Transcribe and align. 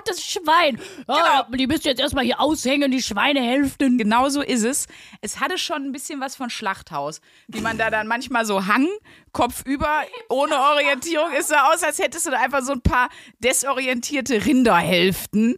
verdautes 0.00 0.24
Schwein. 0.24 0.80
Ja, 1.08 1.46
Die 1.50 1.66
müsst 1.66 1.84
ihr 1.84 1.90
jetzt 1.92 2.00
erstmal 2.00 2.24
hier 2.24 2.40
aushängen, 2.40 2.90
die 2.90 3.02
Schweinehälften. 3.02 3.98
Genau 3.98 4.28
so 4.28 4.42
ist 4.42 4.64
es. 4.64 4.86
Es 5.20 5.40
hatte 5.40 5.58
schon 5.58 5.84
ein 5.84 5.92
bisschen 5.92 6.20
was 6.20 6.36
von 6.36 6.50
Schlachthaus, 6.50 7.20
wie 7.48 7.60
man 7.60 7.78
da 7.78 7.90
dann 7.90 8.06
manchmal 8.06 8.44
so 8.44 8.66
hang, 8.66 8.88
Kopf 9.32 9.64
über, 9.64 10.02
ohne 10.28 10.58
Orientierung. 10.58 11.32
Ist 11.32 11.48
so 11.48 11.54
aus, 11.54 11.82
als 11.82 11.98
hättest 11.98 12.26
du 12.26 12.30
da 12.30 12.38
einfach 12.38 12.62
so 12.62 12.72
ein 12.72 12.80
paar 12.82 13.08
desorientierte 13.40 14.44
Rinderhälften 14.44 15.56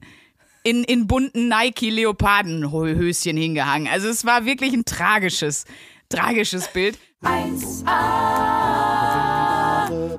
in, 0.64 0.84
in 0.84 1.06
bunten 1.06 1.48
Nike-Leopardenhöschen 1.48 3.36
hingehangen. 3.36 3.88
Also 3.88 4.08
es 4.08 4.24
war 4.24 4.44
wirklich 4.44 4.72
ein 4.72 4.84
tragisches, 4.84 5.64
tragisches 6.08 6.68
Bild. 6.68 6.98
1A, 7.22 7.86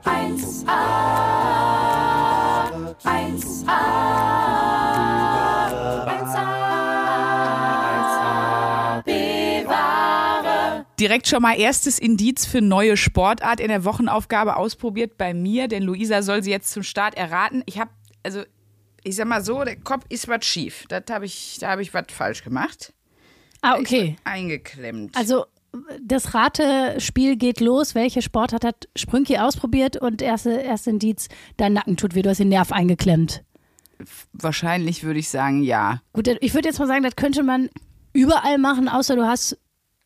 1A, 0.04 1.83
1A, 3.04 3.68
1A, 6.08 6.64
bewahre. 9.04 10.86
Direkt 11.00 11.28
schon 11.28 11.42
mal 11.42 11.60
erstes 11.60 12.00
Indiz 12.00 12.46
für 12.46 12.62
neue 12.62 12.96
Sportart 12.96 13.60
in 13.60 13.68
der 13.68 13.84
Wochenaufgabe 13.84 14.56
ausprobiert 14.56 15.18
bei 15.18 15.34
mir, 15.34 15.68
denn 15.68 15.84
Luisa 15.84 16.22
soll 16.22 16.44
sie 16.44 16.52
jetzt 16.52 16.72
zum 16.72 16.84
Start 16.84 17.16
erraten. 17.16 17.64
Ich 17.66 17.78
habe, 17.80 17.92
also 18.24 18.44
ich 19.04 19.18
sag 19.18 19.28
mal 19.28 19.44
so, 19.44 19.64
der 19.66 19.76
Kopf 19.76 20.06
ist 20.08 20.30
was 20.30 20.46
schief. 20.46 20.86
Das 20.88 21.04
habe 21.10 21.26
ich, 21.26 21.58
da 21.60 21.72
habe 21.72 21.82
ich 21.82 21.94
was 21.94 22.06
falsch 22.10 22.44
gemacht. 22.44 22.94
Ah, 23.62 23.78
okay. 23.78 24.16
Eingeklemmt. 24.24 25.16
Also 25.18 25.46
das 26.02 26.34
Ratespiel 26.34 27.36
geht 27.36 27.60
los. 27.60 27.96
Welche 27.96 28.22
Sportart 28.22 28.64
hat 28.64 28.88
Sprünki 28.96 29.38
ausprobiert? 29.38 29.98
Und 29.98 30.22
erste, 30.22 30.52
erste 30.52 30.92
Indiz, 30.92 31.28
dein 31.58 31.74
Nacken 31.74 31.98
tut 31.98 32.16
weh, 32.16 32.22
du 32.22 32.30
hast 32.30 32.40
den 32.40 32.50
Nerv 32.50 32.72
eingeklemmt. 32.72 33.44
Wahrscheinlich 34.34 35.04
würde 35.04 35.20
ich 35.20 35.30
sagen, 35.30 35.64
ja. 35.64 36.02
Gut, 36.14 36.28
ich 36.28 36.54
würde 36.54 36.68
jetzt 36.68 36.80
mal 36.80 36.88
sagen, 36.88 37.04
das 37.04 37.16
könnte 37.16 37.44
man 37.44 37.70
überall 38.12 38.58
machen, 38.58 38.88
außer 38.88 39.16
du 39.16 39.26
hast 39.26 39.58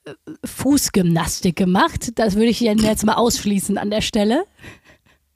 äh, 0.05 0.13
Fußgymnastik 0.45 1.55
gemacht. 1.55 2.11
Das 2.15 2.35
würde 2.35 2.47
ich 2.49 2.59
jetzt 2.59 3.05
mal 3.05 3.15
ausschließen 3.15 3.77
an 3.77 3.89
der 3.89 4.01
Stelle. 4.01 4.45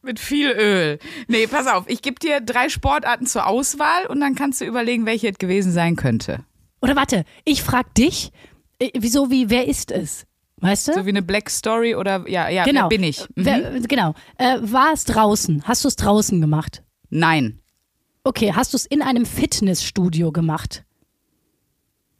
Mit 0.03 0.19
viel 0.19 0.49
Öl. 0.49 0.99
Nee, 1.27 1.45
pass 1.47 1.67
auf, 1.67 1.83
ich 1.87 2.01
gebe 2.01 2.19
dir 2.19 2.41
drei 2.41 2.69
Sportarten 2.69 3.27
zur 3.27 3.45
Auswahl 3.45 4.07
und 4.07 4.19
dann 4.19 4.33
kannst 4.33 4.61
du 4.61 4.65
überlegen, 4.65 5.05
welche 5.05 5.29
es 5.29 5.37
gewesen 5.37 5.71
sein 5.71 5.95
könnte. 5.95 6.43
Oder 6.81 6.95
warte, 6.95 7.25
ich 7.45 7.61
frag 7.61 7.93
dich, 7.93 8.31
wieso, 8.97 9.29
wie, 9.29 9.49
wer 9.49 9.67
ist 9.67 9.91
es? 9.91 10.25
Weißt 10.57 10.87
du? 10.87 10.93
So 10.93 11.05
wie 11.05 11.09
eine 11.09 11.23
Black 11.23 11.49
Story 11.49 11.95
oder 11.95 12.27
ja, 12.29 12.47
ja, 12.49 12.63
genau. 12.63 12.81
wer 12.81 12.89
bin 12.89 13.03
ich? 13.03 13.21
Mhm. 13.35 13.45
Wer, 13.45 13.79
genau. 13.81 14.13
Äh, 14.37 14.59
war 14.61 14.93
es 14.93 15.05
draußen? 15.05 15.63
Hast 15.65 15.83
du 15.83 15.87
es 15.87 15.95
draußen 15.95 16.39
gemacht? 16.39 16.83
Nein. 17.09 17.59
Okay, 18.23 18.53
hast 18.53 18.73
du 18.73 18.77
es 18.77 18.85
in 18.85 19.01
einem 19.01 19.25
Fitnessstudio 19.25 20.31
gemacht? 20.31 20.83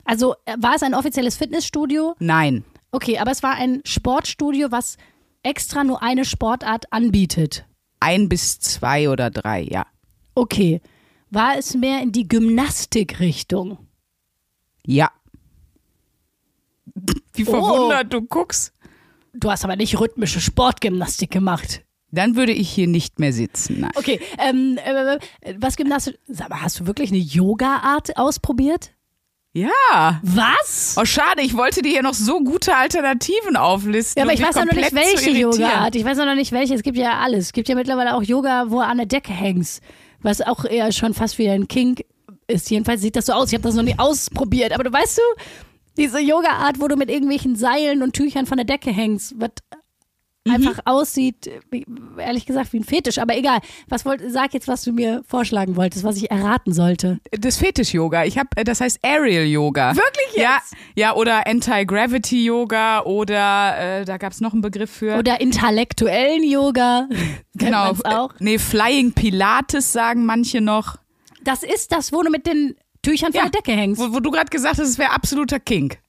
Also 0.04 0.36
äh, 0.46 0.56
war 0.60 0.76
es 0.76 0.84
ein 0.84 0.96
offizielles 0.96 1.38
Fitnessstudio? 1.38 2.16
Nein. 2.20 2.66
Okay, 2.92 3.20
aber 3.20 3.32
es 3.32 3.44
war 3.44 3.54
ein 3.54 3.82
Sportstudio, 3.86 4.72
was 4.72 4.98
extra 5.44 5.84
nur 5.84 6.02
eine 6.02 6.26
Sportart 6.26 6.92
anbietet. 6.92 7.66
Ein 8.00 8.28
bis 8.28 8.60
zwei 8.60 9.10
oder 9.10 9.30
drei, 9.30 9.62
ja. 9.62 9.86
Okay. 10.34 10.82
War 11.30 11.58
es 11.58 11.76
mehr 11.76 12.02
in 12.02 12.12
die 12.12 12.28
Gymnastikrichtung? 12.28 13.78
Ja. 14.86 15.12
Wie 17.34 17.44
Oh. 17.48 17.52
verwundert 17.52 18.14
du 18.14 18.22
guckst. 18.22 18.74
Du 19.34 19.50
hast 19.50 19.64
aber 19.64 19.76
nicht 19.76 20.00
rhythmische 20.00 20.42
Sportgymnastik 20.42 21.32
gemacht. 21.32 21.82
Dann 22.12 22.36
würde 22.36 22.52
ich 22.52 22.70
hier 22.70 22.88
nicht 22.88 23.20
mehr 23.20 23.32
sitzen. 23.32 23.80
Nein. 23.80 23.92
Okay, 23.96 24.20
ähm, 24.38 24.78
äh, 24.84 25.18
was 25.58 25.78
Gymnastik. 25.78 26.20
Sag 26.28 26.50
mal, 26.50 26.62
hast 26.62 26.80
du 26.82 26.86
wirklich 26.88 27.10
eine 27.12 27.20
Yoga-Art 27.20 28.18
ausprobiert? 28.18 28.92
Ja. 29.54 30.20
Was? 30.22 30.96
Oh, 31.00 31.06
schade, 31.06 31.42
ich 31.42 31.56
wollte 31.56 31.82
dir 31.82 31.92
hier 31.92 32.04
noch 32.04 32.14
so 32.14 32.40
gute 32.42 32.76
Alternativen 32.76 33.56
auflisten. 33.56 34.20
Ja, 34.20 34.24
aber 34.26 34.34
um 34.34 34.40
ich 34.40 34.46
weiß 34.46 34.56
ja 34.56 34.66
noch 34.66 34.74
nicht, 34.74 34.94
welche. 34.94 35.30
Yoga-Art. 35.32 35.96
Ich 35.96 36.04
weiß 36.06 36.18
ja 36.18 36.26
noch 36.26 36.36
nicht, 36.36 36.52
welche. 36.52 36.74
Es 36.74 36.84
gibt 36.84 36.98
ja 36.98 37.20
alles. 37.20 37.46
Es 37.48 37.54
gibt 37.54 37.70
ja 37.70 37.76
mittlerweile 37.76 38.16
auch 38.16 38.24
Yoga, 38.24 38.66
wo 38.68 38.76
du 38.76 38.86
an 38.86 38.98
der 38.98 39.06
Decke 39.08 39.32
hängst. 39.32 39.82
Was 40.22 40.42
auch 40.42 40.66
eher 40.66 40.92
schon 40.92 41.14
fast 41.14 41.38
wie 41.38 41.50
ein 41.50 41.68
Kink 41.68 42.04
ist. 42.48 42.70
Jedenfalls 42.70 43.02
sieht 43.02 43.16
das 43.16 43.26
so 43.28 43.34
aus. 43.34 43.48
Ich 43.50 43.54
habe 43.54 43.64
das 43.64 43.76
noch 43.76 43.84
nie 43.84 43.98
ausprobiert. 43.98 44.72
Aber 44.74 44.84
du 44.84 44.92
weißt 44.92 45.18
du, 45.18 45.22
diese 45.98 46.20
Yoga-Art, 46.20 46.80
wo 46.80 46.88
du 46.88 46.96
mit 46.96 47.10
irgendwelchen 47.10 47.56
Seilen 47.56 48.04
und 48.04 48.14
Tüchern 48.14 48.46
von 48.46 48.58
der 48.58 48.66
Decke 48.66 48.92
hängst, 48.92 49.36
was 49.38 49.52
Mhm. 50.44 50.54
einfach 50.56 50.80
aussieht, 50.86 51.52
ehrlich 52.18 52.48
gesagt, 52.48 52.74
wie 52.74 52.80
ein 52.80 52.84
Fetisch. 52.84 53.20
Aber 53.20 53.38
egal. 53.38 53.60
Was 53.90 54.06
wollt, 54.06 54.24
sag 54.28 54.56
jetzt, 54.56 54.68
was 54.68 54.84
du 54.84 54.92
mir 54.92 55.22
vorschlagen 55.28 55.76
wolltest, 55.76 56.04
was 56.04 56.18
ich 56.18 56.32
erraten 56.32 56.74
sollte. 56.74 57.20
Das 57.30 57.58
Fetisch-Yoga. 57.58 58.26
Ich 58.26 58.40
habe, 58.40 58.50
das 58.64 58.82
heißt 58.82 59.02
Aerial-Yoga. 59.04 59.96
Wirklich 59.96 60.42
Ja, 60.42 60.58
ja, 60.96 61.14
oder 61.16 61.46
Anti-Gravity-Yoga 61.46 63.02
oder 63.04 64.00
äh, 64.02 64.06
da 64.06 64.18
gab 64.18 64.32
es 64.34 64.42
noch 64.42 64.54
einen 64.54 64.62
Begriff 64.64 64.90
für. 64.90 65.18
Oder 65.18 65.40
intellektuellen 65.42 66.44
Yoga. 66.44 67.08
genau. 67.54 67.94
Auch. 68.04 68.34
Nee, 68.40 68.58
Flying 68.58 69.14
Pilates 69.14 69.94
sagen 69.94 70.26
manche 70.26 70.60
noch. 70.62 70.98
Das 71.44 71.62
ist 71.64 71.92
das, 71.92 72.12
wo 72.12 72.22
du 72.24 72.30
mit 72.32 72.48
den 72.48 72.76
Tüchern 73.02 73.32
von 73.32 73.42
Ja, 73.42 73.50
der 73.50 73.62
Decke 73.62 73.72
hängst. 73.72 74.02
Wo, 74.02 74.14
wo 74.14 74.20
du 74.20 74.32
gerade 74.32 74.50
gesagt 74.50 74.80
hast, 74.80 74.88
es 74.88 74.98
wäre 74.98 75.12
absoluter 75.12 75.60
Kink. 75.60 76.00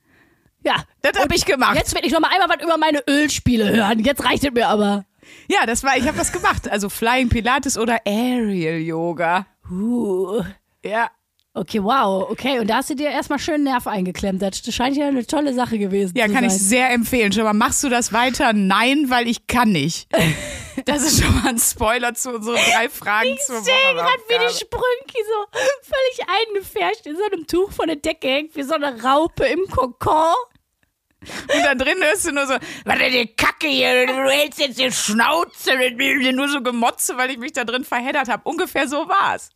Ja. 0.64 0.84
Das 1.02 1.18
habe 1.18 1.34
ich 1.34 1.44
gemacht. 1.44 1.76
Jetzt 1.76 1.94
will 1.94 2.04
ich 2.04 2.12
noch 2.12 2.20
mal 2.20 2.30
einmal 2.32 2.48
was 2.48 2.64
über 2.64 2.76
meine 2.78 3.02
Ölspiele 3.08 3.70
hören. 3.70 3.98
Jetzt 4.00 4.24
reicht 4.24 4.44
es 4.44 4.52
mir 4.52 4.68
aber. 4.68 5.04
Ja, 5.48 5.66
das 5.66 5.82
war, 5.82 5.96
ich 5.96 6.06
habe 6.06 6.18
was 6.18 6.32
gemacht. 6.32 6.68
Also 6.68 6.88
Flying 6.88 7.28
Pilates 7.28 7.78
oder 7.78 8.00
Aerial 8.06 8.78
Yoga. 8.78 9.46
Uh. 9.70 10.42
Ja. 10.84 11.10
Okay, 11.54 11.82
wow. 11.82 12.30
Okay, 12.30 12.60
und 12.60 12.68
da 12.68 12.76
hast 12.76 12.88
du 12.88 12.94
dir 12.94 13.10
erstmal 13.10 13.38
schön 13.38 13.62
Nerv 13.62 13.86
eingeklemmt. 13.86 14.40
Das 14.40 14.62
scheint 14.74 14.96
ja 14.96 15.08
eine 15.08 15.26
tolle 15.26 15.52
Sache 15.52 15.78
gewesen 15.78 16.16
Ja, 16.16 16.26
zu 16.26 16.32
kann 16.32 16.44
ich 16.44 16.52
sein. 16.52 16.60
sehr 16.60 16.90
empfehlen. 16.92 17.30
Schon 17.30 17.44
mal, 17.44 17.52
machst 17.52 17.84
du 17.84 17.90
das 17.90 18.12
weiter? 18.14 18.54
Nein, 18.54 19.10
weil 19.10 19.28
ich 19.28 19.46
kann 19.46 19.70
nicht. 19.70 20.08
Das 20.86 21.02
ist 21.02 21.22
schon 21.22 21.34
mal 21.42 21.50
ein 21.50 21.58
Spoiler 21.58 22.14
zu 22.14 22.30
unseren 22.34 22.56
drei 22.56 22.88
Fragen 22.88 23.36
zur 23.46 23.58
Ich 23.58 23.64
sehe 23.64 23.74
gerade, 23.92 24.22
wie 24.26 24.38
die. 24.38 24.54
Sprünki 24.54 25.18
so 25.22 25.58
völlig 25.82 26.48
eingefärscht 26.48 27.04
in 27.04 27.14
so 27.14 27.22
einem 27.24 27.46
Tuch 27.46 27.70
von 27.72 27.88
der 27.88 27.96
Decke 27.96 28.28
hängt, 28.28 28.56
wie 28.56 28.62
so 28.62 28.72
eine 28.74 29.02
Raupe 29.04 29.44
im 29.44 29.66
Kokon. 29.70 30.34
Und 31.20 31.62
da 31.62 31.74
drin 31.74 31.98
hörst 32.02 32.26
du 32.26 32.32
nur 32.32 32.46
so, 32.46 32.54
was 32.86 32.98
denn 32.98 33.12
die 33.12 33.26
Kacke 33.36 33.68
hier, 33.68 34.06
du 34.06 34.14
hältst 34.30 34.60
jetzt 34.60 34.78
die 34.80 34.90
Schnauze 34.90 35.72
nur 36.32 36.48
so 36.48 36.62
gemotze, 36.62 37.18
weil 37.18 37.30
ich 37.30 37.38
mich 37.38 37.52
da 37.52 37.64
drin 37.64 37.84
verheddert 37.84 38.28
habe. 38.28 38.48
Ungefähr 38.48 38.88
so 38.88 39.06
war's. 39.08 39.50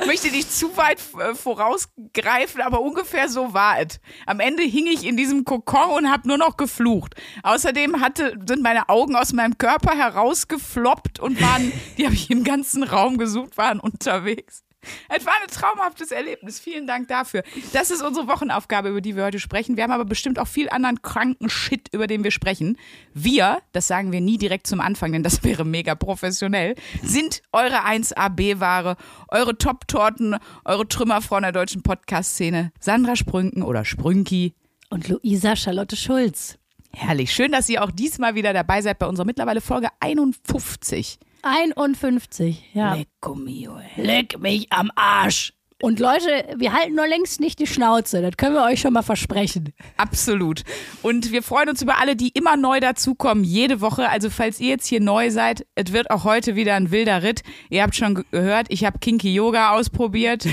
Ich 0.00 0.06
möchte 0.06 0.30
nicht 0.30 0.52
zu 0.52 0.76
weit 0.76 0.98
äh, 1.18 1.34
vorausgreifen, 1.34 2.60
aber 2.60 2.80
ungefähr 2.80 3.28
so 3.28 3.54
war 3.54 3.80
es. 3.80 4.00
Am 4.26 4.40
Ende 4.40 4.62
hing 4.62 4.86
ich 4.86 5.04
in 5.04 5.16
diesem 5.16 5.44
Kokon 5.44 5.90
und 5.90 6.10
habe 6.10 6.26
nur 6.26 6.38
noch 6.38 6.56
geflucht. 6.56 7.14
Außerdem 7.42 8.00
hatte, 8.00 8.36
sind 8.46 8.62
meine 8.62 8.88
Augen 8.88 9.16
aus 9.16 9.32
meinem 9.32 9.56
Körper 9.56 9.96
herausgefloppt 9.96 11.20
und 11.20 11.40
waren, 11.40 11.72
die 11.96 12.04
habe 12.04 12.14
ich 12.14 12.30
im 12.30 12.44
ganzen 12.44 12.82
Raum 12.82 13.16
gesucht, 13.16 13.56
waren 13.56 13.80
unterwegs. 13.80 14.64
Es 15.08 15.26
war 15.26 15.32
ein 15.42 15.48
traumhaftes 15.48 16.10
Erlebnis. 16.12 16.60
Vielen 16.60 16.86
Dank 16.86 17.08
dafür. 17.08 17.42
Das 17.72 17.90
ist 17.90 18.02
unsere 18.02 18.28
Wochenaufgabe, 18.28 18.90
über 18.90 19.00
die 19.00 19.16
wir 19.16 19.24
heute 19.24 19.40
sprechen. 19.40 19.76
Wir 19.76 19.84
haben 19.84 19.90
aber 19.90 20.04
bestimmt 20.04 20.38
auch 20.38 20.46
viel 20.46 20.68
anderen 20.70 21.02
kranken 21.02 21.50
Shit, 21.50 21.88
über 21.92 22.06
den 22.06 22.24
wir 22.24 22.30
sprechen. 22.30 22.78
Wir, 23.14 23.60
das 23.72 23.88
sagen 23.88 24.12
wir 24.12 24.20
nie 24.20 24.38
direkt 24.38 24.66
zum 24.66 24.80
Anfang, 24.80 25.12
denn 25.12 25.22
das 25.22 25.42
wäre 25.44 25.64
mega 25.64 25.94
professionell, 25.94 26.74
sind 27.02 27.42
eure 27.52 27.84
1AB-Ware, 27.84 28.96
eure 29.28 29.58
Top-Torten, 29.58 30.36
eure 30.64 30.86
Trümmerfrauen 30.86 31.42
der 31.42 31.52
deutschen 31.52 31.82
Podcast-Szene. 31.82 32.72
Sandra 32.80 33.16
Sprünken 33.16 33.62
oder 33.62 33.84
Sprünki. 33.84 34.54
Und 34.90 35.08
Luisa 35.08 35.56
Charlotte 35.56 35.96
Schulz. 35.96 36.58
Herrlich. 36.94 37.32
Schön, 37.32 37.52
dass 37.52 37.68
ihr 37.68 37.84
auch 37.84 37.90
diesmal 37.90 38.34
wieder 38.34 38.52
dabei 38.52 38.80
seid 38.80 38.98
bei 38.98 39.06
unserer 39.06 39.26
mittlerweile 39.26 39.60
Folge 39.60 39.88
51. 40.00 41.18
51, 41.42 42.62
ja. 42.74 42.94
Lecco 42.94 43.34
mio, 43.34 43.78
ey. 43.96 44.04
Leck 44.04 44.38
mich 44.38 44.72
am 44.72 44.90
Arsch. 44.94 45.52
Und 45.80 46.00
Leute, 46.00 46.26
wir 46.56 46.72
halten 46.72 46.96
nur 46.96 47.06
längst 47.06 47.38
nicht 47.38 47.60
die 47.60 47.66
Schnauze. 47.68 48.20
Das 48.20 48.36
können 48.36 48.54
wir 48.56 48.64
euch 48.64 48.80
schon 48.80 48.92
mal 48.92 49.02
versprechen. 49.02 49.72
Absolut. 49.96 50.64
Und 51.02 51.30
wir 51.30 51.40
freuen 51.40 51.68
uns 51.68 51.80
über 51.82 52.00
alle, 52.00 52.16
die 52.16 52.30
immer 52.30 52.56
neu 52.56 52.80
dazukommen, 52.80 53.44
jede 53.44 53.80
Woche. 53.80 54.08
Also 54.08 54.28
falls 54.28 54.58
ihr 54.58 54.70
jetzt 54.70 54.88
hier 54.88 55.00
neu 55.00 55.30
seid, 55.30 55.64
es 55.76 55.92
wird 55.92 56.10
auch 56.10 56.24
heute 56.24 56.56
wieder 56.56 56.74
ein 56.74 56.90
wilder 56.90 57.22
Ritt. 57.22 57.42
Ihr 57.70 57.84
habt 57.84 57.94
schon 57.94 58.16
ge- 58.16 58.24
gehört, 58.32 58.66
ich 58.70 58.84
habe 58.84 58.98
Kinky 58.98 59.32
Yoga 59.32 59.70
ausprobiert. 59.70 60.46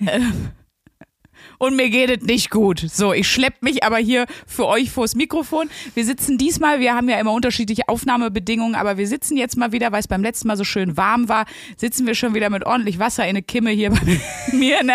Und 1.62 1.76
mir 1.76 1.90
geht 1.90 2.10
es 2.10 2.26
nicht 2.26 2.50
gut. 2.50 2.80
So, 2.80 3.12
ich 3.12 3.30
schlepp 3.30 3.62
mich 3.62 3.84
aber 3.84 3.98
hier 3.98 4.26
für 4.48 4.66
euch 4.66 4.90
vors 4.90 5.14
Mikrofon. 5.14 5.70
Wir 5.94 6.04
sitzen 6.04 6.36
diesmal, 6.36 6.80
wir 6.80 6.92
haben 6.92 7.08
ja 7.08 7.20
immer 7.20 7.32
unterschiedliche 7.32 7.88
Aufnahmebedingungen, 7.88 8.74
aber 8.74 8.96
wir 8.96 9.06
sitzen 9.06 9.36
jetzt 9.36 9.56
mal 9.56 9.70
wieder, 9.70 9.92
weil 9.92 10.00
es 10.00 10.08
beim 10.08 10.24
letzten 10.24 10.48
Mal 10.48 10.56
so 10.56 10.64
schön 10.64 10.96
warm 10.96 11.28
war, 11.28 11.46
sitzen 11.76 12.04
wir 12.04 12.16
schon 12.16 12.34
wieder 12.34 12.50
mit 12.50 12.66
ordentlich 12.66 12.98
Wasser 12.98 13.28
in 13.28 13.34
der 13.34 13.44
Kimme 13.44 13.70
hier 13.70 13.90
bei 13.90 14.00
mir 14.52 14.80
in 14.80 14.90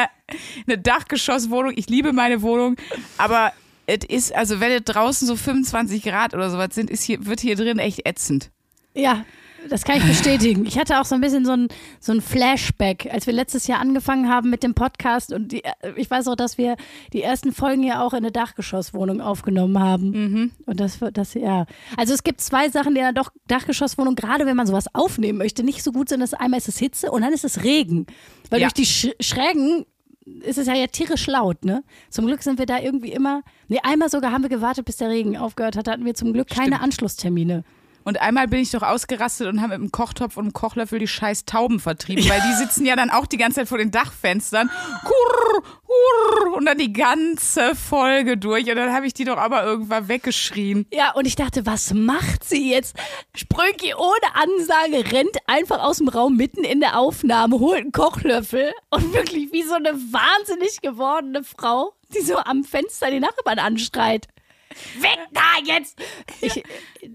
der 0.68 0.76
Dachgeschosswohnung. 0.76 1.72
Ich 1.74 1.88
liebe 1.88 2.12
meine 2.12 2.42
Wohnung, 2.42 2.76
aber 3.18 3.54
es 3.86 4.00
ist, 4.06 4.36
also 4.36 4.60
wenn 4.60 4.74
es 4.74 4.84
draußen 4.84 5.26
so 5.26 5.38
25 5.38 6.04
Grad 6.04 6.34
oder 6.34 6.50
sowas 6.50 6.72
sind, 6.74 6.90
ist 6.90 7.04
hier, 7.04 7.26
wird 7.26 7.40
hier 7.40 7.56
drin 7.56 7.80
echt 7.80 8.06
ätzend. 8.06 8.52
Ja, 8.94 9.24
Das 9.70 9.84
kann 9.84 9.98
ich 9.98 10.04
bestätigen. 10.06 10.66
Ich 10.66 10.78
hatte 10.78 11.00
auch 11.00 11.06
so 11.06 11.16
ein 11.16 11.22
bisschen 11.22 11.46
so 11.46 11.52
ein, 11.52 11.68
so 12.00 12.12
ein 12.14 12.22
Flashback, 12.22 13.10
als 13.12 13.28
wir 13.28 13.34
letztes 13.34 13.68
Jahr 13.68 13.80
angefangen 13.80 14.30
haben 14.30 14.50
mit 14.50 14.64
dem 14.64 14.74
Podcast 14.74 15.34
und 15.34 15.52
die, 15.52 15.64
ich 15.96 16.10
weiß 16.10 16.28
auch, 16.28 16.36
dass 16.36 16.58
wir 16.58 16.76
die 17.14 17.22
ersten 17.22 17.52
Folgen 17.54 17.84
ja 17.84 18.02
auch 18.04 18.14
in 18.14 18.20
eine 18.20 18.32
Dachgeschosswohnung 18.32 19.22
aufgenommen 19.22 19.80
haben. 19.80 20.10
Mhm. 20.12 20.52
Und 20.66 20.80
das, 20.80 21.02
wird- 21.02 21.18
das, 21.18 21.34
ja. 21.34 21.66
Also 21.98 22.14
es 22.14 22.24
gibt 22.24 22.42
zwei 22.42 22.70
Sachen, 22.70 22.94
die 22.94 23.00
in 23.00 23.06
einer 23.08 23.14
Doch- 23.14 23.32
Dachgeschosswohnung, 23.48 24.16
gerade 24.16 24.46
wenn 24.46 24.56
man 24.56 24.68
sowas 24.68 24.86
aufnehmen 24.94 25.38
möchte, 25.38 25.64
nicht 25.64 25.84
so 25.84 25.92
gut 25.92 26.10
sind. 26.10 26.20
Das 26.20 26.34
einmal 26.34 26.60
ist 26.60 26.68
es 26.68 26.78
Hitze 26.78 27.12
und 27.12 27.22
dann 27.22 27.34
ist 27.34 27.46
es 27.46 27.64
Regen. 27.64 28.06
Weil 28.50 28.62
Ja. 28.62 28.68
durch 28.68 28.74
die 28.74 28.86
Sch 28.86 29.10
Schrägen 29.20 29.86
ist 30.42 30.58
es 30.58 30.68
ja, 30.68 30.74
ja 30.76 30.88
tierisch 30.88 31.26
laut, 31.28 31.64
ne? 31.64 31.84
Zum 32.10 32.26
Glück 32.26 32.44
sind 32.44 32.60
wir 32.60 32.66
da 32.66 32.80
irgendwie 32.80 33.12
immer, 33.14 33.44
nee, 33.70 33.80
einmal 33.82 34.10
sogar 34.10 34.34
haben 34.34 34.42
wir 34.44 34.50
gewartet, 34.50 34.84
bis 34.86 34.98
der 34.98 35.10
Regen 35.10 35.38
aufgehört 35.38 35.78
hat, 35.78 35.88
da 35.88 35.92
hatten 35.94 36.04
wir 36.06 36.16
zum 36.16 36.34
Glück 36.34 36.50
keine 36.50 36.68
Stimmt. 36.76 36.84
Anschlusstermine. 36.84 37.64
Und 38.08 38.22
einmal 38.22 38.48
bin 38.48 38.62
ich 38.62 38.72
doch 38.72 38.84
ausgerastet 38.84 39.48
und 39.48 39.60
habe 39.60 39.74
mit 39.74 39.82
einem 39.82 39.92
Kochtopf 39.92 40.38
und 40.38 40.46
einem 40.46 40.54
Kochlöffel 40.54 40.98
die 40.98 41.10
scheiß 41.10 41.44
Tauben 41.44 41.82
vertrieben, 41.82 42.24
weil 42.30 42.40
die 42.40 42.54
sitzen 42.54 42.86
ja 42.86 42.96
dann 42.96 43.10
auch 43.10 43.26
die 43.26 43.36
ganze 43.36 43.60
Zeit 43.60 43.68
vor 43.68 43.80
den 43.80 43.92
Dachfenstern. 43.92 44.72
Kurr, 45.04 45.62
kurr, 45.86 46.56
und 46.56 46.66
dann 46.66 46.78
die 46.78 46.94
ganze 46.94 47.76
Folge 47.76 48.38
durch. 48.38 48.70
Und 48.70 48.78
dann 48.78 48.94
habe 48.94 49.08
ich 49.08 49.14
die 49.14 49.26
doch 49.26 49.36
aber 49.36 49.66
irgendwann 49.66 50.08
weggeschrien. 50.08 50.86
Ja, 50.94 51.12
und 51.16 51.28
ich 51.28 51.36
dachte, 51.36 51.66
was 51.66 51.94
macht 51.94 52.46
sie 52.46 52.72
jetzt? 52.72 52.96
Sprünki 53.36 53.94
ohne 53.94 54.36
Ansage 54.36 55.12
rennt 55.12 55.36
einfach 55.46 55.84
aus 55.84 55.98
dem 55.98 56.08
Raum 56.08 56.38
mitten 56.38 56.64
in 56.64 56.80
der 56.80 56.98
Aufnahme, 56.98 57.60
holt 57.60 57.82
einen 57.82 57.92
Kochlöffel 57.92 58.72
und 58.90 59.14
wirklich 59.14 59.52
wie 59.52 59.64
so 59.64 59.74
eine 59.74 59.92
wahnsinnig 59.92 60.80
gewordene 60.82 61.44
Frau, 61.44 61.92
die 62.16 62.22
so 62.22 62.38
am 62.38 62.64
Fenster 62.64 63.12
die 63.12 63.20
Nachbarn 63.20 63.60
anschreit. 63.60 64.30
Weg 65.00 65.20
da 65.34 65.42
jetzt! 65.66 66.00
Ich, 66.42 66.64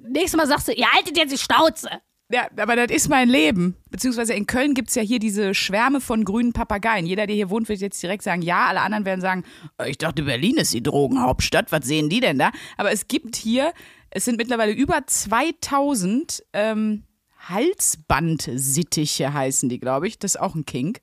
nächstes 0.09 0.37
Mal 0.37 0.47
sagst 0.47 0.69
du, 0.69 0.73
ihr 0.73 0.91
haltet 0.91 1.17
jetzt 1.17 1.33
die 1.33 1.39
Schnauze. 1.39 1.89
Ja, 2.31 2.49
aber 2.57 2.77
das 2.77 2.97
ist 2.97 3.09
mein 3.11 3.29
Leben. 3.29 3.77
Beziehungsweise 3.91 4.33
in 4.33 4.47
Köln 4.47 4.73
gibt's 4.73 4.95
ja 4.95 5.03
hier 5.03 5.19
diese 5.19 5.55
Schwärme 5.55 6.01
von 6.01 6.25
grünen 6.25 6.55
Papageien. 6.55 7.05
Jeder, 7.05 7.27
der 7.27 7.37
hier 7.37 7.51
wohnt, 7.51 7.69
wird 7.69 7.81
jetzt 7.81 8.03
direkt 8.03 8.23
sagen, 8.23 8.41
ja. 8.41 8.67
Alle 8.67 8.81
anderen 8.81 9.05
werden 9.05 9.21
sagen, 9.21 9.45
"Äh, 9.77 9.91
ich 9.91 9.99
dachte, 9.99 10.23
Berlin 10.23 10.57
ist 10.57 10.73
die 10.73 10.83
Drogenhauptstadt. 10.83 11.71
Was 11.73 11.85
sehen 11.85 12.09
die 12.09 12.21
denn 12.21 12.39
da? 12.39 12.51
Aber 12.79 12.91
es 12.91 13.07
gibt 13.07 13.37
hier, 13.37 13.75
es 14.09 14.25
sind 14.25 14.39
mittlerweile 14.39 14.73
über 14.73 15.07
2000 15.07 16.43
ähm, 16.55 17.05
Halsbandsittiche 17.49 19.35
heißen 19.35 19.69
die, 19.69 19.81
glaube 19.81 20.09
ich. 20.09 20.19
Das 20.19 20.37
ist 20.37 20.41
auch 20.41 20.55
ein 20.55 20.65
Kink. 20.65 21.01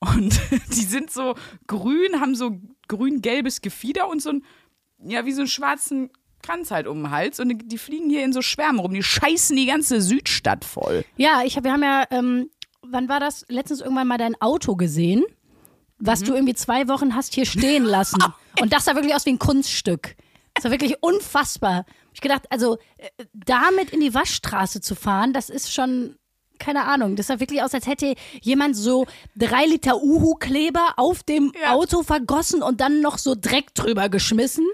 Und 0.00 0.40
die 0.68 0.84
sind 0.84 1.10
so 1.10 1.34
grün, 1.66 2.20
haben 2.20 2.34
so 2.34 2.58
grün-gelbes 2.88 3.60
Gefieder 3.60 4.08
und 4.08 4.22
so 4.22 4.30
ein, 4.30 4.44
ja, 4.98 5.24
wie 5.24 5.32
so 5.32 5.40
einen 5.40 5.48
schwarzen 5.48 6.10
Kranz 6.42 6.70
halt 6.70 6.86
um 6.86 7.02
den 7.02 7.10
Hals. 7.10 7.40
Und 7.40 7.70
die, 7.70 7.78
fliegen 7.78 8.10
hier 8.10 8.24
in 8.24 8.32
so 8.32 8.42
Schwärmen 8.42 8.78
rum. 8.78 8.94
Die 8.94 9.02
scheißen 9.02 9.56
die 9.56 9.66
ganze 9.66 10.00
Südstadt 10.00 10.64
voll. 10.64 11.04
Ja, 11.16 11.42
ich 11.44 11.56
wir 11.62 11.72
haben 11.72 11.82
ja, 11.82 12.04
ähm, 12.10 12.50
wann 12.82 13.08
war 13.08 13.20
das? 13.20 13.44
Letztens 13.48 13.80
irgendwann 13.80 14.08
mal 14.08 14.18
dein 14.18 14.40
Auto 14.40 14.76
gesehen, 14.76 15.24
was 15.98 16.20
du 16.20 16.34
irgendwie 16.34 16.54
zwei 16.54 16.88
Wochen 16.88 17.14
hast 17.14 17.34
hier 17.34 17.46
stehen 17.46 17.84
lassen. 17.84 18.22
Und 18.60 18.72
das 18.72 18.84
sah 18.84 18.94
wirklich 18.94 19.14
aus 19.14 19.26
wie 19.26 19.30
ein 19.30 19.38
Kunststück. 19.38 20.16
Das 20.54 20.64
war 20.64 20.70
wirklich 20.70 21.02
unfassbar. 21.02 21.84
Ich 22.12 22.20
gedacht, 22.20 22.44
also 22.50 22.78
äh, 22.98 23.08
damit 23.32 23.90
in 23.90 24.00
die 24.00 24.14
Waschstraße 24.14 24.80
zu 24.80 24.94
fahren, 24.94 25.32
das 25.32 25.50
ist 25.50 25.72
schon, 25.72 26.16
keine 26.64 26.84
Ahnung, 26.84 27.14
das 27.16 27.26
sah 27.26 27.40
wirklich 27.40 27.62
aus, 27.62 27.74
als 27.74 27.86
hätte 27.86 28.14
jemand 28.40 28.74
so 28.74 29.06
drei 29.36 29.66
Liter 29.66 30.02
Uhu-Kleber 30.02 30.94
auf 30.96 31.22
dem 31.22 31.52
Ja. 31.62 31.74
Auto 31.74 32.02
vergossen 32.02 32.62
und 32.62 32.80
dann 32.80 33.02
noch 33.02 33.18
so 33.18 33.34
Dreck 33.38 33.74
drüber 33.74 34.08
geschmissen. 34.08 34.64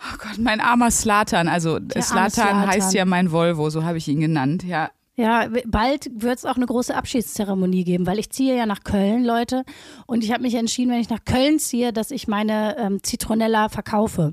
Oh 0.00 0.16
Gott, 0.18 0.38
mein 0.38 0.60
armer 0.60 0.90
Slatan. 0.90 1.48
Also 1.48 1.78
Slatan 1.98 2.66
heißt 2.66 2.92
ja 2.94 3.04
mein 3.04 3.32
Volvo, 3.32 3.70
so 3.70 3.84
habe 3.84 3.98
ich 3.98 4.08
ihn 4.08 4.20
genannt. 4.20 4.64
Ja. 4.64 4.90
Ja, 5.16 5.48
bald 5.66 6.10
wird 6.14 6.38
es 6.38 6.44
auch 6.46 6.56
eine 6.56 6.64
große 6.64 6.94
Abschiedszeremonie 6.94 7.84
geben, 7.84 8.06
weil 8.06 8.18
ich 8.18 8.30
ziehe 8.30 8.56
ja 8.56 8.64
nach 8.64 8.84
Köln, 8.84 9.24
Leute. 9.24 9.64
Und 10.06 10.24
ich 10.24 10.32
habe 10.32 10.42
mich 10.42 10.54
entschieden, 10.54 10.90
wenn 10.92 11.00
ich 11.00 11.10
nach 11.10 11.24
Köln 11.26 11.58
ziehe, 11.58 11.92
dass 11.92 12.10
ich 12.10 12.26
meine 12.28 12.76
ähm, 12.78 13.02
Zitronella 13.02 13.68
verkaufe. 13.68 14.32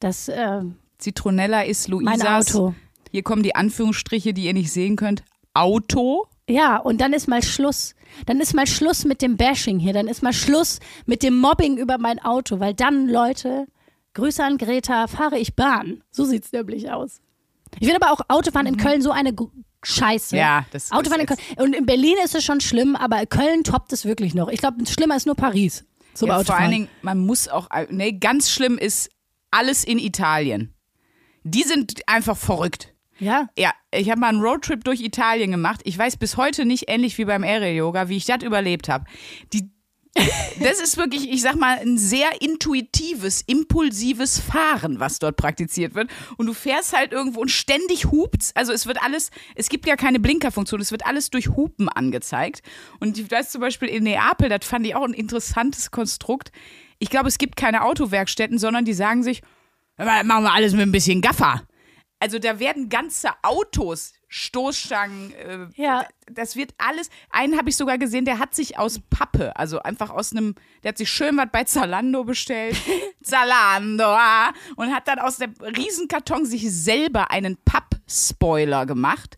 Das, 0.00 0.28
äh, 0.28 0.62
Zitronella 0.98 1.62
ist 1.64 1.88
mein 1.90 2.18
Luisas. 2.18 2.54
Auto. 2.54 2.74
Hier 3.10 3.22
kommen 3.22 3.42
die 3.42 3.54
Anführungsstriche, 3.54 4.32
die 4.32 4.44
ihr 4.44 4.54
nicht 4.54 4.72
sehen 4.72 4.96
könnt. 4.96 5.22
Auto. 5.52 6.26
Ja, 6.48 6.76
und 6.76 7.00
dann 7.00 7.12
ist 7.12 7.28
mal 7.28 7.42
Schluss. 7.42 7.94
Dann 8.26 8.40
ist 8.40 8.54
mal 8.54 8.66
Schluss 8.66 9.04
mit 9.04 9.22
dem 9.22 9.36
Bashing 9.36 9.78
hier. 9.78 9.92
Dann 9.92 10.08
ist 10.08 10.22
mal 10.22 10.32
Schluss 10.32 10.80
mit 11.06 11.22
dem 11.22 11.38
Mobbing 11.38 11.76
über 11.78 11.98
mein 11.98 12.18
Auto. 12.18 12.60
Weil 12.60 12.74
dann, 12.74 13.08
Leute, 13.08 13.66
Grüße 14.14 14.44
an 14.44 14.58
Greta, 14.58 15.06
fahre 15.06 15.38
ich 15.38 15.54
Bahn. 15.54 16.02
So 16.10 16.24
sieht's 16.24 16.52
nämlich 16.52 16.90
aus. 16.90 17.20
Ich 17.80 17.88
finde 17.88 18.04
aber 18.04 18.12
auch 18.12 18.20
Autofahren 18.28 18.66
in 18.66 18.76
Köln 18.76 19.00
so 19.00 19.12
eine 19.12 19.34
Scheiße. 19.82 20.34
Mhm. 20.34 20.38
Ja, 20.40 20.66
das 20.72 20.92
Autofahren 20.92 21.22
in 21.22 21.28
ist 21.28 21.38
Köln. 21.56 21.68
Und 21.68 21.74
in 21.74 21.86
Berlin 21.86 22.16
ist 22.24 22.34
es 22.34 22.44
schon 22.44 22.60
schlimm, 22.60 22.96
aber 22.96 23.24
Köln 23.26 23.64
toppt 23.64 23.92
es 23.92 24.04
wirklich 24.04 24.34
noch. 24.34 24.48
Ich 24.48 24.58
glaube, 24.60 24.84
schlimmer 24.86 25.16
ist 25.16 25.26
nur 25.26 25.36
Paris 25.36 25.84
zum 26.12 26.28
Ja, 26.28 26.34
vor 26.34 26.40
Autofahren. 26.40 26.62
allen 26.64 26.72
Dingen, 26.72 26.88
man 27.00 27.18
muss 27.18 27.48
auch, 27.48 27.68
nee, 27.88 28.12
ganz 28.12 28.50
schlimm 28.50 28.76
ist 28.76 29.10
alles 29.50 29.84
in 29.84 29.98
Italien. 29.98 30.74
Die 31.44 31.62
sind 31.62 32.02
einfach 32.06 32.36
verrückt. 32.36 32.91
Ja. 33.22 33.48
Ja, 33.56 33.72
ich 33.92 34.10
habe 34.10 34.20
mal 34.20 34.28
einen 34.28 34.40
Roadtrip 34.42 34.82
durch 34.84 35.00
Italien 35.00 35.52
gemacht. 35.52 35.80
Ich 35.84 35.96
weiß 35.96 36.16
bis 36.16 36.36
heute 36.36 36.64
nicht, 36.64 36.88
ähnlich 36.88 37.16
wie 37.18 37.24
beim 37.24 37.44
Aerial 37.44 37.74
Yoga, 37.74 38.08
wie 38.08 38.16
ich 38.16 38.24
das 38.24 38.42
überlebt 38.42 38.88
habe. 38.88 39.04
Die, 39.52 39.70
das 40.60 40.80
ist 40.80 40.96
wirklich, 40.96 41.30
ich 41.30 41.40
sag 41.40 41.54
mal, 41.54 41.78
ein 41.78 41.96
sehr 41.96 42.42
intuitives, 42.42 43.42
impulsives 43.46 44.40
Fahren, 44.40 44.98
was 44.98 45.20
dort 45.20 45.36
praktiziert 45.36 45.94
wird. 45.94 46.10
Und 46.36 46.46
du 46.46 46.52
fährst 46.52 46.96
halt 46.96 47.12
irgendwo 47.12 47.40
und 47.40 47.50
ständig 47.50 48.06
hupt's. 48.06 48.50
Also 48.56 48.72
es 48.72 48.86
wird 48.86 49.02
alles, 49.02 49.30
es 49.54 49.68
gibt 49.68 49.86
ja 49.86 49.94
keine 49.96 50.18
Blinkerfunktion, 50.18 50.80
es 50.80 50.90
wird 50.90 51.06
alles 51.06 51.30
durch 51.30 51.48
Hupen 51.48 51.88
angezeigt. 51.88 52.62
Und 52.98 53.16
ich 53.18 53.30
weiß 53.30 53.50
zum 53.50 53.60
Beispiel 53.60 53.88
in 53.88 54.02
Neapel, 54.02 54.48
das 54.48 54.66
fand 54.66 54.84
ich 54.84 54.96
auch 54.96 55.04
ein 55.04 55.14
interessantes 55.14 55.92
Konstrukt. 55.92 56.50
Ich 56.98 57.08
glaube, 57.08 57.28
es 57.28 57.38
gibt 57.38 57.56
keine 57.56 57.84
Autowerkstätten, 57.84 58.58
sondern 58.58 58.84
die 58.84 58.94
sagen 58.94 59.22
sich, 59.22 59.42
"Hör 59.96 60.06
mal, 60.06 60.24
machen 60.24 60.44
wir 60.44 60.52
alles 60.52 60.72
mit 60.72 60.82
ein 60.82 60.92
bisschen 60.92 61.20
Gaffer. 61.20 61.62
Also 62.22 62.38
da 62.38 62.60
werden 62.60 62.88
ganze 62.88 63.30
Autos, 63.42 64.12
Stoßstangen, 64.28 65.34
äh, 65.34 65.66
Ja. 65.74 66.06
das 66.30 66.54
wird 66.54 66.72
alles. 66.78 67.10
Einen 67.30 67.58
habe 67.58 67.68
ich 67.68 67.76
sogar 67.76 67.98
gesehen, 67.98 68.24
der 68.24 68.38
hat 68.38 68.54
sich 68.54 68.78
aus 68.78 69.00
Pappe, 69.10 69.56
also 69.56 69.80
einfach 69.82 70.10
aus 70.10 70.30
einem, 70.30 70.54
der 70.84 70.90
hat 70.90 70.98
sich 70.98 71.10
schön 71.10 71.36
was 71.36 71.48
bei 71.50 71.64
Zalando 71.64 72.22
bestellt. 72.22 72.76
Zalando, 73.24 74.04
ah, 74.04 74.52
und 74.76 74.94
hat 74.94 75.08
dann 75.08 75.18
aus 75.18 75.38
dem 75.38 75.52
Riesenkarton 75.60 76.46
sich 76.46 76.70
selber 76.72 77.32
einen 77.32 77.56
Pappspoiler 77.64 78.86
gemacht. 78.86 79.36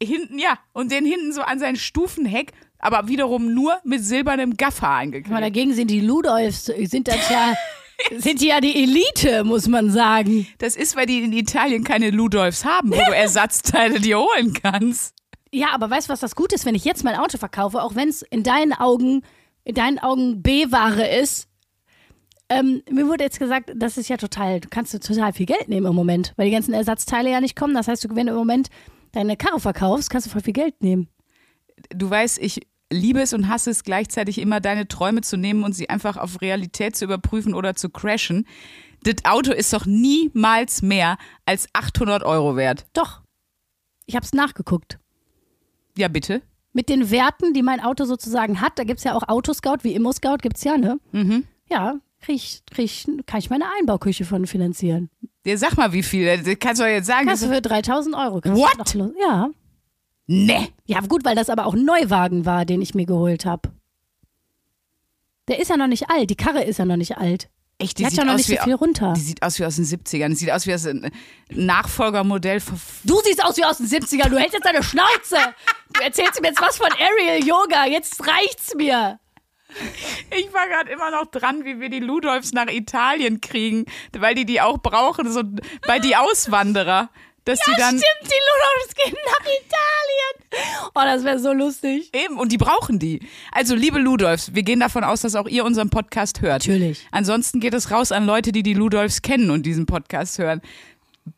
Hinten, 0.00 0.38
ja, 0.38 0.56
und 0.72 0.92
den 0.92 1.04
hinten 1.04 1.32
so 1.32 1.42
an 1.42 1.58
sein 1.58 1.74
Stufenheck, 1.74 2.52
aber 2.78 3.08
wiederum 3.08 3.54
nur 3.54 3.80
mit 3.82 4.04
silbernem 4.04 4.56
Gaffer 4.56 4.86
Aber 4.88 4.96
eingeklebt. 4.98 5.40
dagegen 5.42 5.74
sind 5.74 5.88
die 5.90 6.00
Ludolfs, 6.00 6.66
sind 6.66 7.08
das 7.08 7.28
ja, 7.28 7.54
sind 8.10 8.40
die 8.40 8.48
ja 8.48 8.60
die 8.60 8.82
Elite, 8.82 9.44
muss 9.44 9.68
man 9.68 9.90
sagen. 9.90 10.46
Das 10.58 10.76
ist, 10.76 10.96
weil 10.96 11.06
die 11.06 11.22
in 11.22 11.32
Italien 11.32 11.84
keine 11.84 12.10
Ludolfs 12.10 12.64
haben, 12.64 12.90
wo 12.90 12.96
du 12.96 13.12
Ersatzteile 13.14 14.00
dir 14.00 14.18
holen 14.18 14.52
kannst. 14.52 15.14
Ja, 15.52 15.68
aber 15.72 15.88
weißt 15.88 16.08
du, 16.08 16.12
was 16.12 16.20
das 16.20 16.34
Gute 16.34 16.56
ist, 16.56 16.66
wenn 16.66 16.74
ich 16.74 16.84
jetzt 16.84 17.04
mein 17.04 17.16
Auto 17.16 17.38
verkaufe, 17.38 17.82
auch 17.82 17.94
wenn 17.94 18.08
es 18.08 18.22
in 18.22 18.42
deinen 18.42 18.72
Augen, 18.72 19.22
in 19.62 19.74
deinen 19.74 19.98
Augen 19.98 20.42
B-Ware 20.42 21.06
ist? 21.06 21.48
Ähm, 22.48 22.82
mir 22.90 23.06
wurde 23.08 23.24
jetzt 23.24 23.38
gesagt, 23.38 23.72
das 23.74 23.96
ist 23.96 24.08
ja 24.08 24.16
total, 24.16 24.60
du 24.60 24.68
kannst 24.68 24.92
du 24.92 25.00
total 25.00 25.32
viel 25.32 25.46
Geld 25.46 25.68
nehmen 25.68 25.86
im 25.86 25.94
Moment, 25.94 26.34
weil 26.36 26.46
die 26.46 26.52
ganzen 26.52 26.74
Ersatzteile 26.74 27.30
ja 27.30 27.40
nicht 27.40 27.56
kommen. 27.56 27.74
Das 27.74 27.88
heißt, 27.88 28.04
du, 28.04 28.14
wenn 28.14 28.26
du 28.26 28.32
im 28.32 28.38
Moment 28.38 28.68
deine 29.12 29.36
Karre 29.36 29.60
verkaufst, 29.60 30.10
kannst 30.10 30.26
du 30.26 30.30
voll 30.30 30.42
viel 30.42 30.52
Geld 30.52 30.82
nehmen. 30.82 31.08
du 31.90 32.10
weißt, 32.10 32.38
ich 32.38 32.60
liebe 32.94 33.20
es 33.20 33.32
und 33.32 33.48
hasse 33.48 33.70
es 33.70 33.84
gleichzeitig 33.84 34.38
immer, 34.38 34.60
deine 34.60 34.88
Träume 34.88 35.20
zu 35.20 35.36
nehmen 35.36 35.64
und 35.64 35.72
sie 35.74 35.90
einfach 35.90 36.16
auf 36.16 36.40
Realität 36.40 36.96
zu 36.96 37.04
überprüfen 37.04 37.54
oder 37.54 37.74
zu 37.74 37.90
crashen. 37.90 38.46
Das 39.02 39.24
Auto 39.24 39.52
ist 39.52 39.72
doch 39.72 39.86
niemals 39.86 40.82
mehr 40.82 41.18
als 41.44 41.68
800 41.72 42.22
Euro 42.22 42.56
wert. 42.56 42.86
Doch. 42.94 43.20
Ich 44.06 44.16
habe 44.16 44.24
es 44.24 44.32
nachgeguckt. 44.32 44.98
Ja, 45.96 46.08
bitte. 46.08 46.42
Mit 46.72 46.88
den 46.88 47.10
Werten, 47.10 47.52
die 47.52 47.62
mein 47.62 47.80
Auto 47.80 48.04
sozusagen 48.04 48.60
hat, 48.60 48.78
da 48.78 48.84
gibt 48.84 48.98
es 48.98 49.04
ja 49.04 49.14
auch 49.14 49.28
Autoscout, 49.28 49.78
wie 49.82 49.94
Immo-Scout 49.94 50.38
gibt 50.42 50.56
es 50.56 50.64
ja, 50.64 50.76
ne? 50.76 50.98
Mhm. 51.12 51.44
Ja, 51.70 51.96
krieg 52.20 52.36
ich, 52.36 52.62
krieg 52.70 52.84
ich, 52.86 53.06
kann 53.26 53.38
ich 53.38 53.50
meine 53.50 53.66
Einbauküche 53.78 54.24
von 54.24 54.46
finanzieren. 54.46 55.10
Ja, 55.46 55.56
sag 55.56 55.76
mal, 55.76 55.92
wie 55.92 56.02
viel. 56.02 56.26
Kannst 56.56 56.80
du 56.80 56.84
doch 56.84 56.90
jetzt 56.90 57.06
sagen. 57.06 57.26
Kannst 57.26 57.44
du 57.44 57.48
für 57.48 57.60
3000 57.60 58.16
Euro. 58.16 58.36
What? 58.44 58.96
Ja. 59.20 59.50
Ne. 60.26 60.68
Ja, 60.86 61.00
gut, 61.00 61.24
weil 61.24 61.34
das 61.34 61.50
aber 61.50 61.66
auch 61.66 61.74
ein 61.74 61.84
Neuwagen 61.84 62.46
war, 62.46 62.64
den 62.64 62.80
ich 62.80 62.94
mir 62.94 63.06
geholt 63.06 63.44
habe. 63.44 63.70
Der 65.48 65.58
ist 65.58 65.68
ja 65.68 65.76
noch 65.76 65.86
nicht 65.86 66.08
alt. 66.08 66.30
Die 66.30 66.36
Karre 66.36 66.64
ist 66.64 66.78
ja 66.78 66.84
noch 66.86 66.96
nicht 66.96 67.18
alt. 67.18 67.50
Echt, 67.78 67.98
Die, 67.98 68.06
hat 68.06 68.12
ja 68.12 68.24
noch 68.24 68.36
nicht 68.36 68.46
so 68.46 68.56
viel 68.56 68.74
runter. 68.74 69.14
Die 69.16 69.20
sieht 69.20 69.42
aus 69.42 69.58
wie 69.58 69.66
aus 69.66 69.76
den 69.76 69.84
70ern. 69.84 70.28
Die 70.28 70.36
sieht 70.36 70.50
aus 70.50 70.66
wie 70.66 70.74
aus 70.74 70.86
ein 70.86 71.10
Nachfolgermodell 71.50 72.60
von 72.60 72.80
Du 73.02 73.20
siehst 73.24 73.44
aus 73.44 73.56
wie 73.56 73.64
aus 73.64 73.78
den 73.78 73.86
70ern. 73.86 74.28
Du 74.28 74.38
hältst 74.38 74.54
jetzt 74.54 74.64
deine 74.64 74.82
Schnauze. 74.82 75.36
Du 75.92 76.00
erzählst 76.00 76.40
mir 76.40 76.48
jetzt 76.48 76.62
was 76.62 76.76
von 76.78 76.88
Aerial 76.92 77.44
Yoga. 77.44 77.86
Jetzt 77.86 78.26
reicht's 78.26 78.74
mir. 78.76 79.18
Ich 80.30 80.52
war 80.52 80.68
gerade 80.68 80.90
immer 80.90 81.10
noch 81.10 81.26
dran, 81.26 81.64
wie 81.64 81.80
wir 81.80 81.88
die 81.90 81.98
Ludolfs 81.98 82.52
nach 82.52 82.68
Italien 82.68 83.40
kriegen, 83.40 83.86
weil 84.16 84.36
die 84.36 84.44
die 84.46 84.60
auch 84.60 84.78
brauchen, 84.78 85.32
so 85.32 85.42
bei 85.86 85.98
die 85.98 86.14
Auswanderer. 86.14 87.10
Dass 87.44 87.58
die 87.60 87.72
dann 87.76 87.98
Stimmt, 87.98 88.32
die 88.32 88.40
Ludolfs 88.50 88.94
gehen 88.94 89.16
nach 89.26 89.40
Italien. 89.40 90.90
Oh, 90.94 91.00
das 91.02 91.24
wäre 91.24 91.38
so 91.38 91.52
lustig. 91.52 92.10
eben 92.14 92.38
und 92.38 92.52
die 92.52 92.58
brauchen 92.58 92.98
die. 92.98 93.20
Also 93.52 93.74
liebe 93.74 93.98
Ludolfs, 93.98 94.54
wir 94.54 94.62
gehen 94.62 94.80
davon 94.80 95.04
aus, 95.04 95.22
dass 95.22 95.34
auch 95.34 95.48
ihr 95.48 95.64
unseren 95.64 95.90
Podcast 95.90 96.40
hört. 96.40 96.66
Natürlich. 96.66 97.06
Ansonsten 97.10 97.60
geht 97.60 97.74
es 97.74 97.90
raus 97.90 98.12
an 98.12 98.24
Leute, 98.24 98.52
die 98.52 98.62
die 98.62 98.74
Ludolfs 98.74 99.22
kennen 99.22 99.50
und 99.50 99.66
diesen 99.66 99.86
Podcast 99.86 100.38
hören. 100.38 100.60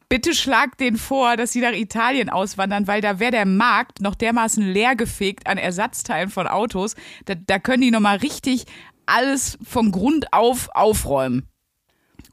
Bitte 0.08 0.34
schlagt 0.34 0.80
denen 0.80 0.96
vor, 0.96 1.36
dass 1.36 1.52
sie 1.52 1.60
nach 1.60 1.72
Italien 1.72 2.28
auswandern, 2.28 2.86
weil 2.86 3.00
da 3.00 3.18
wäre 3.18 3.32
der 3.32 3.46
Markt 3.46 4.00
noch 4.00 4.14
dermaßen 4.14 4.62
leergefegt 4.62 5.46
an 5.48 5.58
Ersatzteilen 5.58 6.28
von 6.28 6.46
Autos. 6.46 6.94
Da, 7.24 7.34
da 7.34 7.58
können 7.58 7.82
die 7.82 7.90
nochmal 7.90 8.18
richtig 8.18 8.66
alles 9.06 9.58
von 9.64 9.92
Grund 9.92 10.32
auf 10.32 10.68
aufräumen. 10.74 11.48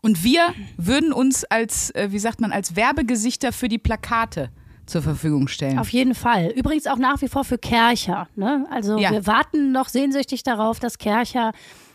Und 0.04 0.24
wir 0.24 0.54
würden 0.78 1.14
uns 1.14 1.46
als, 1.46 1.90
äh, 1.92 2.10
wie 2.12 2.20
sagt 2.20 2.42
man, 2.42 2.52
als 2.52 2.76
Werbegesichter 2.76 3.54
für 3.54 3.70
die 3.70 3.78
Plakate 3.80 4.50
zur 4.86 5.02
Verfügung 5.02 5.48
stellen. 5.48 5.80
Auf 5.80 5.90
jeden 5.90 6.14
Fall. 6.14 6.52
Übrigens 6.56 6.88
auch 6.88 6.98
nach 6.98 7.22
wie 7.22 7.30
vor 7.30 7.46
für 7.46 7.58
Kercher. 7.58 8.28
Ne? 8.36 8.68
Also 8.70 8.98
Ja. 8.98 9.12
wir 9.12 9.26
warten 9.26 9.72
noch 9.72 9.88
sehnsüchtig 9.88 10.44
darauf, 10.44 10.80
dass 10.82 10.98
Kercher 10.98 11.54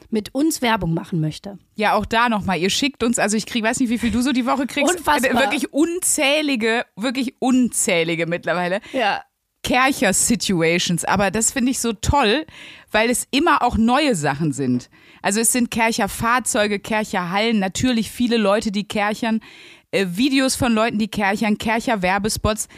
mit 0.09 0.35
uns 0.35 0.63
Werbung 0.63 0.95
machen 0.95 1.21
möchte. 1.21 1.59
Ja, 1.75 1.93
auch 1.93 2.07
da 2.07 2.31
nochmal. 2.31 2.59
Ihr 2.59 2.71
schickt 2.71 3.03
uns, 3.03 3.19
also 3.19 3.37
ich 3.37 3.45
krieg, 3.45 3.63
weiß 3.63 3.79
nicht, 3.81 3.91
wie 3.91 3.99
viel 3.99 4.11
du 4.11 4.23
so 4.23 4.33
die 4.33 4.47
Woche 4.47 4.67
kriegst. 4.67 4.97
Unfassbar. 4.97 5.31
Äh, 5.31 5.35
Wirklich 5.35 5.71
unzählige, 5.75 6.87
wirklich 6.97 7.35
unzählige 7.41 8.27
mittlerweile. 8.27 8.81
Ja. 8.95 9.21
Kercher-Situations. 9.65 11.05
Aber 11.05 11.31
das 11.31 11.53
finde 11.53 11.73
ich 11.73 11.81
so 11.81 11.93
toll, 11.93 12.47
weil 12.91 13.11
es 13.11 13.27
immer 13.33 13.63
auch 13.63 13.77
neue 13.77 14.15
Sachen 14.15 14.53
sind. 14.53 14.89
Also 15.23 15.41
es 15.41 15.53
sind 15.53 15.71
Kercher-Fahrzeuge, 15.71 16.79
Kercher-Hallen, 16.79 17.59
natürlich 17.59 18.11
viele 18.11 18.37
Leute, 18.37 18.73
die 18.73 18.87
kerchern, 18.87 19.41
äh, 19.91 20.07
Videos 20.11 20.55
von 20.55 20.73
Leuten, 20.73 20.99
die 20.99 21.09
kerchern, 21.09 21.59
Kercher-Werbespots. 21.59 22.69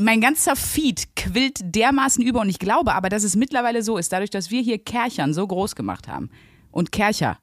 Mein 0.00 0.20
ganzer 0.20 0.56
Feed 0.56 1.16
quillt 1.16 1.60
dermaßen 1.62 2.24
über 2.24 2.40
und 2.40 2.48
ich 2.48 2.58
glaube 2.58 2.94
aber, 2.94 3.08
dass 3.08 3.24
es 3.24 3.36
mittlerweile 3.36 3.82
so 3.82 3.98
ist, 3.98 4.12
dadurch, 4.12 4.30
dass 4.30 4.50
wir 4.50 4.62
hier 4.62 4.78
Kerchern 4.78 5.34
so 5.34 5.46
groß 5.46 5.74
gemacht 5.74 6.08
haben. 6.08 6.30
Und 6.70 6.92
Kercher, 6.92 7.38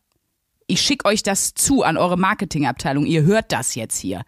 ich 0.72 0.82
schicke 0.82 1.06
euch 1.06 1.24
das 1.24 1.56
zu 1.56 1.82
an 1.82 1.98
eure 1.98 2.16
Marketingabteilung. 2.16 3.08
Ihr 3.08 3.24
hört 3.24 3.52
das 3.52 3.74
jetzt 3.74 3.98
hier. 3.98 4.22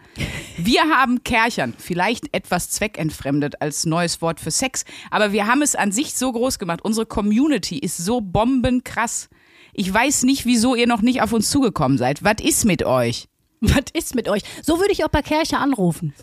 Wir 0.58 0.82
haben 0.82 1.24
Kerchern, 1.24 1.76
vielleicht 1.78 2.34
etwas 2.36 2.72
zweckentfremdet 2.72 3.62
als 3.62 3.86
neues 3.86 4.24
Wort 4.24 4.40
für 4.40 4.50
Sex, 4.50 4.84
aber 5.12 5.34
wir 5.34 5.46
haben 5.46 5.62
es 5.62 5.76
an 5.76 5.92
sich 5.92 6.16
so 6.16 6.32
groß 6.32 6.58
gemacht. 6.58 6.82
Unsere 6.82 7.06
Community 7.06 7.78
ist 7.78 7.98
so 7.98 8.22
bombenkrass. 8.22 9.30
Ich 9.74 9.94
weiß 9.94 10.24
nicht, 10.24 10.46
wieso 10.46 10.76
ihr 10.76 10.88
noch 10.88 11.02
nicht 11.02 11.22
auf 11.22 11.34
uns 11.34 11.50
zugekommen 11.50 11.98
seid. 11.98 12.24
Was 12.24 12.42
ist 12.42 12.66
mit 12.66 12.84
euch? 12.84 13.28
Was 13.62 13.86
ist 13.94 14.16
mit 14.16 14.28
euch? 14.28 14.42
So 14.64 14.80
würde 14.80 14.92
ich 14.92 15.06
auch 15.06 15.10
bei 15.10 15.22
Kercher 15.22 15.60
anrufen. 15.60 16.14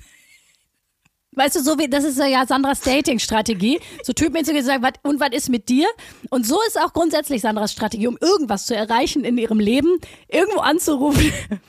Weißt 1.38 1.54
du, 1.54 1.60
so 1.62 1.78
wie, 1.78 1.88
das 1.88 2.02
ist 2.02 2.18
ja 2.18 2.44
Sandras 2.46 2.80
Dating-Strategie. 2.80 3.78
So 4.02 4.12
und 4.12 4.64
sagen, 4.64 4.82
was, 4.82 4.94
und 5.04 5.20
was 5.20 5.30
ist 5.30 5.48
mit 5.50 5.68
dir? 5.68 5.86
Und 6.30 6.44
so 6.44 6.58
ist 6.66 6.80
auch 6.80 6.92
grundsätzlich 6.92 7.42
Sandras 7.42 7.70
Strategie, 7.70 8.08
um 8.08 8.18
irgendwas 8.20 8.66
zu 8.66 8.74
erreichen 8.74 9.24
in 9.24 9.38
ihrem 9.38 9.60
Leben, 9.60 10.00
irgendwo 10.28 10.60
anzurufen. 10.60 11.32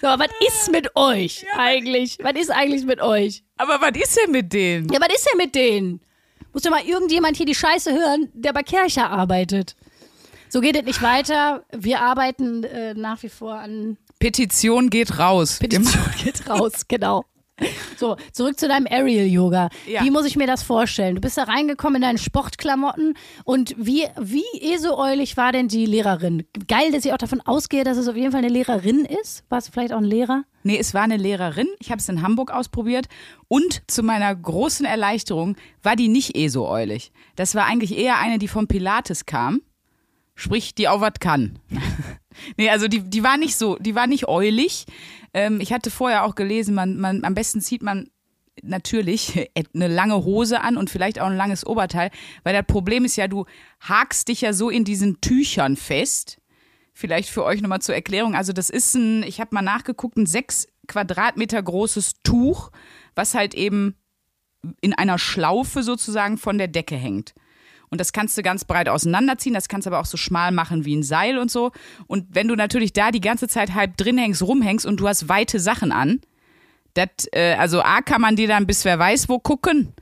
So, 0.00 0.06
aber 0.06 0.26
was 0.26 0.48
ist 0.48 0.70
mit 0.70 0.94
euch 0.94 1.44
eigentlich? 1.56 2.18
Was 2.22 2.34
ist 2.40 2.52
eigentlich 2.52 2.84
mit 2.84 3.00
euch? 3.00 3.42
Aber 3.56 3.80
was 3.80 4.00
ist 4.00 4.16
denn 4.16 4.30
mit 4.30 4.52
denen? 4.52 4.88
Ja, 4.88 5.00
was 5.00 5.12
ist 5.12 5.28
denn 5.28 5.36
mit 5.36 5.56
denen? 5.56 6.00
Muss 6.52 6.62
doch 6.62 6.70
mal 6.70 6.84
irgendjemand 6.84 7.36
hier 7.36 7.46
die 7.46 7.56
Scheiße 7.56 7.92
hören, 7.92 8.28
der 8.34 8.52
bei 8.52 8.62
Kercher 8.62 9.10
arbeitet. 9.10 9.74
So 10.54 10.60
geht 10.60 10.76
es 10.76 10.84
nicht 10.84 11.02
weiter. 11.02 11.64
Wir 11.76 12.00
arbeiten 12.00 12.62
äh, 12.62 12.94
nach 12.94 13.20
wie 13.24 13.28
vor 13.28 13.54
an 13.54 13.96
Petition 14.20 14.88
geht 14.88 15.18
raus. 15.18 15.58
Petition 15.58 16.04
geht 16.22 16.48
raus, 16.48 16.86
genau. 16.86 17.24
So, 17.96 18.16
zurück 18.30 18.56
zu 18.60 18.68
deinem 18.68 18.86
Aerial-Yoga. 18.86 19.68
Ja. 19.88 20.04
Wie 20.04 20.12
muss 20.12 20.26
ich 20.26 20.36
mir 20.36 20.46
das 20.46 20.62
vorstellen? 20.62 21.16
Du 21.16 21.20
bist 21.20 21.36
da 21.38 21.42
reingekommen 21.42 21.96
in 21.96 22.02
deinen 22.02 22.18
Sportklamotten 22.18 23.14
und 23.42 23.74
wie, 23.76 24.04
wie 24.16 24.44
esoäulig 24.60 25.36
war 25.36 25.50
denn 25.50 25.66
die 25.66 25.86
Lehrerin? 25.86 26.44
Geil, 26.68 26.92
dass 26.92 27.04
ich 27.04 27.12
auch 27.12 27.18
davon 27.18 27.40
ausgehe, 27.40 27.82
dass 27.82 27.96
es 27.96 28.06
auf 28.06 28.14
jeden 28.14 28.30
Fall 28.30 28.38
eine 28.38 28.48
Lehrerin 28.48 29.04
ist. 29.04 29.42
War 29.48 29.58
es 29.58 29.70
vielleicht 29.70 29.92
auch 29.92 29.98
ein 29.98 30.04
Lehrer? 30.04 30.44
Nee, 30.62 30.78
es 30.78 30.94
war 30.94 31.02
eine 31.02 31.16
Lehrerin. 31.16 31.66
Ich 31.80 31.90
habe 31.90 31.98
es 31.98 32.08
in 32.08 32.22
Hamburg 32.22 32.52
ausprobiert. 32.52 33.06
Und 33.48 33.82
zu 33.88 34.04
meiner 34.04 34.32
großen 34.32 34.86
Erleichterung 34.86 35.56
war 35.82 35.96
die 35.96 36.06
nicht 36.06 36.36
eh 36.36 36.46
so 36.46 36.68
eulig. 36.68 37.10
Das 37.34 37.56
war 37.56 37.66
eigentlich 37.66 37.98
eher 37.98 38.18
eine, 38.18 38.38
die 38.38 38.46
vom 38.46 38.68
Pilates 38.68 39.26
kam. 39.26 39.60
Sprich, 40.34 40.74
die 40.74 40.88
auch 40.88 41.00
was 41.00 41.14
kann. 41.20 41.58
nee, 42.56 42.68
also 42.68 42.88
die, 42.88 43.00
die 43.00 43.22
war 43.22 43.36
nicht 43.36 43.56
so, 43.56 43.76
die 43.76 43.94
war 43.94 44.06
nicht 44.06 44.26
eulig. 44.26 44.86
Ähm, 45.32 45.60
ich 45.60 45.72
hatte 45.72 45.90
vorher 45.90 46.24
auch 46.24 46.34
gelesen, 46.34 46.74
man, 46.74 46.98
man, 46.98 47.24
am 47.24 47.34
besten 47.34 47.60
zieht 47.60 47.82
man 47.82 48.10
natürlich 48.62 49.48
eine 49.74 49.88
lange 49.88 50.24
Hose 50.24 50.60
an 50.60 50.76
und 50.76 50.90
vielleicht 50.90 51.20
auch 51.20 51.26
ein 51.26 51.36
langes 51.36 51.66
Oberteil, 51.66 52.10
weil 52.42 52.54
das 52.54 52.66
Problem 52.66 53.04
ist 53.04 53.16
ja, 53.16 53.28
du 53.28 53.46
hakst 53.80 54.28
dich 54.28 54.40
ja 54.40 54.52
so 54.52 54.70
in 54.70 54.84
diesen 54.84 55.20
Tüchern 55.20 55.76
fest. 55.76 56.38
Vielleicht 56.96 57.28
für 57.28 57.44
euch 57.44 57.60
nochmal 57.60 57.82
zur 57.82 57.96
Erklärung. 57.96 58.36
Also 58.36 58.52
das 58.52 58.70
ist 58.70 58.94
ein, 58.94 59.24
ich 59.24 59.40
habe 59.40 59.52
mal 59.52 59.62
nachgeguckt, 59.62 60.16
ein 60.16 60.26
sechs 60.26 60.68
Quadratmeter 60.86 61.60
großes 61.60 62.22
Tuch, 62.22 62.70
was 63.16 63.34
halt 63.34 63.54
eben 63.54 63.96
in 64.80 64.94
einer 64.94 65.18
Schlaufe 65.18 65.82
sozusagen 65.82 66.38
von 66.38 66.56
der 66.56 66.68
Decke 66.68 66.96
hängt. 66.96 67.34
Und 67.94 68.00
das 68.00 68.12
kannst 68.12 68.36
du 68.36 68.42
ganz 68.42 68.64
breit 68.64 68.88
auseinanderziehen, 68.88 69.54
das 69.54 69.68
kannst 69.68 69.86
du 69.86 69.90
aber 69.90 70.00
auch 70.00 70.04
so 70.04 70.16
schmal 70.16 70.50
machen 70.50 70.84
wie 70.84 70.96
ein 70.96 71.04
Seil 71.04 71.38
und 71.38 71.48
so. 71.48 71.70
Und 72.08 72.26
wenn 72.34 72.48
du 72.48 72.56
natürlich 72.56 72.92
da 72.92 73.12
die 73.12 73.20
ganze 73.20 73.46
Zeit 73.46 73.72
halb 73.72 73.96
drin 73.96 74.18
hängst, 74.18 74.42
rumhängst 74.42 74.84
und 74.84 74.98
du 74.98 75.06
hast 75.06 75.28
weite 75.28 75.60
Sachen 75.60 75.92
an, 75.92 76.20
das, 76.94 77.06
äh, 77.30 77.54
also 77.56 77.82
A 77.82 78.02
kann 78.02 78.20
man 78.20 78.34
dir 78.34 78.48
dann 78.48 78.66
bis 78.66 78.84
wer 78.84 78.98
weiß 78.98 79.28
wo 79.28 79.38
gucken. 79.38 79.92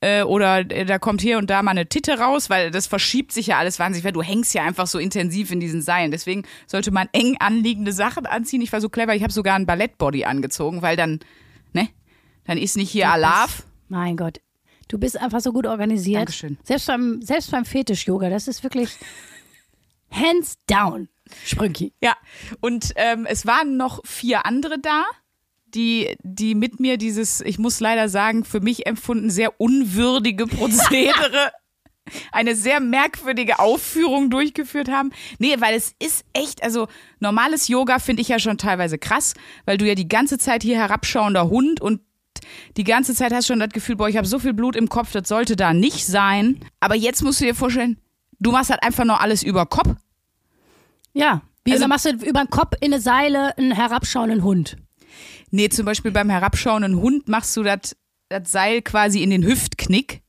Äh, 0.00 0.22
oder 0.22 0.58
äh, 0.70 0.84
da 0.84 1.00
kommt 1.00 1.20
hier 1.20 1.36
und 1.36 1.50
da 1.50 1.64
mal 1.64 1.72
eine 1.72 1.88
Titte 1.88 2.20
raus, 2.20 2.48
weil 2.48 2.70
das 2.70 2.86
verschiebt 2.86 3.32
sich 3.32 3.48
ja 3.48 3.58
alles 3.58 3.80
wahnsinnig, 3.80 4.04
weil 4.04 4.12
du 4.12 4.22
hängst 4.22 4.54
ja 4.54 4.62
einfach 4.62 4.86
so 4.86 5.00
intensiv 5.00 5.50
in 5.50 5.58
diesen 5.58 5.82
Seilen. 5.82 6.12
Deswegen 6.12 6.44
sollte 6.68 6.92
man 6.92 7.08
eng 7.10 7.38
anliegende 7.40 7.92
Sachen 7.92 8.24
anziehen. 8.24 8.62
Ich 8.62 8.72
war 8.72 8.80
so 8.80 8.88
clever, 8.88 9.16
ich 9.16 9.24
habe 9.24 9.32
sogar 9.32 9.56
ein 9.56 9.66
Ballettbody 9.66 10.26
angezogen, 10.26 10.80
weil 10.80 10.96
dann, 10.96 11.18
ne, 11.72 11.88
dann 12.44 12.56
ist 12.56 12.76
nicht 12.76 12.92
hier 12.92 13.10
Alarv. 13.10 13.64
Mein 13.88 14.16
Gott. 14.16 14.38
Du 14.92 14.98
bist 14.98 15.18
einfach 15.18 15.40
so 15.40 15.54
gut 15.54 15.66
organisiert. 15.66 16.18
Dankeschön. 16.18 16.58
Selbst 16.64 16.86
beim, 16.86 17.22
selbst 17.22 17.50
beim 17.50 17.64
Fetisch-Yoga, 17.64 18.28
das 18.28 18.46
ist 18.46 18.62
wirklich 18.62 18.90
hands 20.10 20.58
down. 20.66 21.08
Sprünki. 21.46 21.94
Ja, 22.02 22.14
und 22.60 22.92
ähm, 22.96 23.24
es 23.24 23.46
waren 23.46 23.78
noch 23.78 24.00
vier 24.04 24.44
andere 24.44 24.78
da, 24.78 25.04
die, 25.64 26.14
die 26.22 26.54
mit 26.54 26.78
mir 26.78 26.98
dieses, 26.98 27.40
ich 27.40 27.58
muss 27.58 27.80
leider 27.80 28.10
sagen, 28.10 28.44
für 28.44 28.60
mich 28.60 28.86
empfunden 28.86 29.30
sehr 29.30 29.58
unwürdige 29.58 30.46
Prozedere, 30.46 31.52
eine 32.30 32.54
sehr 32.54 32.78
merkwürdige 32.78 33.60
Aufführung 33.60 34.28
durchgeführt 34.28 34.90
haben. 34.90 35.10
Nee, 35.38 35.56
weil 35.58 35.74
es 35.74 35.94
ist 36.00 36.26
echt, 36.34 36.62
also 36.62 36.86
normales 37.18 37.68
Yoga 37.68 37.98
finde 37.98 38.20
ich 38.20 38.28
ja 38.28 38.38
schon 38.38 38.58
teilweise 38.58 38.98
krass, 38.98 39.32
weil 39.64 39.78
du 39.78 39.86
ja 39.86 39.94
die 39.94 40.08
ganze 40.08 40.36
Zeit 40.36 40.62
hier 40.62 40.76
herabschauender 40.76 41.48
Hund 41.48 41.80
und 41.80 42.02
die 42.76 42.84
ganze 42.84 43.14
Zeit 43.14 43.32
hast 43.32 43.48
du 43.48 43.52
schon 43.52 43.60
das 43.60 43.70
Gefühl, 43.70 43.96
boah, 43.96 44.08
ich 44.08 44.16
habe 44.16 44.26
so 44.26 44.38
viel 44.38 44.52
Blut 44.54 44.76
im 44.76 44.88
Kopf, 44.88 45.12
das 45.12 45.28
sollte 45.28 45.56
da 45.56 45.72
nicht 45.74 46.06
sein. 46.06 46.60
Aber 46.80 46.94
jetzt 46.94 47.22
musst 47.22 47.40
du 47.40 47.44
dir 47.44 47.54
vorstellen, 47.54 47.98
du 48.40 48.50
machst 48.52 48.70
halt 48.70 48.82
einfach 48.82 49.04
noch 49.04 49.20
alles 49.20 49.42
über 49.42 49.66
Kopf. 49.66 49.94
Ja. 51.12 51.42
Wie 51.64 51.72
Also- 51.72 51.86
machst 51.86 52.06
du 52.06 52.10
über 52.10 52.40
den 52.44 52.50
Kopf 52.50 52.74
in 52.80 52.92
eine 52.92 53.00
Seile 53.00 53.56
einen 53.56 53.72
herabschauenden 53.72 54.42
Hund? 54.42 54.76
Nee, 55.50 55.68
zum 55.68 55.84
Beispiel 55.84 56.10
beim 56.10 56.30
herabschauenden 56.30 56.96
Hund 56.96 57.28
machst 57.28 57.56
du 57.56 57.62
das 57.62 57.96
das 58.30 58.50
Seil 58.50 58.80
quasi 58.80 59.22
in 59.22 59.28
den 59.28 59.44
Hüftknick 59.44 60.22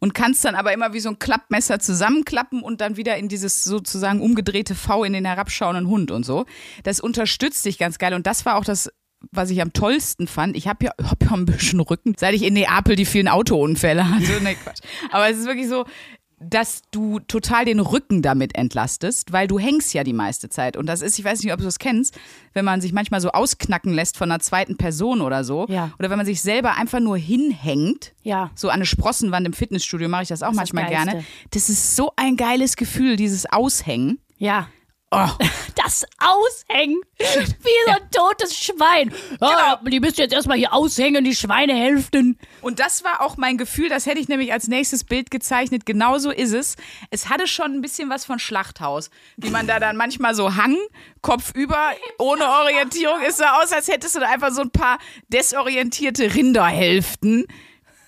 und 0.00 0.12
kannst 0.12 0.44
dann 0.44 0.56
aber 0.56 0.72
immer 0.72 0.92
wie 0.92 0.98
so 0.98 1.08
ein 1.08 1.20
Klappmesser 1.20 1.78
zusammenklappen 1.78 2.62
und 2.62 2.80
dann 2.80 2.96
wieder 2.96 3.16
in 3.16 3.28
dieses 3.28 3.62
sozusagen 3.62 4.20
umgedrehte 4.20 4.74
V 4.74 5.04
in 5.04 5.12
den 5.12 5.24
herabschauenden 5.24 5.86
Hund 5.86 6.10
und 6.10 6.24
so. 6.26 6.46
Das 6.82 6.98
unterstützt 6.98 7.64
dich 7.64 7.78
ganz 7.78 7.98
geil 7.98 8.12
und 8.14 8.26
das 8.26 8.44
war 8.44 8.56
auch 8.56 8.64
das, 8.64 8.90
was 9.32 9.50
ich 9.50 9.60
am 9.60 9.72
tollsten 9.72 10.26
fand. 10.26 10.56
Ich 10.56 10.68
habe 10.68 10.86
ja, 10.86 10.92
hab 11.02 11.22
ja 11.22 11.30
ein 11.32 11.46
bisschen 11.46 11.80
Rücken, 11.80 12.14
seit 12.16 12.34
ich 12.34 12.42
in 12.42 12.54
Neapel 12.54 12.96
die 12.96 13.04
vielen 13.06 13.28
Autounfälle 13.28 14.08
hatte. 14.08 14.40
Nee, 14.42 14.54
Quatsch. 14.54 14.80
Aber 15.10 15.28
es 15.28 15.38
ist 15.38 15.46
wirklich 15.46 15.68
so, 15.68 15.84
dass 16.40 16.82
du 16.90 17.18
total 17.20 17.64
den 17.64 17.80
Rücken 17.80 18.22
damit 18.22 18.54
entlastest, 18.54 19.32
weil 19.32 19.48
du 19.48 19.58
hängst 19.58 19.92
ja 19.92 20.04
die 20.04 20.12
meiste 20.12 20.48
Zeit. 20.48 20.76
Und 20.76 20.86
das 20.86 21.02
ist, 21.02 21.18
ich 21.18 21.24
weiß 21.24 21.42
nicht, 21.42 21.52
ob 21.52 21.58
du 21.58 21.64
das 21.64 21.78
kennst, 21.78 22.18
wenn 22.52 22.64
man 22.64 22.80
sich 22.80 22.92
manchmal 22.92 23.20
so 23.20 23.30
ausknacken 23.30 23.92
lässt 23.92 24.16
von 24.16 24.30
einer 24.30 24.40
zweiten 24.40 24.76
Person 24.76 25.20
oder 25.20 25.42
so. 25.42 25.66
Ja. 25.68 25.90
Oder 25.98 26.10
wenn 26.10 26.16
man 26.16 26.26
sich 26.26 26.40
selber 26.40 26.76
einfach 26.76 27.00
nur 27.00 27.16
hinhängt. 27.16 28.12
Ja. 28.22 28.50
So 28.54 28.68
an 28.68 28.74
eine 28.74 28.86
Sprossenwand 28.86 29.46
im 29.46 29.52
Fitnessstudio 29.52 30.08
mache 30.08 30.22
ich 30.22 30.28
das 30.28 30.42
auch 30.42 30.48
Das 30.52 30.56
ist 30.56 30.60
das 30.60 30.72
manchmal 30.72 30.90
gerne. 30.90 31.24
Das 31.50 31.68
ist 31.68 31.96
so 31.96 32.12
ein 32.16 32.36
geiles 32.36 32.76
Gefühl, 32.76 33.16
dieses 33.16 33.50
Aushängen. 33.50 34.20
Ja. 34.36 34.68
Oh, 35.10 35.26
krass 35.88 36.06
aushängen. 36.18 37.00
Wie 37.18 37.86
so 37.86 37.92
ein 37.92 38.10
totes 38.10 38.56
Schwein. 38.56 39.12
Ah, 39.40 39.78
Die 39.84 40.00
müsst 40.00 40.18
ihr 40.18 40.24
jetzt 40.24 40.34
erstmal 40.34 40.58
hier 40.58 40.72
aushängen, 40.72 41.24
die 41.24 41.34
Schweinehälften. 41.34 42.38
Und 42.60 42.78
das 42.78 43.04
war 43.04 43.20
auch 43.22 43.36
mein 43.36 43.56
Gefühl, 43.56 43.88
das 43.88 44.06
hätte 44.06 44.20
ich 44.20 44.28
nämlich 44.28 44.52
als 44.52 44.68
nächstes 44.68 45.04
Bild 45.04 45.30
gezeichnet. 45.30 45.86
Genauso 45.86 46.30
ist 46.30 46.52
es. 46.52 46.76
Es 47.10 47.28
hatte 47.28 47.46
schon 47.46 47.72
ein 47.72 47.80
bisschen 47.80 48.10
was 48.10 48.24
von 48.24 48.38
Schlachthaus, 48.38 49.10
wie 49.36 49.50
man 49.50 49.66
da 49.66 49.80
dann 49.80 49.96
manchmal 49.96 50.34
so 50.34 50.54
hang, 50.56 50.76
Kopf 51.22 51.52
über, 51.54 51.92
ohne 52.18 52.46
Orientierung. 52.46 53.18
Es 53.26 53.38
sah 53.38 53.60
aus, 53.62 53.72
als 53.72 53.88
hättest 53.88 54.16
du 54.16 54.20
da 54.20 54.26
einfach 54.28 54.52
so 54.52 54.60
ein 54.60 54.70
paar 54.70 54.98
desorientierte 55.28 56.34
Rinderhälften 56.34 57.46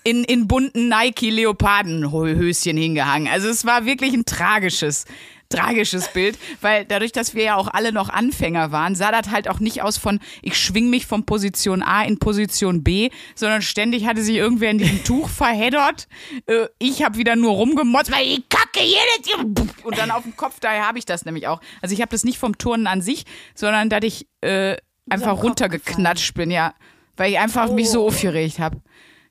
in, 0.03 0.23
in 0.23 0.47
bunten 0.47 0.87
Nike-Leopardenhöschen 0.87 2.77
hingehangen. 2.77 3.27
Also 3.27 3.49
es 3.49 3.65
war 3.65 3.85
wirklich 3.85 4.13
ein 4.13 4.25
tragisches, 4.25 5.05
tragisches 5.51 6.07
Bild, 6.07 6.37
weil 6.61 6.85
dadurch, 6.85 7.11
dass 7.11 7.35
wir 7.35 7.43
ja 7.43 7.55
auch 7.55 7.67
alle 7.67 7.91
noch 7.91 8.09
Anfänger 8.09 8.71
waren, 8.71 8.95
sah 8.95 9.11
das 9.11 9.31
halt 9.31 9.47
auch 9.49 9.59
nicht 9.59 9.81
aus 9.81 9.97
von, 9.97 10.19
ich 10.41 10.57
schwing 10.57 10.89
mich 10.89 11.05
von 11.05 11.25
Position 11.25 11.83
A 11.83 12.03
in 12.03 12.17
Position 12.17 12.83
B, 12.83 13.09
sondern 13.35 13.61
ständig 13.61 14.07
hatte 14.07 14.23
sich 14.23 14.35
irgendwer 14.35 14.71
in 14.71 14.77
diesem 14.77 15.03
Tuch 15.03 15.29
verheddert. 15.29 16.07
Äh, 16.47 16.67
ich 16.79 17.03
habe 17.03 17.17
wieder 17.17 17.35
nur 17.35 17.51
rumgemotzt, 17.51 18.11
weil 18.11 18.25
ich 18.25 18.49
kacke 18.49 18.79
jedes 18.83 19.33
und 19.83 19.97
dann 19.97 20.11
auf 20.11 20.23
dem 20.23 20.35
Kopf, 20.35 20.59
daher 20.59 20.87
habe 20.87 20.97
ich 20.97 21.05
das 21.05 21.25
nämlich 21.25 21.47
auch. 21.47 21.61
Also 21.81 21.93
ich 21.93 22.01
habe 22.01 22.11
das 22.11 22.23
nicht 22.23 22.39
vom 22.39 22.57
Turnen 22.57 22.87
an 22.87 23.01
sich, 23.01 23.25
sondern 23.53 23.89
dass 23.89 24.03
ich 24.03 24.27
äh, 24.41 24.77
einfach 25.09 25.35
Kopf 25.35 25.43
runtergeknatscht 25.43 26.33
bin, 26.33 26.51
ja, 26.51 26.73
weil 27.17 27.31
ich 27.31 27.39
einfach 27.39 27.71
mich 27.71 27.89
so 27.89 28.07
aufgeregt 28.07 28.59
habe. 28.59 28.81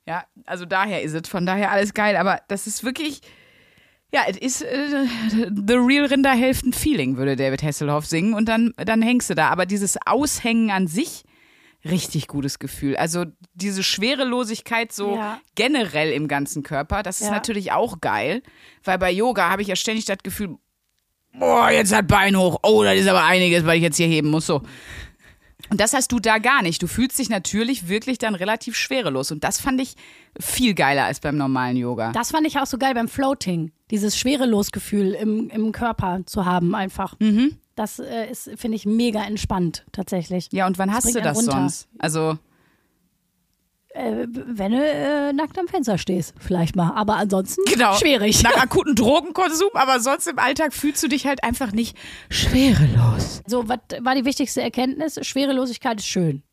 Ja, 0.07 0.25
also 0.45 0.65
daher 0.65 1.01
ist 1.01 1.13
es. 1.13 1.29
Von 1.29 1.45
daher 1.45 1.71
alles 1.71 1.93
geil. 1.93 2.17
Aber 2.17 2.41
das 2.47 2.67
ist 2.67 2.83
wirklich, 2.83 3.21
ja, 4.13 4.21
es 4.27 4.37
ist 4.37 4.61
äh, 4.63 5.05
the 5.67 5.75
real 5.75 6.05
Rinderhälften-Feeling, 6.05 7.17
würde 7.17 7.35
David 7.35 7.63
Hasselhoff 7.63 8.05
singen. 8.05 8.33
Und 8.33 8.45
dann, 8.49 8.73
dann 8.77 9.01
hängst 9.01 9.29
du 9.29 9.35
da. 9.35 9.49
Aber 9.49 9.65
dieses 9.65 9.97
Aushängen 10.05 10.69
an 10.71 10.87
sich, 10.87 11.23
richtig 11.85 12.27
gutes 12.27 12.59
Gefühl. 12.59 12.95
Also 12.97 13.25
diese 13.53 13.83
Schwerelosigkeit 13.83 14.91
so 14.91 15.15
Ja. 15.15 15.39
generell 15.55 16.11
im 16.11 16.27
ganzen 16.27 16.61
Körper, 16.63 17.03
das 17.03 17.21
ist 17.21 17.27
Ja. 17.27 17.33
natürlich 17.33 17.71
auch 17.71 18.01
geil. 18.01 18.43
Weil 18.83 18.97
bei 18.99 19.11
Yoga 19.11 19.49
habe 19.49 19.61
ich 19.61 19.67
ja 19.69 19.75
ständig 19.75 20.05
das 20.05 20.17
Gefühl, 20.23 20.57
boah, 21.39 21.71
jetzt 21.71 21.95
hat 21.95 22.07
Bein 22.07 22.35
hoch. 22.37 22.59
Oh, 22.63 22.83
das 22.83 22.97
ist 22.99 23.07
aber 23.07 23.23
einiges, 23.23 23.65
weil 23.65 23.77
ich 23.77 23.83
jetzt 23.83 23.97
hier 23.97 24.07
heben 24.07 24.29
muss. 24.29 24.45
So. 24.45 24.61
Und 25.71 25.79
das 25.79 25.93
hast 25.93 26.11
du 26.11 26.19
da 26.19 26.37
gar 26.37 26.61
nicht. 26.61 26.83
Du 26.83 26.87
fühlst 26.87 27.17
dich 27.17 27.29
natürlich 27.29 27.87
wirklich 27.87 28.17
dann 28.17 28.35
relativ 28.35 28.75
schwerelos. 28.75 29.31
Und 29.31 29.43
das 29.45 29.59
fand 29.61 29.79
ich 29.79 29.95
viel 30.39 30.73
geiler 30.73 31.05
als 31.05 31.21
beim 31.21 31.37
normalen 31.37 31.77
Yoga. 31.77 32.11
Das 32.11 32.31
fand 32.31 32.45
ich 32.45 32.59
auch 32.59 32.65
so 32.65 32.77
geil 32.77 32.93
beim 32.93 33.07
Floating. 33.07 33.71
Dieses 33.89 34.17
Schwerelosgefühl 34.17 35.13
im, 35.13 35.49
im 35.49 35.71
Körper 35.71 36.19
zu 36.25 36.45
haben 36.45 36.75
einfach. 36.75 37.15
Mhm. 37.19 37.55
Das 37.75 37.99
äh, 37.99 38.29
ist, 38.29 38.51
finde 38.57 38.75
ich, 38.75 38.85
mega 38.85 39.23
entspannt 39.23 39.85
tatsächlich. 39.93 40.49
ja, 40.51 40.67
und 40.67 40.77
wann 40.77 40.89
Das 40.89 41.05
hast 41.05 41.15
du 41.15 41.21
das 41.21 41.37
runter. 41.37 41.51
sonst? 41.53 41.87
Also, 41.99 42.37
Äh, 43.93 44.27
wenn 44.29 44.71
du 44.71 44.77
äh, 44.77 45.33
nackt 45.33 45.59
am 45.59 45.67
Fenster 45.67 45.97
stehst, 45.97 46.33
vielleicht 46.39 46.75
mal. 46.75 46.93
Aber 46.95 47.17
ansonsten 47.17 47.61
genau. 47.65 47.93
schwierig. 47.95 48.41
Nach 48.43 48.55
akuten 48.61 48.95
Drogenkonsum, 48.95 49.69
aber 49.73 49.99
sonst 49.99 50.27
im 50.27 50.39
Alltag 50.39 50.73
fühlst 50.73 51.03
du 51.03 51.07
dich 51.07 51.25
halt 51.27 51.43
einfach 51.43 51.71
nicht 51.73 51.97
schwerelos. 52.29 53.41
So, 53.47 53.67
was 53.67 53.79
war 53.99 54.15
die 54.15 54.25
wichtigste 54.25 54.61
Erkenntnis? 54.61 55.19
Schwerelosigkeit 55.25 55.99
ist 55.99 56.07
schön. 56.07 56.43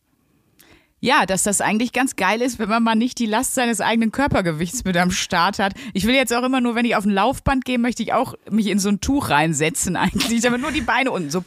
Ja, 1.00 1.26
dass 1.26 1.44
das 1.44 1.60
eigentlich 1.60 1.92
ganz 1.92 2.16
geil 2.16 2.42
ist, 2.42 2.58
wenn 2.58 2.68
man 2.68 2.82
mal 2.82 2.96
nicht 2.96 3.20
die 3.20 3.26
Last 3.26 3.54
seines 3.54 3.80
eigenen 3.80 4.10
Körpergewichts 4.10 4.84
mit 4.84 4.96
am 4.96 5.12
Start 5.12 5.60
hat. 5.60 5.74
Ich 5.92 6.06
will 6.06 6.14
jetzt 6.14 6.34
auch 6.34 6.42
immer 6.42 6.60
nur, 6.60 6.74
wenn 6.74 6.84
ich 6.84 6.96
auf 6.96 7.04
ein 7.04 7.12
Laufband 7.12 7.64
gehe, 7.64 7.78
möchte 7.78 8.02
ich 8.02 8.12
auch 8.14 8.34
mich 8.50 8.66
in 8.66 8.80
so 8.80 8.88
ein 8.88 9.00
Tuch 9.00 9.30
reinsetzen 9.30 9.94
eigentlich, 9.94 10.40
damit 10.40 10.60
nur 10.60 10.72
die 10.72 10.80
Beine 10.80 11.12
unten 11.12 11.30
so. 11.30 11.44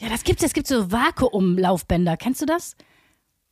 Ja, 0.00 0.08
das 0.08 0.24
gibt's. 0.24 0.42
Es 0.42 0.54
gibt 0.54 0.66
so 0.66 0.90
Vakuumlaufbänder. 0.90 2.16
Kennst 2.16 2.42
du 2.42 2.46
das? 2.46 2.74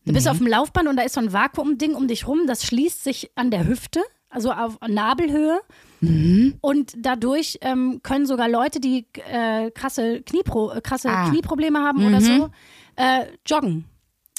Du 0.07 0.13
bist 0.13 0.29
auf 0.29 0.39
dem 0.39 0.47
Laufband 0.47 0.89
und 0.89 0.97
da 0.97 1.03
ist 1.03 1.15
so 1.15 1.21
ein 1.21 1.33
Vakuumding 1.33 1.95
um 1.95 2.07
dich 2.09 2.27
rum. 2.27 2.47
Das 2.47 2.65
schließt 2.65 3.03
sich 3.05 3.31
an 3.35 3.51
der 3.51 3.67
Hüfte, 3.67 4.01
also 4.31 4.53
auf 4.53 4.79
Nabelhöhe. 4.87 5.61
Und 6.61 6.95
dadurch 6.97 7.59
ähm, 7.63 8.01
können 8.03 8.27
sogar 8.27 8.49
Leute, 8.49 8.81
die 8.81 9.07
äh, 9.31 9.71
krasse, 9.73 10.23
Kniepro 10.23 10.71
äh, 10.73 10.81
krasse 10.81 11.09
Ah. 11.11 11.29
Knieprobleme 11.31 11.81
haben 11.81 12.07
oder 12.07 12.21
so, 12.21 12.51
äh, 12.97 13.27
joggen. 13.47 13.85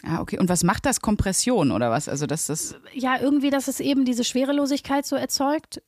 Ah, 0.03 0.21
okay. 0.21 0.39
Und 0.39 0.47
was 0.50 0.63
macht 0.63 0.86
das? 0.86 1.01
Kompression 1.01 1.71
oder 1.71 1.89
was? 1.89 2.07
Also, 2.07 2.27
dass 2.27 2.47
das. 2.47 2.75
Ja, 2.93 3.19
irgendwie, 3.19 3.50
dass 3.50 3.67
es 3.67 3.79
eben 3.79 4.05
diese 4.05 4.24
Schwerelosigkeit 4.24 5.05
so 5.05 5.15
erzeugt 5.15 5.81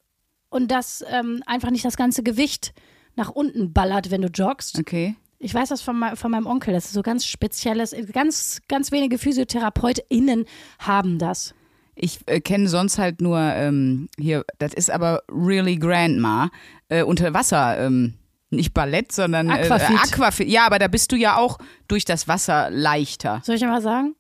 und 0.50 0.72
dass 0.72 1.06
ähm, 1.10 1.42
einfach 1.46 1.70
nicht 1.70 1.86
das 1.86 1.96
ganze 1.96 2.24
Gewicht 2.24 2.74
nach 3.16 3.30
unten 3.30 3.72
ballert, 3.72 4.12
wenn 4.12 4.22
du 4.22 4.28
joggst. 4.30 4.80
Okay. 4.80 5.16
Ich 5.40 5.54
weiß 5.54 5.70
das 5.70 5.82
von, 5.82 6.04
von 6.16 6.32
meinem 6.32 6.46
Onkel, 6.46 6.74
das 6.74 6.86
ist 6.86 6.94
so 6.94 7.02
ganz 7.02 7.26
spezielles, 7.26 7.96
ganz, 8.12 8.62
ganz 8.68 8.92
wenige 8.92 9.18
PhysiotherapeutInnen 9.18 10.46
haben 10.80 11.18
das. 11.18 11.54
Ich 11.96 12.20
äh, 12.28 12.42
kenne 12.42 12.68
sonst 12.68 12.98
halt 12.98 13.22
nur 13.22 13.40
ähm, 13.40 14.10
hier, 14.18 14.46
das 14.58 14.74
ist 14.74 14.92
aber 14.92 15.24
really 15.30 15.78
Grandma, 15.78 16.50
äh, 16.90 17.04
unter 17.04 17.34
Wasser, 17.34 17.80
ähm, 17.80 18.16
nicht 18.50 18.74
Ballett, 18.74 19.12
sondern 19.12 19.50
Aquafit. 19.50 19.90
Äh, 19.90 20.00
Aquafit. 20.00 20.48
Ja, 20.50 20.66
aber 20.66 20.80
da 20.80 20.88
bist 20.88 21.12
du 21.12 21.16
ja 21.16 21.38
auch 21.38 21.58
durch 21.88 22.04
das 22.04 22.28
Wasser 22.28 22.70
leichter. 22.70 23.42
Soll 23.44 23.56
ich 23.56 23.62
mal 23.62 23.82
sagen? 23.82 24.16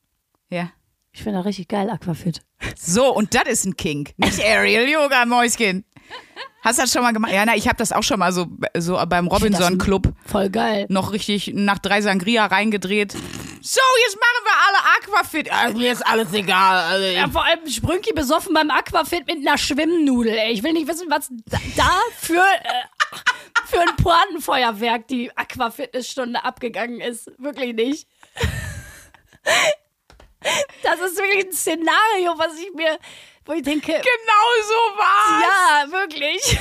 Ja. 0.49 0.71
Ich 1.11 1.23
finde 1.23 1.39
das 1.39 1.47
richtig 1.47 1.67
geil, 1.67 1.89
Aquafit. 1.89 2.41
So, 2.77 3.13
und 3.13 3.33
das 3.33 3.47
ist 3.47 3.65
ein 3.65 3.75
Kink. 3.75 4.11
Nicht 4.17 4.39
Aerial 4.39 4.87
Yoga, 4.87 5.25
Mäuschen. 5.25 5.83
Hast 6.61 6.77
du 6.77 6.83
das 6.83 6.91
schon 6.91 7.01
mal 7.03 7.13
gemacht? 7.13 7.31
Ja, 7.31 7.45
na, 7.45 7.55
ich 7.55 7.67
habe 7.67 7.77
das 7.77 7.91
auch 7.93 8.03
schon 8.03 8.19
mal 8.19 8.33
so, 8.33 8.47
so 8.77 9.01
beim 9.07 9.27
Robinson 9.27 9.77
Club 9.77 10.11
Voll 10.25 10.49
geil. 10.49 10.85
noch 10.89 11.13
richtig 11.13 11.51
nach 11.55 11.79
drei 11.79 12.01
Sangria 12.01 12.45
reingedreht. 12.47 13.13
So, 13.61 13.81
jetzt 14.05 14.17
machen 14.17 14.43
wir 14.43 14.51
alle 14.67 14.97
Aquafit. 14.97 15.51
Ah, 15.51 15.69
mir 15.69 15.91
ist 15.93 16.05
alles 16.05 16.33
egal. 16.33 16.83
Also, 16.85 17.05
Ja, 17.07 17.29
vor 17.29 17.45
allem 17.45 17.67
Sprünki 17.69 18.13
besoffen 18.13 18.53
beim 18.53 18.69
Aquafit 18.71 19.25
mit 19.27 19.37
einer 19.45 19.57
Schwimmnudel. 19.57 20.33
Ey. 20.37 20.51
Ich 20.51 20.63
will 20.63 20.73
nicht 20.73 20.87
wissen, 20.87 21.07
was 21.09 21.29
da, 21.45 21.57
da 21.77 21.89
für, 22.17 22.35
äh, 22.35 23.17
für 23.65 23.79
ein 23.81 23.95
Pointenfeuerwerk 23.97 25.07
die 25.07 25.31
Aquafitnessstunde 25.37 26.43
abgegangen 26.43 26.99
ist. 27.01 27.31
Wirklich 27.37 27.73
nicht. 27.73 28.07
Das 30.83 30.99
ist 31.01 31.17
wirklich 31.17 31.47
ein 31.47 31.51
Szenario, 31.53 32.37
was 32.37 32.57
ich 32.57 32.73
mir, 32.73 32.97
wo 33.49 33.53
ich 33.53 33.63
denke, 33.63 33.87
genau 33.91 34.63
so 34.63 34.97
war's. 34.97 35.43
ja, 35.43 35.91
wirklich. 35.91 36.41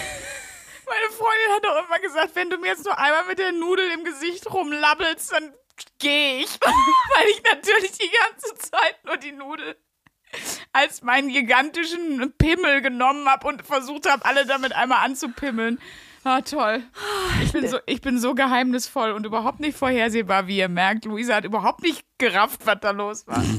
Meine 0.86 1.10
Freundin 1.10 1.52
hat 1.54 1.64
doch 1.64 1.86
immer 1.86 1.98
gesagt, 1.98 2.30
wenn 2.34 2.48
du 2.48 2.56
mir 2.56 2.68
jetzt 2.68 2.86
nur 2.86 2.98
einmal 2.98 3.26
mit 3.26 3.38
der 3.38 3.52
Nudel 3.52 3.90
im 3.90 4.04
Gesicht 4.04 4.50
rumlabbelst, 4.50 5.32
dann 5.32 5.52
gehe 5.98 6.38
ich. 6.38 6.58
Weil 6.60 7.28
ich 7.28 7.42
natürlich 7.42 7.92
die 7.92 8.10
ganze 8.10 8.54
Zeit 8.70 9.04
nur 9.04 9.18
die 9.18 9.32
Nudel 9.32 9.76
als 10.72 11.02
meinen 11.02 11.28
gigantischen 11.28 12.32
Pimmel 12.38 12.80
genommen 12.80 13.28
habe 13.28 13.46
und 13.48 13.66
versucht 13.66 14.08
habe, 14.10 14.24
alle 14.24 14.46
damit 14.46 14.72
einmal 14.72 15.04
anzupimmeln. 15.04 15.80
Ah, 16.24 16.40
toll. 16.40 16.82
Ich 17.42 17.52
bin, 17.52 17.68
so, 17.68 17.78
ich 17.86 18.00
bin 18.00 18.18
so 18.18 18.34
geheimnisvoll 18.34 19.12
und 19.12 19.24
überhaupt 19.24 19.60
nicht 19.60 19.76
vorhersehbar, 19.78 20.46
wie 20.46 20.58
ihr 20.58 20.68
merkt. 20.68 21.04
Luisa 21.04 21.36
hat 21.36 21.44
überhaupt 21.44 21.82
nicht 21.82 22.04
gerafft, 22.18 22.66
was 22.66 22.78
da 22.80 22.90
los 22.90 23.26
war. 23.26 23.42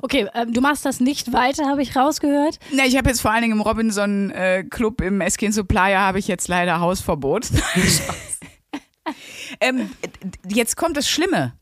Okay, 0.00 0.28
ähm, 0.34 0.52
du 0.52 0.60
machst 0.60 0.84
das 0.84 1.00
nicht 1.00 1.32
weiter, 1.32 1.66
habe 1.68 1.82
ich 1.82 1.96
rausgehört. 1.96 2.58
Na, 2.72 2.84
ich 2.86 2.96
habe 2.96 3.08
jetzt 3.08 3.20
vor 3.20 3.30
allen 3.30 3.42
Dingen 3.42 3.54
im 3.54 3.60
Robinson 3.60 4.30
äh, 4.30 4.64
Club 4.64 5.00
im 5.00 5.20
Eskin 5.20 5.52
Supplier 5.52 5.98
habe 5.98 6.18
ich 6.18 6.28
jetzt 6.28 6.48
leider 6.48 6.80
Hausverbot. 6.80 7.48
Ähm, 9.60 9.90
jetzt 10.48 10.76
kommt 10.76 10.96
das 10.96 11.08
Schlimme. 11.08 11.54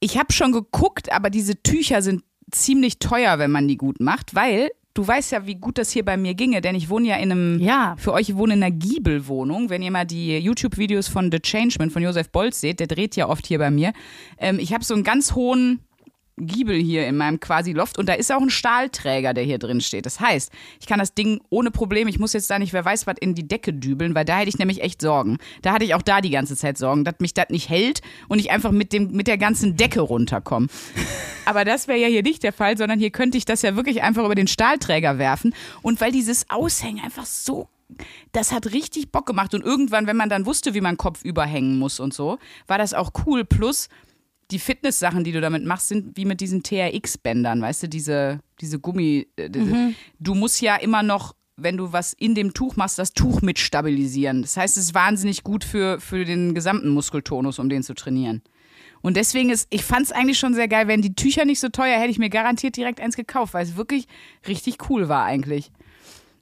Ich 0.00 0.18
habe 0.18 0.32
schon 0.32 0.52
geguckt, 0.52 1.10
aber 1.10 1.30
diese 1.30 1.62
Tücher 1.62 2.02
sind 2.02 2.22
ziemlich 2.50 2.98
teuer, 2.98 3.38
wenn 3.38 3.50
man 3.50 3.66
die 3.66 3.76
gut 3.76 4.00
macht, 4.00 4.34
weil 4.34 4.70
du 4.96 5.06
weißt 5.06 5.32
ja, 5.32 5.46
wie 5.46 5.54
gut 5.56 5.78
das 5.78 5.90
hier 5.90 6.04
bei 6.04 6.16
mir 6.16 6.34
ginge, 6.34 6.60
denn 6.60 6.74
ich 6.74 6.88
wohne 6.88 7.08
ja 7.08 7.16
in 7.16 7.30
einem, 7.30 7.60
Ja. 7.60 7.94
für 7.98 8.12
euch 8.12 8.28
ich 8.30 8.36
wohne 8.36 8.54
in 8.54 8.62
einer 8.62 8.74
Giebelwohnung. 8.74 9.70
Wenn 9.70 9.82
ihr 9.82 9.90
mal 9.90 10.04
die 10.04 10.36
YouTube-Videos 10.38 11.08
von 11.08 11.30
The 11.30 11.38
Changeman 11.40 11.90
von 11.90 12.02
Josef 12.02 12.30
Bolz 12.30 12.60
seht, 12.60 12.80
der 12.80 12.86
dreht 12.86 13.14
ja 13.16 13.28
oft 13.28 13.46
hier 13.46 13.58
bei 13.58 13.70
mir. 13.70 13.92
Ähm, 14.38 14.58
ich 14.58 14.72
habe 14.72 14.84
so 14.84 14.94
einen 14.94 15.04
ganz 15.04 15.34
hohen 15.34 15.80
Giebel 16.38 16.76
hier 16.76 17.06
in 17.06 17.16
meinem 17.16 17.40
quasi 17.40 17.72
Loft 17.72 17.98
und 17.98 18.08
da 18.08 18.12
ist 18.12 18.30
auch 18.30 18.40
ein 18.40 18.50
Stahlträger, 18.50 19.32
der 19.32 19.44
hier 19.44 19.58
drin 19.58 19.80
steht. 19.80 20.06
Das 20.06 20.20
heißt, 20.20 20.52
ich 20.80 20.86
kann 20.86 20.98
das 20.98 21.14
Ding 21.14 21.40
ohne 21.48 21.70
Problem, 21.70 22.08
ich 22.08 22.18
muss 22.18 22.34
jetzt 22.34 22.50
da 22.50 22.58
nicht, 22.58 22.72
wer 22.72 22.84
weiß 22.84 23.06
was, 23.06 23.16
in 23.20 23.34
die 23.34 23.48
Decke 23.48 23.72
dübeln, 23.72 24.14
weil 24.14 24.24
da 24.24 24.38
hätte 24.38 24.50
ich 24.50 24.58
nämlich 24.58 24.82
echt 24.82 25.00
Sorgen. 25.00 25.38
Da 25.62 25.72
hatte 25.72 25.84
ich 25.84 25.94
auch 25.94 26.02
da 26.02 26.20
die 26.20 26.30
ganze 26.30 26.56
Zeit 26.56 26.76
Sorgen, 26.76 27.04
dass 27.04 27.14
mich 27.20 27.34
das 27.34 27.48
nicht 27.48 27.68
hält 27.68 28.02
und 28.28 28.38
ich 28.38 28.50
einfach 28.50 28.70
mit, 28.70 28.92
dem, 28.92 29.12
mit 29.12 29.26
der 29.26 29.38
ganzen 29.38 29.76
Decke 29.76 30.00
runterkomme. 30.00 30.66
Aber 31.46 31.64
das 31.64 31.88
wäre 31.88 31.98
ja 31.98 32.08
hier 32.08 32.22
nicht 32.22 32.42
der 32.42 32.52
Fall, 32.52 32.76
sondern 32.76 32.98
hier 32.98 33.10
könnte 33.10 33.38
ich 33.38 33.44
das 33.44 33.62
ja 33.62 33.76
wirklich 33.76 34.02
einfach 34.02 34.24
über 34.24 34.34
den 34.34 34.48
Stahlträger 34.48 35.18
werfen. 35.18 35.54
Und 35.80 36.00
weil 36.00 36.12
dieses 36.12 36.50
Aushängen 36.50 37.02
einfach 37.02 37.26
so 37.26 37.68
das 38.32 38.52
hat 38.52 38.72
richtig 38.72 39.12
Bock 39.12 39.26
gemacht. 39.26 39.54
Und 39.54 39.64
irgendwann, 39.64 40.06
wenn 40.06 40.16
man 40.16 40.28
dann 40.28 40.46
wusste, 40.46 40.74
wie 40.74 40.80
man 40.80 40.96
Kopf 40.96 41.24
überhängen 41.24 41.78
muss 41.78 42.00
und 42.00 42.12
so, 42.12 42.38
war 42.66 42.78
das 42.78 42.94
auch 42.94 43.12
cool. 43.26 43.44
Plus, 43.44 43.88
die 44.50 44.58
Fitness-Sachen, 44.58 45.24
die 45.24 45.32
du 45.32 45.40
damit 45.40 45.64
machst, 45.64 45.88
sind 45.88 46.16
wie 46.16 46.24
mit 46.24 46.40
diesen 46.40 46.62
TRX-Bändern, 46.62 47.60
weißt 47.60 47.84
du, 47.84 47.88
diese, 47.88 48.40
diese 48.60 48.78
Gummi. 48.78 49.26
äh, 49.36 49.50
Diese, 49.50 49.94
Du 50.18 50.34
musst 50.34 50.60
ja 50.60 50.76
immer 50.76 51.02
noch 51.02 51.34
wenn 51.56 51.76
du 51.76 51.92
was 51.92 52.12
in 52.12 52.34
dem 52.34 52.52
Tuch 52.52 52.76
machst, 52.76 52.98
das 52.98 53.14
Tuch 53.14 53.40
mit 53.40 53.58
stabilisieren. 53.58 54.42
Das 54.42 54.56
heißt, 54.56 54.76
es 54.76 54.84
ist 54.84 54.94
wahnsinnig 54.94 55.42
gut 55.42 55.64
für, 55.64 55.98
für 56.00 56.24
den 56.24 56.54
gesamten 56.54 56.90
Muskeltonus, 56.90 57.58
um 57.58 57.68
den 57.68 57.82
zu 57.82 57.94
trainieren. 57.94 58.42
Und 59.00 59.16
deswegen 59.16 59.50
ist, 59.50 59.66
ich 59.70 59.82
fand 59.82 60.06
es 60.06 60.12
eigentlich 60.12 60.38
schon 60.38 60.54
sehr 60.54 60.68
geil, 60.68 60.88
wenn 60.88 61.00
die 61.00 61.14
Tücher 61.14 61.44
nicht 61.44 61.60
so 61.60 61.68
teuer, 61.68 61.98
hätte 61.98 62.10
ich 62.10 62.18
mir 62.18 62.28
garantiert 62.28 62.76
direkt 62.76 63.00
eins 63.00 63.16
gekauft, 63.16 63.54
weil 63.54 63.64
es 63.64 63.76
wirklich 63.76 64.06
richtig 64.46 64.90
cool 64.90 65.08
war 65.08 65.24
eigentlich. 65.24 65.70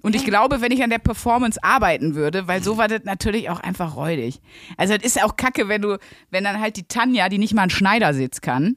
Und 0.05 0.14
ich 0.14 0.27
glaube, 0.27 0.61
wenn 0.61 0.71
ich 0.71 0.83
an 0.83 0.90
der 0.90 0.99
Performance 0.99 1.59
arbeiten 1.64 2.14
würde, 2.14 2.47
weil 2.47 2.62
so 2.62 2.77
war 2.77 2.88
das 2.88 3.05
natürlich 3.05 3.49
auch 3.49 3.61
einfach 3.61 3.97
räudig. 3.97 4.43
Also 4.77 4.99
das 4.99 5.03
ist 5.03 5.25
auch 5.25 5.37
kacke, 5.37 5.67
wenn 5.69 5.81
du, 5.81 5.99
wenn 6.31 6.45
dann 6.45 6.61
halt 6.61 6.77
die 6.77 6.87
Tanja, 6.87 7.31
die 7.31 7.38
nicht 7.38 7.55
mal 7.55 7.62
einen 7.62 7.71
Schneidersitz 7.71 8.43
kann, 8.43 8.77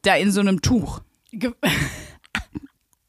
da 0.00 0.16
in 0.16 0.32
so 0.32 0.40
einem 0.40 0.62
Tuch. 0.62 1.02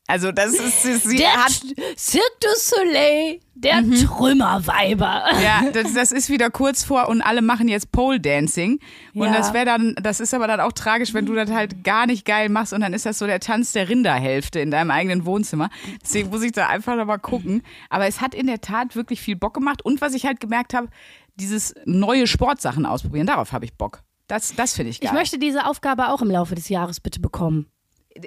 Also 0.09 0.31
das 0.31 0.53
ist, 0.53 0.83
sie 0.83 0.95
sie 0.95 1.17
Der 1.17 1.33
hat 1.33 1.51
Cirque 1.97 2.23
du 2.39 2.47
Soleil, 2.55 3.39
der 3.55 3.81
Trümmerweiber. 3.81 5.25
Ja, 5.43 5.69
das, 5.73 5.93
das 5.93 6.11
ist 6.13 6.29
wieder 6.29 6.49
kurz 6.49 6.83
vor 6.85 7.09
und 7.09 7.21
alle 7.21 7.41
machen 7.41 7.67
jetzt 7.67 7.91
Pole 7.91 8.19
Dancing. 8.21 8.79
Und 9.13 9.27
Ja. 9.27 9.33
das 9.33 9.53
wäre 9.53 9.65
dann, 9.65 9.95
das 10.01 10.19
ist 10.21 10.33
aber 10.33 10.47
dann 10.47 10.61
auch 10.61 10.71
tragisch, 10.71 11.13
wenn 11.13 11.25
du 11.25 11.33
das 11.33 11.51
halt 11.51 11.83
gar 11.83 12.05
nicht 12.05 12.25
geil 12.25 12.47
machst 12.49 12.71
und 12.71 12.79
dann 12.81 12.93
ist 12.93 13.05
das 13.05 13.19
so 13.19 13.25
der 13.27 13.39
Tanz 13.41 13.73
der 13.73 13.89
Rinderhälfte 13.89 14.59
in 14.61 14.71
deinem 14.71 14.91
eigenen 14.91 15.25
Wohnzimmer. 15.25 15.69
Deswegen 16.01 16.29
muss 16.29 16.41
ich 16.43 16.53
da 16.53 16.67
einfach 16.67 16.95
nochmal 16.95 17.19
gucken. 17.19 17.61
Aber 17.89 18.07
es 18.07 18.21
hat 18.21 18.33
in 18.33 18.47
der 18.47 18.61
Tat 18.61 18.95
wirklich 18.95 19.19
viel 19.21 19.35
Bock 19.35 19.53
gemacht. 19.55 19.83
Und 19.83 19.99
was 19.99 20.13
ich 20.13 20.25
halt 20.25 20.39
gemerkt 20.39 20.73
habe, 20.73 20.87
dieses 21.35 21.75
neue 21.85 22.27
Sportsachen 22.27 22.85
ausprobieren, 22.85 23.27
darauf 23.27 23.51
habe 23.51 23.65
ich 23.65 23.73
Bock. 23.73 24.03
Das, 24.27 24.55
das 24.55 24.73
finde 24.73 24.89
ich 24.91 24.99
geil. 25.01 25.09
Ich 25.09 25.13
möchte 25.13 25.37
diese 25.37 25.65
Aufgabe 25.65 26.09
auch 26.09 26.21
im 26.21 26.31
Laufe 26.31 26.55
des 26.55 26.69
Jahres 26.69 26.99
bitte 26.99 27.19
bekommen. 27.19 27.67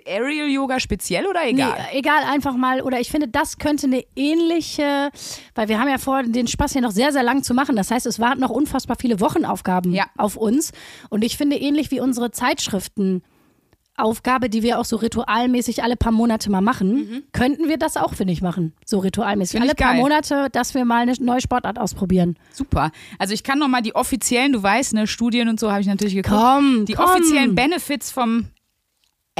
Aerial 0.07 0.48
Yoga 0.48 0.81
speziell 0.81 1.26
oder 1.26 1.46
egal? 1.46 1.74
Nee, 1.92 1.98
egal, 1.98 2.24
einfach 2.24 2.57
mal. 2.57 2.81
Oder 2.83 3.00
ich 3.00 3.11
finde, 3.11 3.29
das 3.29 3.59
könnte 3.59 3.87
eine 3.87 4.05
ähnliche, 4.16 5.11
weil 5.55 5.68
wir 5.68 5.79
haben 5.81 5.88
ja 5.88 5.98
vor, 5.98 6.22
den 6.22 6.46
Spaß 6.46 6.72
hier 6.72 6.83
noch 6.83 6.92
sehr, 6.92 7.12
sehr 7.12 7.22
lang 7.22 7.42
zu 7.42 7.55
machen. 7.55 7.76
Das 7.76 7.90
heißt, 7.90 8.07
es 8.07 8.18
warten 8.20 8.40
noch 8.40 8.50
unfassbar 8.50 8.96
viele 9.00 9.20
Wochenaufgaben 9.20 9.92
Ja. 9.92 10.07
auf 10.16 10.37
uns. 10.37 10.72
Und 11.09 11.24
ich 11.24 11.37
finde, 11.37 11.57
ähnlich 11.57 11.90
wie 11.90 12.00
unsere 12.00 12.31
Zeitschriftenaufgabe, 12.31 14.48
die 14.48 14.62
wir 14.62 14.79
auch 14.79 14.85
so 14.85 14.96
ritualmäßig 14.96 15.83
alle 15.83 15.96
paar 15.96 16.12
Monate 16.12 16.50
mal 16.50 16.61
machen, 16.61 17.24
könnten 17.33 17.68
wir 17.68 17.76
das 17.76 17.96
auch, 17.96 18.14
finde 18.14 18.33
ich, 18.33 18.42
machen. 18.42 18.72
So 18.85 18.98
ritualmäßig. 18.98 19.61
Finde 19.61 19.68
alle 19.68 19.74
paar. 19.74 19.94
Monate, 19.94 20.48
dass 20.53 20.74
wir 20.74 20.85
mal 20.85 21.03
eine 21.03 21.12
neue 21.20 21.40
Sportart 21.40 21.79
ausprobieren. 21.79 22.37
Super. 22.53 22.90
Also 23.18 23.35
ich 23.35 23.42
kann 23.44 23.59
noch 23.59 23.68
mal 23.68 23.83
die 23.83 23.94
offiziellen, 23.94 24.53
du 24.53 24.62
weißt, 24.62 24.94
ne, 24.94 25.07
Studien 25.07 25.48
und 25.48 25.61
so 25.61 25.70
habe 25.70 25.81
ich 25.81 25.87
natürlich 25.87 26.14
geguckt. 26.14 26.37
Komm, 26.40 26.85
die 26.87 26.94
komm. 26.94 27.05
offiziellen 27.07 27.55
Benefits 27.55 28.11
vom 28.11 28.46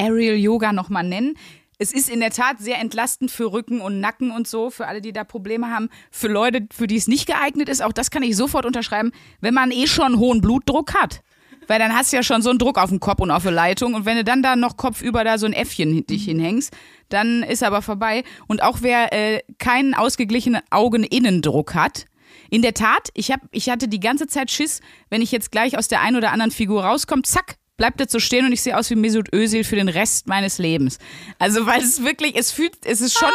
Aerial 0.00 0.36
Yoga 0.36 0.72
noch 0.72 0.88
mal 0.88 1.02
nennen. 1.02 1.34
Es 1.78 1.92
ist 1.92 2.10
in 2.10 2.20
der 2.20 2.30
Tat 2.30 2.58
sehr 2.58 2.78
entlastend 2.78 3.30
für 3.30 3.52
Rücken 3.52 3.80
und 3.80 4.00
Nacken 4.00 4.30
und 4.30 4.46
so, 4.46 4.70
für 4.70 4.86
alle, 4.86 5.00
die 5.00 5.12
da 5.12 5.24
Probleme 5.24 5.70
haben. 5.70 5.88
Für 6.10 6.28
Leute, 6.28 6.66
für 6.72 6.86
die 6.86 6.96
es 6.96 7.08
nicht 7.08 7.26
geeignet 7.26 7.68
ist, 7.68 7.82
auch 7.82 7.92
das 7.92 8.10
kann 8.10 8.22
ich 8.22 8.36
sofort 8.36 8.66
unterschreiben, 8.66 9.12
wenn 9.40 9.54
man 9.54 9.70
eh 9.70 9.86
schon 9.86 10.18
hohen 10.18 10.40
Blutdruck 10.40 10.94
hat. 10.94 11.22
Weil 11.68 11.78
dann 11.78 11.94
hast 11.94 12.12
du 12.12 12.16
ja 12.16 12.22
schon 12.22 12.42
so 12.42 12.50
einen 12.50 12.58
Druck 12.58 12.78
auf 12.78 12.90
dem 12.90 13.00
Kopf 13.00 13.20
und 13.20 13.30
auf 13.30 13.44
der 13.44 13.52
Leitung. 13.52 13.94
Und 13.94 14.04
wenn 14.04 14.16
du 14.16 14.24
dann 14.24 14.42
da 14.42 14.56
noch 14.56 14.76
kopfüber 14.76 15.24
da 15.24 15.38
so 15.38 15.46
ein 15.46 15.52
Äffchen 15.52 16.04
dich 16.06 16.24
hinhängst, 16.24 16.74
dann 17.08 17.42
ist 17.42 17.62
aber 17.62 17.80
vorbei. 17.80 18.24
Und 18.46 18.62
auch 18.62 18.78
wer 18.80 19.12
äh, 19.12 19.40
keinen 19.58 19.94
ausgeglichenen 19.94 20.62
Augeninnendruck 20.70 21.74
hat, 21.74 22.06
in 22.50 22.62
der 22.62 22.74
Tat, 22.74 23.08
ich, 23.14 23.30
hab, 23.30 23.40
ich 23.52 23.70
hatte 23.70 23.88
die 23.88 24.00
ganze 24.00 24.26
Zeit 24.26 24.50
Schiss, 24.50 24.80
wenn 25.08 25.22
ich 25.22 25.30
jetzt 25.30 25.52
gleich 25.52 25.78
aus 25.78 25.88
der 25.88 26.00
einen 26.00 26.16
oder 26.16 26.32
anderen 26.32 26.50
Figur 26.50 26.84
rauskomme, 26.84 27.22
zack, 27.22 27.56
bleibt 27.81 27.99
das 27.99 28.12
so 28.12 28.19
stehen 28.19 28.45
und 28.45 28.53
ich 28.53 28.61
sehe 28.61 28.77
aus 28.77 28.90
wie 28.90 28.95
Mesut 28.95 29.33
Özil 29.33 29.64
für 29.64 29.75
den 29.75 29.88
Rest 29.88 30.29
meines 30.29 30.59
Lebens. 30.59 30.99
Also 31.38 31.64
weil 31.64 31.81
es 31.81 32.05
wirklich, 32.05 32.37
es 32.37 32.53
fühlt, 32.53 32.75
es 32.85 33.01
ist 33.01 33.19
schon, 33.19 33.31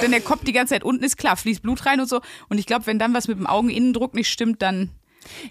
wenn 0.00 0.10
der 0.10 0.20
Kopf 0.20 0.42
die 0.42 0.52
ganze 0.52 0.74
Zeit 0.74 0.82
unten 0.82 1.04
ist, 1.04 1.16
klar, 1.16 1.36
fließt 1.36 1.62
Blut 1.62 1.86
rein 1.86 2.00
und 2.00 2.08
so. 2.08 2.20
Und 2.48 2.58
ich 2.58 2.66
glaube, 2.66 2.86
wenn 2.86 2.98
dann 2.98 3.14
was 3.14 3.28
mit 3.28 3.38
dem 3.38 3.46
Augeninnendruck 3.46 4.14
nicht 4.14 4.28
stimmt, 4.28 4.60
dann 4.60 4.90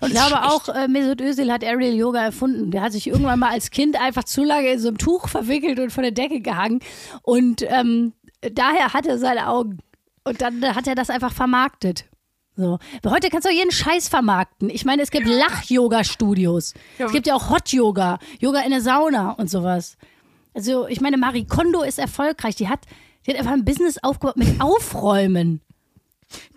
Ich 0.01 0.09
glaube 0.09 0.43
auch, 0.43 0.67
äh, 0.67 0.89
Mesut 0.89 1.21
Özil 1.21 1.49
hat 1.49 1.63
Aerial 1.63 1.93
Yoga 1.93 2.25
erfunden. 2.25 2.71
Der 2.71 2.81
hat 2.81 2.91
sich 2.91 3.07
irgendwann 3.07 3.39
mal 3.39 3.51
als 3.51 3.71
Kind 3.71 3.97
einfach 3.97 4.25
zu 4.25 4.43
lange 4.43 4.67
in 4.69 4.79
so 4.79 4.89
einem 4.89 4.97
Tuch 4.97 5.29
verwickelt 5.29 5.79
und 5.79 5.91
von 5.91 6.03
der 6.03 6.11
Decke 6.11 6.41
gehangen. 6.41 6.81
Und 7.21 7.61
ähm, 7.61 8.11
daher 8.41 8.93
hat 8.93 9.05
er 9.05 9.17
seine 9.17 9.47
Augen. 9.47 9.77
Und 10.25 10.41
dann 10.41 10.61
hat 10.75 10.87
er 10.87 10.95
das 10.95 11.09
einfach 11.09 11.31
vermarktet. 11.31 12.03
So. 12.57 12.79
Heute 13.05 13.29
kannst 13.29 13.47
du 13.47 13.51
jeden 13.51 13.71
Scheiß 13.71 14.07
vermarkten. 14.07 14.69
Ich 14.69 14.85
meine, 14.85 15.01
es 15.01 15.11
gibt 15.11 15.27
Lach-Yoga-Studios. 15.27 16.73
Es 16.97 17.11
gibt 17.11 17.27
ja 17.27 17.35
auch 17.35 17.49
Hot-Yoga, 17.49 18.19
Yoga 18.39 18.61
in 18.61 18.71
der 18.71 18.81
Sauna 18.81 19.31
und 19.31 19.49
sowas. 19.49 19.97
Also, 20.53 20.87
ich 20.87 21.01
meine, 21.01 21.17
Marie 21.17 21.45
Kondo 21.45 21.81
ist 21.81 21.99
erfolgreich. 21.99 22.55
Die 22.55 22.69
hat, 22.69 22.79
die 23.25 23.31
hat 23.31 23.37
einfach 23.37 23.51
ein 23.51 23.65
Business 23.65 23.97
aufgebaut 24.01 24.37
mit 24.37 24.61
Aufräumen. 24.61 25.61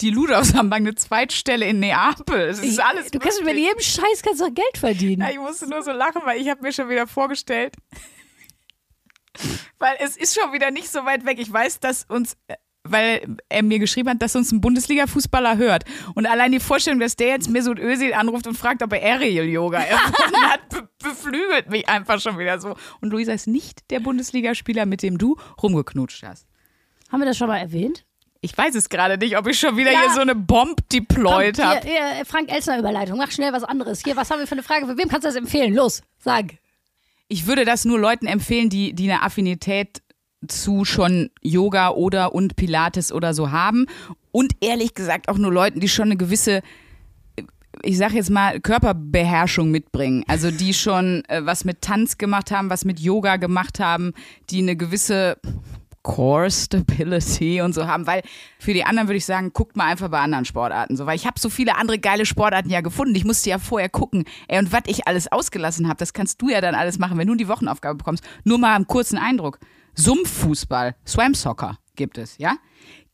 die 0.00 0.10
Ludolfs 0.10 0.54
haben 0.54 0.72
eine 0.72 0.94
Zweitstelle 0.94 1.66
in 1.66 1.80
Neapel. 1.80 2.42
Es 2.48 2.60
ist 2.60 2.78
alles 2.80 3.10
du 3.10 3.18
kannst 3.18 3.42
mit 3.44 3.56
jedem 3.56 3.80
Scheiß 3.80 4.22
kannst 4.22 4.40
du 4.40 4.44
auch 4.46 4.54
Geld 4.54 4.78
verdienen. 4.78 5.22
Ja, 5.22 5.30
ich 5.30 5.38
musste 5.38 5.68
nur 5.68 5.82
so 5.82 5.90
lachen, 5.90 6.22
weil 6.24 6.40
ich 6.40 6.48
habe 6.48 6.62
mir 6.62 6.72
schon 6.72 6.88
wieder 6.88 7.06
vorgestellt, 7.08 7.74
weil 9.78 9.96
es 10.00 10.16
ist 10.16 10.38
schon 10.40 10.52
wieder 10.52 10.70
nicht 10.70 10.88
so 10.90 11.04
weit 11.04 11.26
weg. 11.26 11.38
Ich 11.40 11.52
weiß, 11.52 11.80
dass 11.80 12.04
uns, 12.04 12.36
äh, 12.46 12.54
weil 12.90 13.36
er 13.48 13.62
mir 13.62 13.78
geschrieben 13.78 14.10
hat, 14.10 14.22
dass 14.22 14.34
uns 14.36 14.52
ein 14.52 14.60
Bundesliga-Fußballer 14.60 15.56
hört. 15.56 15.84
Und 16.14 16.26
allein 16.26 16.52
die 16.52 16.60
Vorstellung, 16.60 17.00
dass 17.00 17.16
der 17.16 17.28
jetzt 17.28 17.48
Mesut 17.50 17.78
Özil 17.78 18.14
anruft 18.14 18.46
und 18.46 18.56
fragt, 18.56 18.82
ob 18.82 18.92
er 18.92 19.02
Aerial-Yoga 19.02 19.78
erfunden 19.80 20.42
hat, 20.48 20.68
be 20.70 20.88
beflügelt 21.02 21.70
mich 21.70 21.88
einfach 21.88 22.20
schon 22.20 22.38
wieder 22.38 22.58
so. 22.60 22.76
Und 23.00 23.10
Luisa 23.10 23.32
ist 23.32 23.46
nicht 23.46 23.90
der 23.90 24.00
Bundesligaspieler, 24.00 24.84
mit 24.84 25.02
dem 25.02 25.16
du 25.18 25.36
rumgeknutscht 25.62 26.22
hast. 26.24 26.46
Haben 27.10 27.20
wir 27.20 27.26
das 27.26 27.38
schon 27.38 27.48
mal 27.48 27.58
erwähnt? 27.58 28.04
Ich 28.40 28.56
weiß 28.56 28.74
es 28.76 28.88
gerade 28.88 29.18
nicht, 29.18 29.36
ob 29.36 29.46
ich 29.48 29.58
schon 29.58 29.76
wieder 29.76 29.90
Ja. 29.92 30.00
hier 30.02 30.10
so 30.10 30.20
eine 30.20 30.34
Bomb 30.34 30.88
deployed 30.90 31.58
habe. 31.62 31.80
Frank 32.24 32.52
Elsner 32.52 32.78
Überleitung. 32.78 33.18
Mach 33.18 33.30
schnell 33.30 33.52
was 33.52 33.64
anderes. 33.64 34.02
Hier, 34.04 34.16
was 34.16 34.30
haben 34.30 34.38
wir 34.40 34.46
für 34.46 34.52
eine 34.52 34.62
Frage? 34.62 34.86
Für 34.86 34.96
wem 34.96 35.08
kannst 35.08 35.24
du 35.24 35.28
das 35.28 35.36
empfehlen? 35.36 35.74
Los, 35.74 36.02
sag. 36.18 36.46
Ich 37.28 37.46
würde 37.46 37.64
das 37.64 37.84
nur 37.84 37.98
Leuten 37.98 38.26
empfehlen, 38.26 38.68
die, 38.70 38.92
die 38.94 39.10
eine 39.10 39.22
Affinität 39.22 40.02
zu 40.46 40.84
schon 40.84 41.30
Yoga 41.42 41.90
oder 41.90 42.34
und 42.34 42.56
Pilates 42.56 43.12
oder 43.12 43.34
so 43.34 43.50
haben. 43.50 43.86
Und 44.30 44.52
ehrlich 44.60 44.94
gesagt 44.94 45.28
auch 45.28 45.38
nur 45.38 45.52
Leuten, 45.52 45.80
die 45.80 45.88
schon 45.88 46.06
eine 46.06 46.16
gewisse, 46.16 46.62
ich 47.82 47.98
sag 47.98 48.12
jetzt 48.12 48.30
mal, 48.30 48.60
Körperbeherrschung 48.60 49.70
mitbringen. 49.70 50.24
Also 50.28 50.50
die 50.50 50.74
schon 50.74 51.24
äh, 51.28 51.44
was 51.44 51.64
mit 51.64 51.82
Tanz 51.82 52.18
gemacht 52.18 52.50
haben, 52.50 52.70
was 52.70 52.84
mit 52.84 53.00
Yoga 53.00 53.36
gemacht 53.36 53.80
haben, 53.80 54.12
die 54.50 54.60
eine 54.60 54.76
gewisse 54.76 55.38
Core 56.08 56.50
Stability 56.50 57.60
und 57.60 57.74
so 57.74 57.86
haben, 57.86 58.06
weil 58.06 58.22
für 58.58 58.72
die 58.72 58.84
anderen 58.84 59.08
würde 59.08 59.18
ich 59.18 59.26
sagen, 59.26 59.52
guckt 59.52 59.76
mal 59.76 59.86
einfach 59.86 60.08
bei 60.08 60.20
anderen 60.20 60.44
Sportarten 60.46 60.96
so, 60.96 61.04
weil 61.04 61.16
ich 61.16 61.26
habe 61.26 61.38
so 61.38 61.50
viele 61.50 61.76
andere 61.76 61.98
geile 61.98 62.24
Sportarten 62.24 62.70
ja 62.70 62.80
gefunden. 62.80 63.14
Ich 63.14 63.24
musste 63.24 63.50
ja 63.50 63.58
vorher 63.58 63.90
gucken, 63.90 64.24
ey, 64.46 64.58
und 64.58 64.72
was 64.72 64.82
ich 64.86 65.06
alles 65.06 65.30
ausgelassen 65.30 65.86
habe, 65.86 65.98
das 65.98 66.14
kannst 66.14 66.40
du 66.40 66.48
ja 66.48 66.60
dann 66.60 66.74
alles 66.74 66.98
machen, 66.98 67.18
wenn 67.18 67.26
du 67.26 67.34
die 67.34 67.48
Wochenaufgabe 67.48 67.98
bekommst. 67.98 68.24
Nur 68.44 68.58
mal 68.58 68.74
einen 68.74 68.86
kurzen 68.86 69.18
Eindruck. 69.18 69.58
Sumpffußball, 69.98 70.94
Swam 71.06 71.34
Soccer 71.34 71.78
gibt 71.96 72.16
es, 72.16 72.38
ja? 72.38 72.56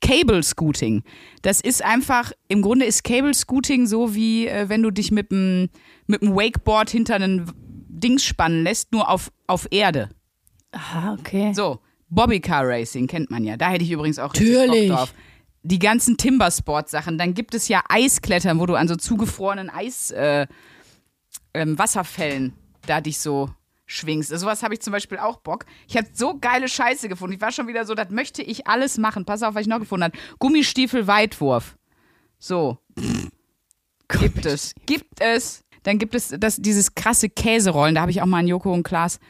Cable 0.01 0.43
Scooting. 0.43 1.03
Das 1.43 1.61
ist 1.61 1.83
einfach, 1.83 2.33
im 2.49 2.61
Grunde 2.61 2.85
ist 2.85 3.05
Cable 3.05 3.33
Scooting 3.33 3.87
so 3.87 4.15
wie, 4.15 4.47
äh, 4.47 4.69
wenn 4.69 4.83
du 4.83 4.91
dich 4.91 5.11
mit 5.11 5.33
dem 5.33 5.71
mit 6.07 6.23
dem 6.23 6.37
Wakeboard 6.37 6.91
hinter 6.91 7.15
einen 7.15 7.51
Dings 7.89 8.23
spannen 8.23 8.65
lässt, 8.65 8.93
nur 8.93 9.09
auf, 9.09 9.33
auf 9.47 9.67
Erde. 9.71 10.11
Ah, 10.73 11.15
okay. 11.19 11.53
So, 11.55 11.81
Bobbycar 12.11 12.69
Racing 12.69 13.07
kennt 13.07 13.31
man 13.31 13.45
ja. 13.45 13.57
Da 13.57 13.71
hätte 13.71 13.85
ich 13.85 13.91
übrigens 13.91 14.19
auch 14.19 14.35
richtig 14.35 14.53
Natürlich. 14.53 14.89
Bock 14.89 14.99
drauf. 14.99 15.15
Die 15.63 15.79
ganzen 15.79 16.19
Timbersport-Sachen. 16.19 17.17
Dann 17.17 17.33
gibt 17.33 17.55
es 17.55 17.69
ja 17.69 17.83
Eisklettern, 17.89 18.61
wo 18.61 18.67
du 18.67 18.75
an 18.75 18.87
so 18.87 18.97
zugefrorenen 18.97 19.71
Eis, 19.71 20.11
äh, 20.11 20.47
ähm, 21.55 21.79
Wasserfällen 21.79 22.53
da 22.87 23.01
dich 23.01 23.19
so 23.19 23.49
schwingst. 23.87 24.33
Also 24.33 24.47
sowas 24.47 24.63
habe 24.63 24.75
ich 24.75 24.81
zum 24.81 24.93
Beispiel 24.93 25.19
auch 25.19 25.39
Bock. 25.39 25.67
Ich 25.89 25.97
habe 25.97 26.09
so 26.13 26.39
geile 26.39 26.69
Scheiße 26.69 27.09
gefunden. 27.09 27.35
Ich 27.35 27.41
war 27.41 27.53
schon 27.53 27.69
wieder 27.69 27.85
so, 27.85 27.95
das 27.95 28.11
möchte 28.11 28.43
ich 28.43 28.67
alles 28.67 28.99
machen. 28.99 29.25
Pass 29.25 29.43
auf, 29.43 29.55
was 29.55 29.63
ich 29.63 29.69
noch 29.69 29.81
gefunden 29.81 30.05
habe. 30.05 30.19
Gummistiefel 30.39 31.07
Weitwurf. 31.07 31.77
So. 32.39 32.79
Gibt 34.09 34.47
es. 34.47 34.75
Gibt 34.87 35.21
es. 35.21 35.65
Dann 35.83 35.99
gibt 35.99 36.15
es 36.15 36.35
das, 36.39 36.57
dieses 36.57 36.95
krasse 36.95 37.29
Käserollen. 37.29 37.95
Da 37.95 38.01
habe 38.03 38.11
ich 38.11 38.23
auch 38.23 38.27
mal 38.27 38.39
einen 38.39 38.49
Joko 38.49 38.73
und 38.73 38.83
Klaas 38.85 39.21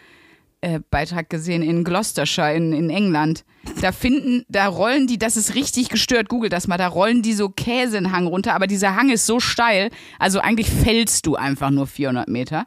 äh, 0.64 0.80
Beitrag 0.90 1.28
gesehen 1.28 1.62
in 1.62 1.84
Gloucestershire 1.84 2.54
in, 2.54 2.72
in 2.72 2.88
England. 2.90 3.44
Da 3.80 3.92
finden, 3.92 4.44
da 4.48 4.66
rollen 4.66 5.06
die, 5.06 5.18
das 5.18 5.36
ist 5.36 5.54
richtig 5.54 5.90
gestört, 5.90 6.28
google 6.28 6.48
das 6.48 6.66
mal, 6.66 6.78
da 6.78 6.88
rollen 6.88 7.22
die 7.22 7.34
so 7.34 7.50
Käse 7.50 7.98
in 7.98 8.12
Hang 8.12 8.26
runter, 8.26 8.54
aber 8.54 8.66
dieser 8.66 8.96
Hang 8.96 9.10
ist 9.10 9.26
so 9.26 9.40
steil, 9.40 9.90
also 10.18 10.40
eigentlich 10.40 10.70
fällst 10.70 11.26
du 11.26 11.36
einfach 11.36 11.70
nur 11.70 11.86
400 11.86 12.28
Meter. 12.28 12.66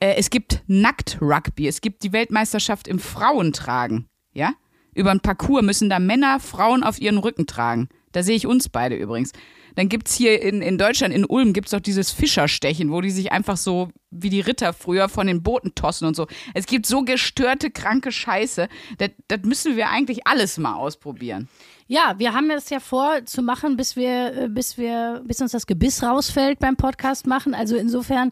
Äh, 0.00 0.14
es 0.16 0.30
gibt 0.30 0.62
Nackt-Rugby, 0.66 1.66
es 1.66 1.80
gibt 1.80 2.02
die 2.02 2.12
Weltmeisterschaft 2.12 2.88
im 2.88 2.98
Frauentragen, 2.98 4.08
ja? 4.32 4.52
Über 4.94 5.10
ein 5.10 5.20
Parcours 5.20 5.62
müssen 5.62 5.90
da 5.90 5.98
Männer 5.98 6.40
Frauen 6.40 6.82
auf 6.82 6.98
ihren 6.98 7.18
Rücken 7.18 7.46
tragen. 7.46 7.90
Da 8.12 8.22
sehe 8.22 8.34
ich 8.34 8.46
uns 8.46 8.70
beide 8.70 8.96
übrigens. 8.96 9.32
Dann 9.74 9.90
gibt's 9.90 10.14
hier 10.14 10.40
in, 10.40 10.62
in 10.62 10.78
Deutschland, 10.78 11.14
in 11.14 11.26
Ulm, 11.26 11.52
gibt's 11.52 11.72
doch 11.72 11.80
dieses 11.80 12.10
Fischerstechen, 12.10 12.90
wo 12.90 13.02
die 13.02 13.10
sich 13.10 13.30
einfach 13.30 13.58
so 13.58 13.90
wie 14.10 14.30
die 14.30 14.40
Ritter 14.40 14.72
früher 14.72 15.10
von 15.10 15.26
den 15.26 15.42
Booten 15.42 15.74
tossen 15.74 16.06
und 16.06 16.16
so. 16.16 16.26
Es 16.54 16.64
gibt 16.64 16.86
so 16.86 17.02
gestörte, 17.02 17.70
kranke 17.70 18.10
Scheiße. 18.10 18.68
Das, 18.96 19.10
das 19.28 19.40
müssen 19.42 19.76
wir 19.76 19.90
eigentlich 19.90 20.26
alles 20.26 20.56
mal 20.56 20.76
ausprobieren. 20.76 21.48
Ja, 21.88 22.14
wir 22.16 22.32
haben 22.32 22.50
es 22.50 22.70
ja 22.70 22.80
vor 22.80 23.26
zu 23.26 23.42
machen, 23.42 23.76
bis 23.76 23.96
wir, 23.96 24.44
äh, 24.44 24.48
bis 24.48 24.78
wir, 24.78 25.22
bis 25.26 25.42
uns 25.42 25.52
das 25.52 25.66
Gebiss 25.66 26.02
rausfällt 26.02 26.58
beim 26.58 26.76
Podcast 26.76 27.26
machen. 27.26 27.54
Also 27.54 27.76
insofern, 27.76 28.30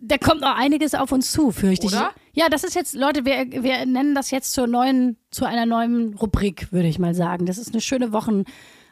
da 0.00 0.18
kommt 0.18 0.40
noch 0.40 0.56
einiges 0.56 0.94
auf 0.94 1.12
uns 1.12 1.32
zu, 1.32 1.50
fürchte 1.50 1.86
Oder? 1.86 2.12
ich. 2.32 2.40
Ja, 2.42 2.48
das 2.48 2.64
ist 2.64 2.74
jetzt, 2.74 2.94
Leute, 2.94 3.24
wir, 3.24 3.50
wir 3.62 3.84
nennen 3.86 4.14
das 4.14 4.30
jetzt 4.30 4.52
zur 4.52 4.66
neuen, 4.66 5.16
zu 5.30 5.44
einer 5.44 5.66
neuen 5.66 6.14
Rubrik, 6.14 6.72
würde 6.72 6.88
ich 6.88 6.98
mal 6.98 7.14
sagen. 7.14 7.46
Das 7.46 7.58
ist 7.58 7.72
eine 7.72 7.80
schöne 7.80 8.12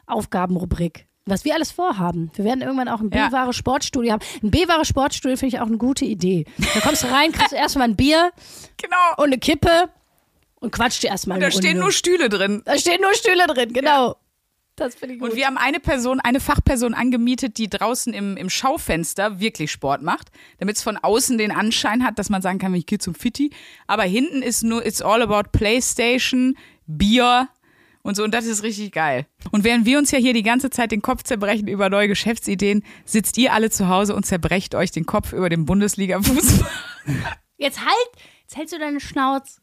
Wochenaufgabenrubrik. 0.07 1.07
Was 1.29 1.45
wir 1.45 1.55
alles 1.55 1.73
vorhaben. 1.73 2.31
Wir 2.35 2.45
werden 2.45 2.63
irgendwann 2.63 2.89
auch 2.89 3.01
ein 3.01 3.11
Ja. 3.13 3.29
B-wahre 3.29 3.53
Sportstudio 3.53 4.13
haben. 4.13 4.23
Ein 4.45 4.51
B-wahre 4.53 4.85
Sportstudio 4.85 5.37
finde 5.37 5.57
ich 5.57 5.61
auch 5.61 5.67
eine 5.67 5.77
gute 5.79 6.05
Idee. 6.05 6.45
Da 6.75 6.81
kommst 6.81 7.03
du 7.03 7.09
rein, 7.09 7.33
kriegst 7.33 7.53
erstmal 7.53 7.89
ein 7.89 7.97
Bier 7.97 8.31
Genau. 8.77 8.97
und 9.17 9.25
eine 9.25 9.39
Kippe 9.39 9.89
und 10.61 10.71
quatscht 10.71 11.03
dir 11.03 11.09
erstmal 11.09 11.41
da 11.41 11.47
eine 11.47 11.53
stehen 11.53 11.65
Runde. 11.73 11.81
nur 11.83 11.93
Stühle 11.93 12.29
drin. 12.29 12.63
Da 12.65 12.79
stehen 12.79 13.01
nur 13.01 13.13
Stühle 13.15 13.45
drin, 13.49 13.73
genau. 13.73 14.15
Das 14.77 14.95
finde 14.95 15.15
ich 15.15 15.21
gut. 15.21 15.31
Und 15.31 15.37
wir 15.37 15.47
haben 15.47 15.57
eine 15.57 15.81
Person, 15.81 16.21
eine 16.21 16.39
Fachperson 16.39 16.93
angemietet, 16.93 17.57
die 17.57 17.69
draußen 17.69 18.13
im, 18.13 18.37
im 18.37 18.51
Schaufenster 18.51 19.41
wirklich 19.41 19.73
Sport 19.73 20.03
macht, 20.03 20.31
damit 20.59 20.77
es 20.77 20.83
von 20.83 20.99
außen 20.99 21.39
den 21.39 21.51
Anschein 21.51 22.05
hat, 22.05 22.19
dass 22.19 22.29
man 22.29 22.43
sagen 22.43 22.59
kann, 22.59 22.75
ich 22.75 22.85
gehe 22.85 22.99
zum 22.99 23.15
Fitti. 23.15 23.51
Aber 23.87 24.03
hinten 24.03 24.43
ist 24.43 24.63
nur, 24.63 24.85
it's 24.85 25.01
all 25.01 25.23
about 25.23 25.51
Playstation, 25.53 26.57
Bier 26.87 27.49
und 28.03 28.17
so. 28.17 28.23
Und 28.23 28.35
das 28.35 28.45
ist 28.45 28.63
richtig 28.63 28.93
geil. 28.93 29.27
Und 29.51 29.65
während 29.65 29.87
wir 29.87 29.97
uns 29.97 30.11
ja 30.11 30.19
hier 30.19 30.35
die 30.35 30.43
ganze 30.43 30.69
Zeit 30.69 30.93
den 30.93 31.01
Kopf 31.03 31.23
zerbrechen 31.23 31.69
über 31.69 31.89
neue 31.89 32.09
Geschäftsideen, 32.09 32.85
sitzt 33.07 33.39
ihr 33.39 33.55
alle 33.55 33.71
zu 33.71 33.89
Hause 33.89 34.15
und 34.15 34.27
zerbrecht 34.27 34.75
euch 34.75 34.91
den 34.91 35.07
Kopf 35.07 35.33
über 35.33 35.49
den 35.49 35.65
Bundesliga-Fußball. 35.65 36.71
Jetzt 37.59 37.81
halt, 37.81 38.11
jetzt 38.43 38.57
hältst 38.59 38.75
du 38.75 38.79
deine 38.79 39.01
Schnauze. 39.01 39.63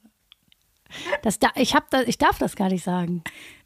Das 1.21 1.37
da, 1.37 1.49
ich, 1.55 1.75
hab 1.75 1.91
da, 1.91 2.01
ich 2.01 2.17
darf 2.17 2.39
das 2.39 2.55
gar 2.55 2.69
nicht 2.69 2.83
sagen. 2.83 3.23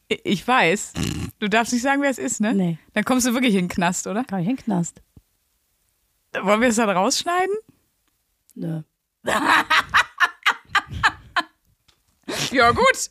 Ich 0.09 0.47
weiß. 0.47 0.93
Du 1.39 1.49
darfst 1.49 1.73
nicht 1.73 1.81
sagen, 1.81 2.01
wer 2.01 2.09
es 2.09 2.17
ist, 2.17 2.39
ne? 2.39 2.53
Nee. 2.53 2.77
Dann 2.93 3.03
kommst 3.03 3.27
du 3.27 3.33
wirklich 3.33 3.53
in 3.55 3.65
den 3.65 3.69
Knast, 3.69 4.07
oder? 4.07 4.23
Kann 4.23 4.39
ich 4.41 4.47
in 4.47 4.55
den 4.55 4.63
Knast. 4.63 5.01
Wollen 6.41 6.61
wir 6.61 6.69
es 6.69 6.75
dann 6.77 6.89
rausschneiden? 6.89 7.55
Nö. 8.55 8.81
Ja, 12.51 12.71
gut. 12.71 13.09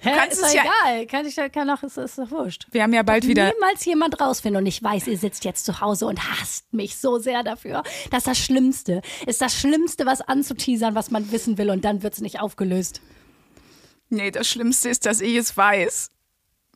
Hä, 0.00 0.10
kannst 0.14 0.34
ist 0.34 0.42
es 0.44 0.52
doch 0.52 0.54
ja- 0.54 0.62
egal. 0.62 1.06
Kann 1.06 1.26
ich, 1.26 1.36
kann 1.52 1.70
auch, 1.70 1.82
ist, 1.82 1.96
ist 1.96 2.18
doch 2.18 2.30
wurscht. 2.30 2.66
Wir 2.70 2.82
haben 2.82 2.92
ja 2.92 3.02
bald 3.02 3.26
wieder. 3.26 3.52
Niemals 3.52 3.84
jemand 3.84 4.20
rausfinden. 4.20 4.60
Und 4.62 4.66
ich 4.66 4.82
weiß, 4.82 5.06
ihr 5.08 5.18
sitzt 5.18 5.44
jetzt 5.44 5.64
zu 5.64 5.80
Hause 5.80 6.06
und 6.06 6.22
hasst 6.40 6.72
mich 6.72 6.96
so 6.96 7.18
sehr 7.18 7.42
dafür. 7.42 7.82
Das 8.10 8.18
ist 8.18 8.26
das 8.28 8.38
Schlimmste. 8.38 9.00
Ist 9.26 9.40
das 9.40 9.54
Schlimmste, 9.58 10.06
was 10.06 10.20
anzuteasern, 10.20 10.94
was 10.94 11.10
man 11.10 11.32
wissen 11.32 11.58
will. 11.58 11.70
Und 11.70 11.84
dann 11.84 12.02
wird 12.02 12.14
es 12.14 12.20
nicht 12.20 12.40
aufgelöst. 12.40 13.00
Nee, 14.08 14.30
das 14.30 14.48
Schlimmste 14.48 14.88
ist, 14.88 15.06
dass 15.06 15.20
ich 15.20 15.34
es 15.36 15.56
weiß. 15.56 16.10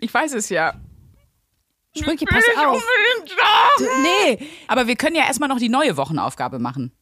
Ich 0.00 0.12
weiß 0.12 0.34
es 0.34 0.48
ja. 0.48 0.74
Sprünki, 1.96 2.24
pass 2.24 2.44
auf. 2.56 2.82
Nee, 4.02 4.48
Aber 4.68 4.86
wir 4.86 4.96
können 4.96 5.16
ja 5.16 5.24
erstmal 5.26 5.48
noch 5.48 5.58
die 5.58 5.68
neue 5.68 5.96
Wochenaufgabe 5.96 6.58
machen. 6.58 6.92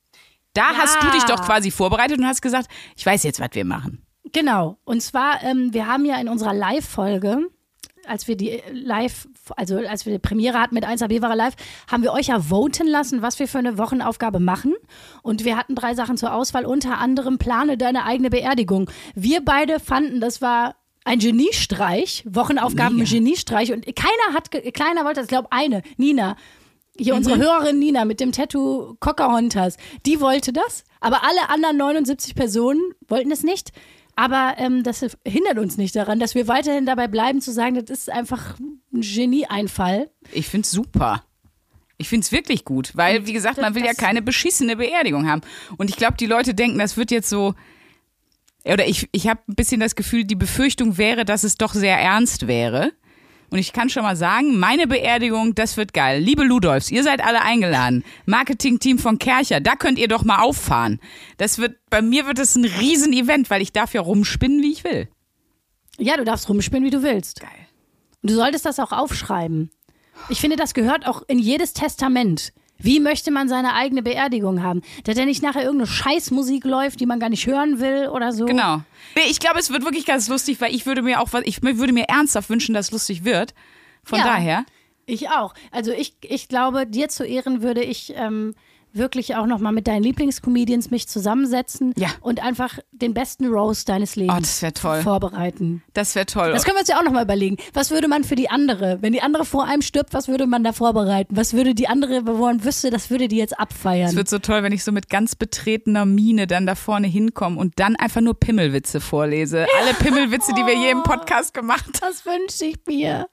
Da 0.54 0.72
Ja. 0.72 0.78
hast 0.78 1.02
du 1.02 1.10
dich 1.10 1.24
doch 1.24 1.44
quasi 1.44 1.70
vorbereitet 1.70 2.18
und 2.18 2.26
hast 2.26 2.40
gesagt, 2.42 2.68
ich 2.96 3.04
weiß 3.04 3.22
jetzt, 3.24 3.40
was 3.40 3.50
wir 3.52 3.64
machen. 3.64 4.04
Genau. 4.32 4.78
Und 4.84 5.02
zwar, 5.02 5.42
ähm, 5.42 5.72
wir 5.72 5.86
haben 5.86 6.04
ja 6.04 6.16
in 6.20 6.28
unserer 6.28 6.54
Live-Folge, 6.54 7.48
als 8.08 8.28
wir 8.28 8.36
die 8.36 8.50
äh, 8.50 8.62
Live, 8.72 9.28
also 9.56 9.76
als 9.76 10.06
wir 10.06 10.12
die 10.12 10.18
Premiere 10.18 10.60
hatten 10.60 10.74
mit 10.74 10.86
1AB 10.86 11.22
war 11.22 11.34
live, 11.36 11.54
haben 11.90 12.02
wir 12.02 12.12
euch 12.12 12.28
ja 12.28 12.40
voten 12.40 12.86
lassen, 12.86 13.22
was 13.22 13.38
wir 13.38 13.48
für 13.48 13.58
eine 13.58 13.78
Wochenaufgabe 13.78 14.40
machen. 14.40 14.74
Und 15.22 15.44
wir 15.44 15.56
hatten 15.56 15.74
drei 15.74 15.94
Sachen 15.94 16.16
zur 16.16 16.32
Auswahl, 16.32 16.66
unter 16.66 16.98
anderem 16.98 17.38
plane 17.38 17.76
deine 17.76 18.04
eigene 18.04 18.30
Beerdigung. 18.30 18.90
Wir 19.14 19.44
beide 19.44 19.80
fanden, 19.80 20.20
das 20.20 20.40
war 20.40 20.74
ein 21.04 21.18
Geniestreich, 21.18 22.24
Wochenaufgaben 22.28 22.98
Mega. 22.98 23.10
Geniestreich. 23.10 23.72
Und 23.72 23.84
keiner 23.96 24.34
hat, 24.34 24.50
keiner 24.74 25.04
wollte 25.04 25.16
das, 25.16 25.24
ich 25.24 25.30
glaube 25.30 25.48
eine, 25.50 25.82
Nina. 25.96 26.36
Hier 27.00 27.14
unsere 27.14 27.38
Hörerin 27.38 27.78
Nina 27.78 28.04
mit 28.04 28.18
dem 28.18 28.32
Tattoo 28.32 28.96
Pocahontas, 28.98 29.76
die 30.04 30.20
wollte 30.20 30.52
das, 30.52 30.82
aber 31.00 31.22
alle 31.22 31.48
anderen 31.48 31.76
79 31.76 32.34
Personen 32.34 32.80
wollten 33.06 33.30
es 33.30 33.44
nicht. 33.44 33.70
Aber 34.18 34.56
ähm, 34.58 34.82
das 34.82 35.06
hindert 35.24 35.58
uns 35.58 35.76
nicht 35.76 35.94
daran, 35.94 36.18
dass 36.18 36.34
wir 36.34 36.48
weiterhin 36.48 36.86
dabei 36.86 37.06
bleiben 37.06 37.40
zu 37.40 37.52
sagen, 37.52 37.76
das 37.76 38.00
ist 38.00 38.10
einfach 38.10 38.58
ein 38.58 39.00
Genieeinfall. 39.00 40.10
Ich 40.32 40.48
find's 40.48 40.72
super. 40.72 41.22
Ich 41.98 42.08
find's 42.08 42.32
wirklich 42.32 42.64
gut, 42.64 42.96
weil, 42.96 43.28
wie 43.28 43.32
gesagt, 43.32 43.60
man 43.60 43.76
will 43.76 43.84
ja 43.84 43.94
keine 43.94 44.20
beschissene 44.20 44.74
Beerdigung 44.74 45.28
haben. 45.28 45.42
Und 45.76 45.88
ich 45.88 45.94
glaube, 45.94 46.16
die 46.16 46.26
Leute 46.26 46.52
denken, 46.52 46.80
das 46.80 46.96
wird 46.96 47.12
jetzt 47.12 47.28
so. 47.28 47.54
Oder 48.64 48.88
ich, 48.88 49.08
ich 49.12 49.28
habe 49.28 49.40
ein 49.46 49.54
bisschen 49.54 49.78
das 49.78 49.94
Gefühl, 49.94 50.24
die 50.24 50.34
Befürchtung 50.34 50.98
wäre, 50.98 51.24
dass 51.24 51.44
es 51.44 51.54
doch 51.54 51.72
sehr 51.72 51.96
ernst 51.96 52.48
wäre. 52.48 52.90
Und 53.50 53.58
ich 53.58 53.72
kann 53.72 53.88
schon 53.88 54.02
mal 54.02 54.16
sagen, 54.16 54.58
meine 54.58 54.86
Beerdigung, 54.86 55.54
das 55.54 55.76
wird 55.76 55.94
geil. 55.94 56.20
Liebe 56.20 56.44
Ludolfs, 56.44 56.90
ihr 56.90 57.02
seid 57.02 57.24
alle 57.24 57.42
eingeladen. 57.42 58.04
Marketing-Team 58.26 58.98
von 58.98 59.18
Kercher, 59.18 59.60
da 59.60 59.74
könnt 59.74 59.98
ihr 59.98 60.08
doch 60.08 60.24
mal 60.24 60.40
auffahren. 60.40 61.00
Das 61.38 61.58
wird, 61.58 61.78
bei 61.88 62.02
mir 62.02 62.26
wird 62.26 62.38
es 62.38 62.56
ein 62.56 62.66
Riesen-Event, 62.66 63.48
weil 63.48 63.62
ich 63.62 63.72
darf 63.72 63.94
ja 63.94 64.02
rumspinnen, 64.02 64.62
wie 64.62 64.72
ich 64.72 64.84
will. 64.84 65.08
Ja, 65.98 66.16
du 66.16 66.24
darfst 66.24 66.48
rumspinnen, 66.48 66.84
wie 66.84 66.90
du 66.90 67.02
willst. 67.02 67.40
Geil. 67.40 67.50
Und 68.22 68.30
du 68.30 68.34
solltest 68.34 68.66
das 68.66 68.78
auch 68.78 68.92
aufschreiben. 68.92 69.70
Ich 70.28 70.40
finde, 70.40 70.56
das 70.56 70.74
gehört 70.74 71.06
auch 71.06 71.22
in 71.26 71.38
jedes 71.38 71.72
Testament. 71.72 72.52
Wie 72.80 73.00
möchte 73.00 73.30
man 73.32 73.48
seine 73.48 73.74
eigene 73.74 74.02
Beerdigung 74.02 74.62
haben? 74.62 74.82
Dass 75.04 75.16
da 75.16 75.24
nicht 75.24 75.42
nachher 75.42 75.62
irgendeine 75.62 75.88
Scheißmusik 75.88 76.64
läuft, 76.64 77.00
die 77.00 77.06
man 77.06 77.18
gar 77.18 77.28
nicht 77.28 77.46
hören 77.46 77.80
will 77.80 78.08
oder 78.08 78.32
so. 78.32 78.44
Genau. 78.46 78.82
Ich 79.28 79.40
glaube, 79.40 79.58
es 79.58 79.70
wird 79.70 79.84
wirklich 79.84 80.06
ganz 80.06 80.28
lustig, 80.28 80.60
weil 80.60 80.74
ich 80.74 80.86
würde 80.86 81.02
mir 81.02 81.20
auch 81.20 81.32
was, 81.32 81.42
ich 81.44 81.60
würde 81.62 81.92
mir 81.92 82.04
ernsthaft 82.04 82.50
wünschen, 82.50 82.74
dass 82.74 82.86
es 82.86 82.92
lustig 82.92 83.24
wird. 83.24 83.52
Von 84.04 84.20
Ja. 84.20 84.24
daher. 84.24 84.64
Ich 85.06 85.30
auch. 85.30 85.54
Also 85.72 85.90
ich, 85.90 86.14
ich 86.22 86.48
glaube, 86.48 86.86
dir 86.86 87.08
zu 87.08 87.24
Ehren 87.24 87.62
würde 87.62 87.82
ich 87.82 88.12
ähm, 88.14 88.54
wirklich 88.98 89.36
auch 89.36 89.46
nochmal 89.46 89.72
mit 89.72 89.86
deinen 89.86 90.02
Lieblingscomedians 90.02 90.90
mich 90.90 91.08
zusammensetzen 91.08 91.92
Ja. 91.96 92.08
und 92.20 92.42
einfach 92.42 92.78
den 92.92 93.14
besten 93.14 93.46
Roast 93.46 93.88
deines 93.88 94.16
Lebens 94.16 94.58
Oh, 94.58 94.62
wär 94.62 94.74
toll. 94.74 95.02
vorbereiten. 95.02 95.82
Das 95.94 96.14
wäre 96.14 96.26
toll. 96.26 96.52
Das 96.52 96.64
können 96.64 96.76
wir 96.76 96.80
uns 96.80 96.88
ja 96.88 96.98
auch 96.98 97.04
nochmal 97.04 97.24
überlegen. 97.24 97.56
Was 97.72 97.90
würde 97.90 98.08
man 98.08 98.24
für 98.24 98.34
die 98.34 98.50
andere, 98.50 98.98
wenn 99.00 99.12
die 99.12 99.22
andere 99.22 99.44
vor 99.44 99.64
einem 99.64 99.82
stirbt, 99.82 100.12
was 100.12 100.28
würde 100.28 100.46
man 100.46 100.64
da 100.64 100.72
vorbereiten? 100.72 101.36
Was 101.36 101.54
würde 101.54 101.74
die 101.74 101.88
andere, 101.88 102.26
wo 102.26 102.32
man 102.46 102.64
wüsste, 102.64 102.90
das 102.90 103.10
würde 103.10 103.28
die 103.28 103.36
jetzt 103.36 103.58
abfeiern? 103.58 104.08
es 104.10 104.16
wird 104.16 104.28
so 104.28 104.38
toll, 104.38 104.62
wenn 104.62 104.72
ich 104.72 104.84
so 104.84 104.92
mit 104.92 105.08
ganz 105.08 105.34
betretener 105.36 106.04
Miene 106.04 106.46
dann 106.46 106.66
da 106.66 106.74
vorne 106.74 107.06
hinkomme 107.06 107.58
und 107.58 107.74
dann 107.78 107.96
einfach 107.96 108.20
nur 108.20 108.34
Pimmelwitze 108.38 109.00
vorlese. 109.00 109.66
Alle 109.80 109.94
Pimmelwitze, 109.94 110.52
die 110.54 110.66
wir 110.66 110.74
je 110.76 110.90
im 110.90 111.02
Podcast 111.02 111.54
gemacht 111.54 111.84
haben. 111.86 111.92
Das 112.00 112.24
wünsche 112.26 112.64
ich 112.64 112.76
mir. 112.86 113.26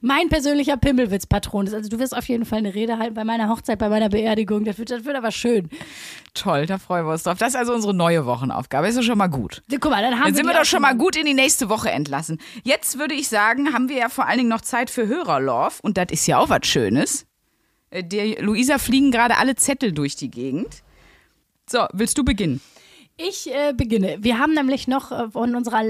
Mein 0.00 0.28
persönlicher 0.28 0.76
Pimmelwitz-Patron 0.76 1.66
ist. 1.68 1.74
Also 1.74 1.88
du 1.88 1.98
wirst 2.00 2.16
auf 2.16 2.26
jeden 2.28 2.44
Fall 2.44 2.58
eine 2.58 2.74
Rede 2.74 2.98
halten 2.98 3.14
bei 3.14 3.22
meiner 3.22 3.48
Hochzeit, 3.48 3.78
bei 3.78 3.88
meiner 3.88 4.08
Beerdigung. 4.08 4.64
Das 4.64 4.78
wird, 4.78 4.90
das 4.90 5.04
wird 5.04 5.16
aber 5.16 5.30
schön. 5.30 5.68
Toll, 6.34 6.66
da 6.66 6.78
freuen 6.78 7.06
wir 7.06 7.12
uns 7.12 7.22
drauf. 7.22 7.38
Das 7.38 7.50
ist 7.50 7.56
also 7.56 7.72
unsere 7.72 7.94
neue 7.94 8.26
Wochenaufgabe. 8.26 8.88
Ist 8.88 8.98
doch 8.98 9.02
schon 9.02 9.18
mal 9.18 9.28
gut. 9.28 9.62
Guck 9.70 9.90
mal, 9.90 10.02
dann 10.02 10.14
haben 10.14 10.24
Dann 10.24 10.34
sind 10.34 10.46
wir 10.46 10.54
doch 10.54 10.64
schon 10.64 10.82
mal 10.82 10.96
gut 10.96 11.14
in 11.14 11.24
die 11.24 11.34
nächste 11.34 11.68
Woche 11.68 11.90
entlassen. 11.90 12.40
Jetzt 12.64 12.98
würde 12.98 13.14
ich 13.14 13.28
sagen, 13.28 13.72
haben 13.72 13.88
wir 13.88 13.96
ja 13.96 14.08
vor 14.08 14.26
allen 14.26 14.38
Dingen 14.38 14.48
noch 14.50 14.62
Zeit 14.62 14.90
für 14.90 15.06
Hörerlove. 15.06 15.78
Und 15.82 15.96
das 15.96 16.06
ist 16.10 16.26
ja 16.26 16.38
auch 16.38 16.48
was 16.48 16.66
Schönes. 16.66 17.26
Äh, 17.90 18.02
Der 18.02 18.42
Luisa 18.42 18.78
fliegen 18.78 19.12
gerade 19.12 19.36
alle 19.36 19.54
Zettel 19.54 19.92
durch 19.92 20.16
die 20.16 20.30
Gegend. 20.30 20.82
So, 21.70 21.86
willst 21.92 22.18
du 22.18 22.24
beginnen? 22.24 22.60
Ich 23.16 23.48
äh, 23.54 23.72
beginne. 23.72 24.16
Wir 24.20 24.38
haben 24.38 24.54
nämlich 24.54 24.88
noch 24.88 25.12
äh, 25.12 25.30
von 25.30 25.54
unserer 25.54 25.84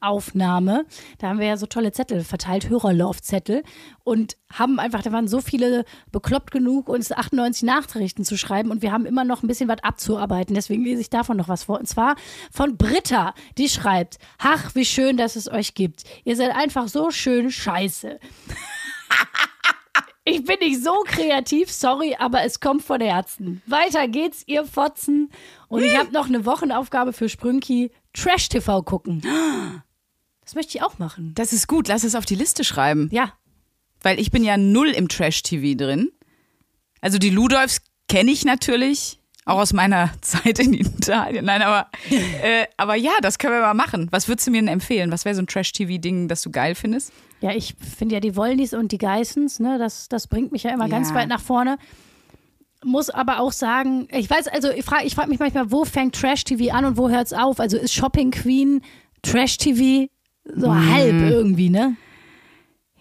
Live-Aufnahme, 0.00 0.86
da 1.18 1.28
haben 1.28 1.38
wir 1.38 1.46
ja 1.46 1.56
so 1.56 1.66
tolle 1.66 1.92
Zettel 1.92 2.24
verteilt, 2.24 2.68
Hörerlauf-Zettel 2.68 3.62
und 4.04 4.36
haben 4.52 4.78
einfach, 4.78 5.02
da 5.02 5.12
waren 5.12 5.28
so 5.28 5.40
viele 5.40 5.84
bekloppt 6.12 6.50
genug, 6.50 6.88
uns 6.88 7.12
98 7.12 7.64
Nachrichten 7.64 8.24
zu 8.24 8.36
schreiben 8.36 8.70
und 8.70 8.82
wir 8.82 8.92
haben 8.92 9.06
immer 9.06 9.24
noch 9.24 9.42
ein 9.42 9.48
bisschen 9.48 9.68
was 9.68 9.82
abzuarbeiten. 9.82 10.54
Deswegen 10.54 10.84
lese 10.84 11.00
ich 11.00 11.10
davon 11.10 11.36
noch 11.36 11.48
was 11.48 11.64
vor. 11.64 11.78
Und 11.78 11.88
zwar 11.88 12.16
von 12.50 12.76
Britta, 12.76 13.34
die 13.56 13.68
schreibt, 13.68 14.18
ach, 14.38 14.74
wie 14.74 14.84
schön, 14.84 15.16
dass 15.16 15.36
es 15.36 15.50
euch 15.50 15.74
gibt. 15.74 16.04
Ihr 16.24 16.36
seid 16.36 16.54
einfach 16.54 16.88
so 16.88 17.10
schön 17.10 17.50
scheiße. 17.50 18.18
Ich 20.30 20.44
bin 20.44 20.58
nicht 20.60 20.84
so 20.84 20.92
kreativ, 21.06 21.72
sorry, 21.72 22.14
aber 22.18 22.42
es 22.42 22.60
kommt 22.60 22.82
von 22.82 23.00
Herzen. 23.00 23.62
Weiter 23.64 24.08
geht's, 24.08 24.42
ihr 24.46 24.66
Fotzen. 24.66 25.30
Und 25.68 25.82
ich 25.82 25.96
habe 25.96 26.12
noch 26.12 26.26
eine 26.26 26.44
Wochenaufgabe 26.44 27.14
für 27.14 27.30
Sprünki. 27.30 27.90
Trash-TV 28.12 28.82
gucken. 28.82 29.22
Das 30.48 30.54
möchte 30.54 30.78
ich 30.78 30.82
auch 30.82 30.98
machen. 30.98 31.32
Das 31.34 31.52
ist 31.52 31.68
gut, 31.68 31.88
lass 31.88 32.04
es 32.04 32.14
auf 32.14 32.24
die 32.24 32.34
Liste 32.34 32.64
schreiben. 32.64 33.10
Ja. 33.12 33.34
Weil 34.00 34.18
ich 34.18 34.30
bin 34.30 34.42
ja 34.42 34.56
null 34.56 34.88
im 34.88 35.06
Trash-TV 35.10 35.76
drin. 35.76 36.10
Also 37.02 37.18
die 37.18 37.28
Ludolfs 37.28 37.82
kenne 38.08 38.30
ich 38.30 38.46
natürlich 38.46 39.20
Auch 39.44 39.58
aus 39.58 39.74
meiner 39.74 40.10
Zeit 40.22 40.58
in 40.58 40.72
Italien. 40.72 41.44
Nein, 41.44 41.60
aber, 41.60 41.90
äh, 42.10 42.64
aber 42.78 42.94
ja, 42.94 43.12
das 43.20 43.38
können 43.38 43.52
wir 43.52 43.60
mal 43.60 43.74
machen. 43.74 44.08
Was 44.10 44.26
würdest 44.26 44.46
du 44.46 44.50
mir 44.50 44.62
denn 44.62 44.68
empfehlen? 44.68 45.12
Was 45.12 45.26
wäre 45.26 45.34
so 45.34 45.42
ein 45.42 45.46
Trash-TV-Ding, 45.46 46.28
das 46.28 46.40
du 46.40 46.50
geil 46.50 46.74
findest? 46.74 47.12
Ja, 47.42 47.52
ich 47.52 47.74
finde 47.98 48.14
ja 48.14 48.20
die 48.20 48.34
Wollnies 48.34 48.72
und 48.72 48.90
die 48.90 48.96
Geissens, 48.98 49.60
ne, 49.60 49.76
das, 49.78 50.08
das 50.08 50.28
bringt 50.28 50.50
mich 50.50 50.62
ja 50.62 50.72
immer 50.72 50.88
ganz 50.88 51.10
Ja. 51.10 51.16
weit 51.16 51.28
nach 51.28 51.42
vorne. 51.42 51.76
Muss 52.82 53.10
aber 53.10 53.40
auch 53.40 53.52
sagen, 53.52 54.08
ich 54.12 54.30
weiß, 54.30 54.48
also 54.48 54.70
ich 54.70 54.84
frage 54.86 55.04
ich 55.04 55.14
frag 55.14 55.28
mich 55.28 55.40
manchmal, 55.40 55.70
wo 55.70 55.84
fängt 55.84 56.14
Trash-TV 56.14 56.72
an 56.74 56.86
und 56.86 56.96
wo 56.96 57.10
hört 57.10 57.26
es 57.26 57.32
auf? 57.34 57.60
Also 57.60 57.76
ist 57.76 57.92
Shopping 57.92 58.30
Queen 58.30 58.80
Trash-TV 59.22 60.08
so 60.54 60.70
Mhm. 60.70 60.92
halb 60.92 61.14
irgendwie, 61.30 61.70
ne? 61.70 61.96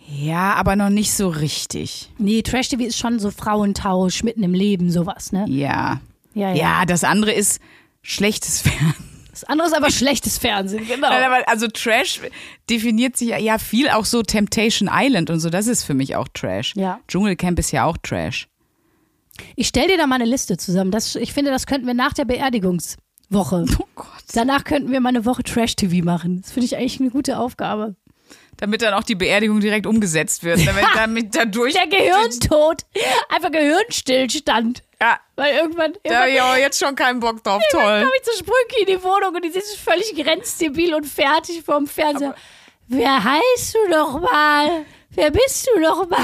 Ja, 0.10 0.54
aber 0.54 0.76
noch 0.76 0.90
nicht 0.90 1.12
so 1.12 1.28
richtig. 1.28 2.10
Nee, 2.18 2.42
Trash-TV 2.42 2.84
ist 2.84 2.98
schon 2.98 3.20
so 3.20 3.30
Frauentausch, 3.30 4.24
mitten 4.24 4.44
im 4.44 4.54
Leben, 4.54 4.90
sowas, 4.90 5.32
ne? 5.32 5.46
Ja. 5.50 6.00
Ja, 6.34 6.50
ja. 6.52 6.56
Ja, 6.56 6.86
das 6.86 7.04
andere 7.04 7.34
ist 7.34 7.60
schlechtes 8.02 8.62
Fernsehen. 8.62 8.94
Das 9.32 9.44
andere 9.44 9.68
ist 9.68 9.76
aber 9.76 9.92
schlechtes 9.92 10.38
Fernsehen, 10.40 10.88
genau. 10.88 11.10
Also 11.46 11.68
Trash 11.68 12.22
definiert 12.70 13.18
sich 13.18 13.30
ja, 13.30 13.38
ja 13.38 13.60
viel 13.60 13.88
auch 13.90 14.06
so 14.06 14.24
Temptation 14.24 14.90
Island 14.92 15.30
und 15.30 15.40
so. 15.40 15.50
Das 15.52 15.68
ist 15.68 15.84
für 15.84 15.94
mich 15.94 16.16
auch 16.16 16.28
Trash. 16.34 16.74
Ja. 16.76 17.00
Dschungelcamp 17.08 17.60
ist 17.60 17.72
ja 17.72 17.86
auch 17.86 17.98
Trash. 17.98 18.48
Ich 19.56 19.68
stell 19.68 19.88
dir 19.90 19.98
da 19.98 20.08
mal 20.08 20.16
eine 20.16 20.26
Liste 20.26 20.58
zusammen. 20.58 20.90
Das, 20.90 21.16
ich 21.16 21.34
finde, 21.34 21.52
das 21.52 21.68
könnten 21.68 21.86
wir 21.86 21.94
nach 21.94 22.14
der 22.14 22.26
Beerdigungswoche. 23.30 23.66
Oh 23.80 23.88
Gott. 23.96 24.08
Danach 24.34 24.64
könnten 24.64 24.92
wir 24.92 25.00
mal 25.00 25.10
eine 25.10 25.26
Woche 25.26 25.44
Trash-TV 25.44 26.04
machen. 26.04 26.42
Das 26.42 26.52
finde 26.52 26.66
ich 26.66 26.78
eigentlich 26.78 27.00
eine 27.00 27.10
gute 27.10 27.40
Aufgabe. 27.40 27.96
Damit 28.58 28.82
dann 28.82 28.94
auch 28.96 29.04
die 29.04 29.16
Beerdigung 29.16 29.60
direkt 29.60 29.86
umgesetzt 29.86 30.44
wird. 30.44 30.66
Damit, 30.66 30.86
damit 30.96 31.36
dadurch. 31.36 31.74
Der 31.74 31.88
Gehirntod. 31.88 32.82
Einfach 33.30 33.52
Gehirnstillstand. 33.52 34.84
Ja, 35.00 35.20
Weil 35.36 35.58
irgendwann, 35.58 35.94
da 36.04 36.26
irgendwann 36.26 36.54
auch 36.54 36.58
jetzt 36.58 36.80
schon 36.80 36.96
keinen 36.96 37.20
Bock 37.20 37.44
drauf. 37.44 37.62
Toll. 37.70 37.82
komme 38.02 38.12
ich 38.18 38.24
zu 38.24 38.32
Sprünki 38.40 38.82
in 38.82 38.98
die 38.98 39.04
Wohnung 39.04 39.36
und 39.36 39.46
die 39.46 39.50
ist 39.50 39.78
völlig 39.78 40.16
grenzdebil 40.16 40.96
und 40.96 41.06
fertig 41.06 41.62
vorm 41.64 41.86
Fernseher. 41.86 42.36
Wer 42.88 43.24
heißt 43.24 43.76
du 43.76 43.92
doch 43.92 44.20
mal? 44.20 44.86
Wer 45.12 45.30
bist 45.30 45.68
du 45.68 45.80
doch 45.82 46.10
mal? 46.10 46.20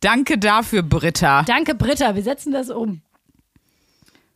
Danke 0.00 0.36
dafür, 0.36 0.82
Britta. 0.82 1.42
Danke, 1.42 1.76
Britta. 1.76 2.16
Wir 2.16 2.22
setzen 2.24 2.52
das 2.52 2.70
um. 2.70 3.02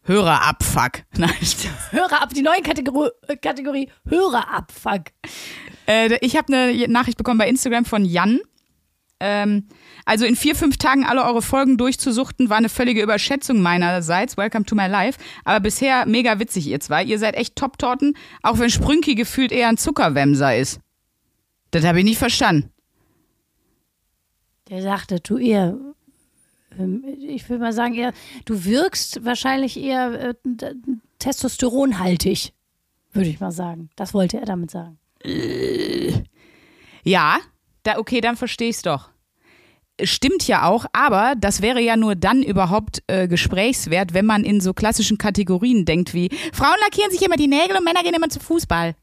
Hörerabfuck. 0.07 1.03
Nein, 1.16 1.31
Hörer 1.90 2.23
ab. 2.23 2.31
Die 2.35 2.42
neue 2.42 2.62
Kategorie, 2.62 3.11
äh, 3.29 3.37
Kategorie 3.37 3.90
Hörerabfuck. 4.09 5.03
Äh, 5.87 6.16
ich 6.21 6.37
habe 6.37 6.53
eine 6.53 6.88
Nachricht 6.88 7.19
bekommen 7.19 7.38
bei 7.38 7.49
Instagram 7.49 7.85
von 7.85 8.05
Jan. 8.05 8.40
Ähm, 9.19 9.69
also 10.05 10.25
in 10.25 10.37
vier, 10.37 10.55
fünf 10.55 10.77
Tagen 10.77 11.05
alle 11.05 11.25
eure 11.25 11.42
Folgen 11.42 11.79
durchzusuchten, 11.79 12.51
war 12.51 12.59
eine 12.59 12.69
völlige 12.69 13.03
Überschätzung 13.03 13.61
meinerseits. 13.61 14.37
Welcome 14.37 14.64
to 14.66 14.75
my 14.75 14.87
life. 14.87 15.19
Aber 15.45 15.61
bisher 15.61 16.07
mega 16.07 16.38
witzig, 16.38 16.66
ihr 16.69 16.81
zwei. 16.81 17.03
Ihr 17.03 17.19
seid 17.19 17.35
echt 17.35 17.57
Top-Torten, 17.57 18.16
auch 18.42 18.59
wenn 18.59 18.71
Sprünki 18.71 19.14
gefühlt 19.14 19.53
eher 19.53 19.69
ein 19.69 19.79
Zuckerwämser 19.79 20.57
ist. 20.57 20.81
Das 21.71 21.85
habe 21.85 21.99
ich 21.99 22.05
nicht 22.05 22.19
verstanden. 22.19 22.71
Der 24.69 24.83
sagte, 24.83 25.21
eher, 25.40 25.69
ähm, 25.69 25.96
ich 27.19 27.49
will 27.49 27.59
mal 27.59 27.73
sagen, 27.73 27.95
eher, 27.95 28.12
du 28.45 28.65
wirkst 28.65 29.25
wahrscheinlich 29.25 29.79
eher 29.79 30.31
äh, 30.31 30.35
testosteronhaltig, 31.19 32.53
würde 33.12 33.29
ich 33.29 33.41
mal 33.41 33.53
sagen. 33.53 33.91
Das 33.97 34.15
wollte 34.15 34.39
er 34.39 34.47
damit 34.47 34.71
sagen. 34.71 34.99
Ja, 37.03 37.39
da, 37.83 37.99
okay, 37.99 38.21
dann 38.21 38.37
verstehe 38.37 38.69
ich's 38.69 38.83
doch. 38.83 39.11
Stimmt 40.03 40.47
ja 40.47 40.69
auch, 40.69 40.85
aber 40.93 41.35
das 41.39 41.62
wäre 41.62 41.81
ja 41.81 41.97
nur 41.97 42.17
dann 42.17 42.43
überhaupt 42.43 43.03
äh, 43.07 43.29
gesprächswert, 43.29 44.12
wenn 44.12 44.27
man 44.27 44.45
in 44.45 44.61
so 44.61 44.75
klassischen 44.75 45.17
Kategorien 45.17 45.87
denkt 45.87 46.12
wie 46.12 46.29
Frauen 46.53 46.77
lackieren 46.83 47.11
sich 47.11 47.23
immer 47.23 47.37
die 47.37 47.47
Nägel 47.49 47.77
und 47.79 47.85
Männer 47.85 48.03
gehen 48.03 48.12
immer 48.12 48.29
zum 48.29 48.43
Fußball. 48.43 48.95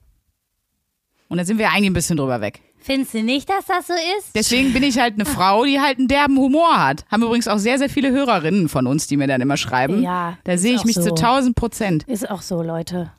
Und 1.30 1.38
da 1.40 1.46
sind 1.46 1.58
wir 1.58 1.72
eigentlich 1.72 1.90
ein 1.90 1.94
bisschen 1.94 2.18
drüber 2.18 2.42
weg. 2.42 2.62
Findest 2.84 3.14
du 3.14 3.24
nicht, 3.24 3.50
dass 3.50 3.66
das 3.66 3.88
so 3.88 3.94
ist? 3.94 4.36
Deswegen 4.36 4.74
bin 4.74 4.84
ich 4.84 5.00
halt 5.00 5.14
eine 5.16 5.26
Frau, 5.26 5.64
die 5.66 5.80
halt 5.80 6.00
einen 6.00 6.08
derben 6.10 6.38
Humor 6.38 6.78
hat. 6.86 7.06
Haben 7.10 7.24
übrigens 7.24 7.48
auch 7.48 7.58
sehr, 7.58 7.78
sehr 7.78 7.90
viele 7.90 8.12
Hörerinnen 8.12 8.68
von 8.70 8.88
uns, 8.88 9.08
die 9.08 9.16
mir 9.18 9.26
dann 9.28 9.40
immer 9.42 9.56
schreiben. 9.58 10.04
Ja, 10.04 10.38
Da 10.44 10.58
sehe 10.58 10.76
ich 10.76 10.84
mich 10.84 10.96
so. 10.96 11.02
zu 11.04 11.10
1000 11.16 11.56
Prozent. 11.56 12.04
Ist 12.04 12.30
auch 12.30 12.42
so, 12.42 12.62
Leute. 12.62 13.12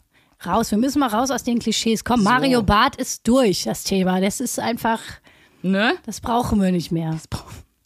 Raus, 0.44 0.70
wir 0.70 0.78
müssen 0.78 0.98
mal 1.00 1.08
raus 1.08 1.30
aus 1.30 1.42
den 1.44 1.58
Klischees. 1.58 2.04
Komm, 2.04 2.22
Mario 2.22 2.62
Barth 2.62 2.96
ist 2.96 3.26
durch, 3.26 3.64
das 3.64 3.84
Thema. 3.84 4.20
Das 4.20 4.40
ist 4.40 4.58
einfach, 4.60 5.00
Ne? 5.62 5.94
das 6.04 6.20
brauchen 6.20 6.60
wir 6.60 6.70
nicht 6.70 6.92
mehr. 6.92 7.10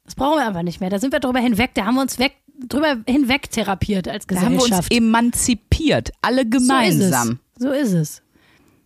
Das 0.04 0.14
brauchen 0.16 0.38
wir 0.38 0.46
einfach 0.46 0.62
nicht 0.62 0.80
mehr. 0.80 0.90
Da 0.90 0.98
sind 0.98 1.12
wir 1.12 1.20
drüber 1.20 1.38
hinweg, 1.38 1.70
da 1.74 1.84
haben 1.84 1.94
wir 1.94 2.02
uns 2.02 2.18
weg, 2.18 2.32
drüber 2.66 2.96
hinweg 3.06 3.50
therapiert 3.52 4.08
als 4.08 4.26
Da 4.26 4.36
haben 4.36 4.46
wir 4.54 4.54
uns 4.56 4.64
Gesellschaft. 4.64 4.92
emanzipiert. 4.92 6.10
Alle 6.22 6.44
gemeinsam. 6.44 7.38
So 7.56 7.70
ist 7.70 7.82
es. 7.82 7.90
So 7.92 7.96
ist 7.98 8.00
es. 8.00 8.22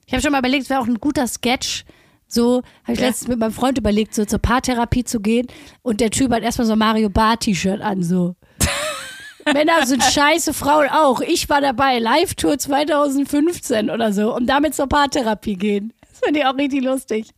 Ich 0.05 0.13
habe 0.13 0.21
schon 0.23 0.33
mal 0.33 0.41
überlegt, 0.41 0.65
es 0.65 0.69
wäre 0.71 0.81
auch 0.81 0.87
ein 0.87 1.01
guter 1.01 1.27
Sketch. 1.27 1.85
So 2.33 2.63
habe 2.85 2.95
ich 2.95 3.01
Ja. 3.01 3.07
letztens 3.09 3.29
mit 3.29 3.39
meinem 3.39 3.53
Freund 3.53 3.77
überlegt, 3.77 4.15
so 4.15 4.25
zur 4.25 4.39
Paartherapie 4.39 5.05
zu 5.05 5.21
gehen. 5.21 5.47
Und 5.83 6.01
der 6.01 6.11
Typ 6.11 6.33
hat 6.33 6.43
erstmal 6.43 6.67
so 6.67 6.73
ein 6.73 6.79
Mario 6.79 7.11
Bar-T-Shirt 7.11 7.81
an. 7.83 8.03
So. 8.03 8.37
Männer 9.53 9.85
sind 9.87 10.03
scheiße, 10.03 10.55
Frauen 10.55 10.89
auch. 10.89 11.21
Ich 11.21 11.49
war 11.51 11.61
dabei, 11.61 11.99
Live-Tour 11.99 12.59
2015 12.59 13.91
oder 13.91 14.13
so. 14.13 14.35
Und 14.35 14.47
damit 14.47 14.75
zur 14.75 14.87
Paartherapie 14.89 15.57
gehen. 15.57 15.93
Das 16.09 16.21
finde 16.25 16.41
ich 16.41 16.47
auch 16.47 16.57
richtig 16.57 16.83
lustig. 16.83 17.29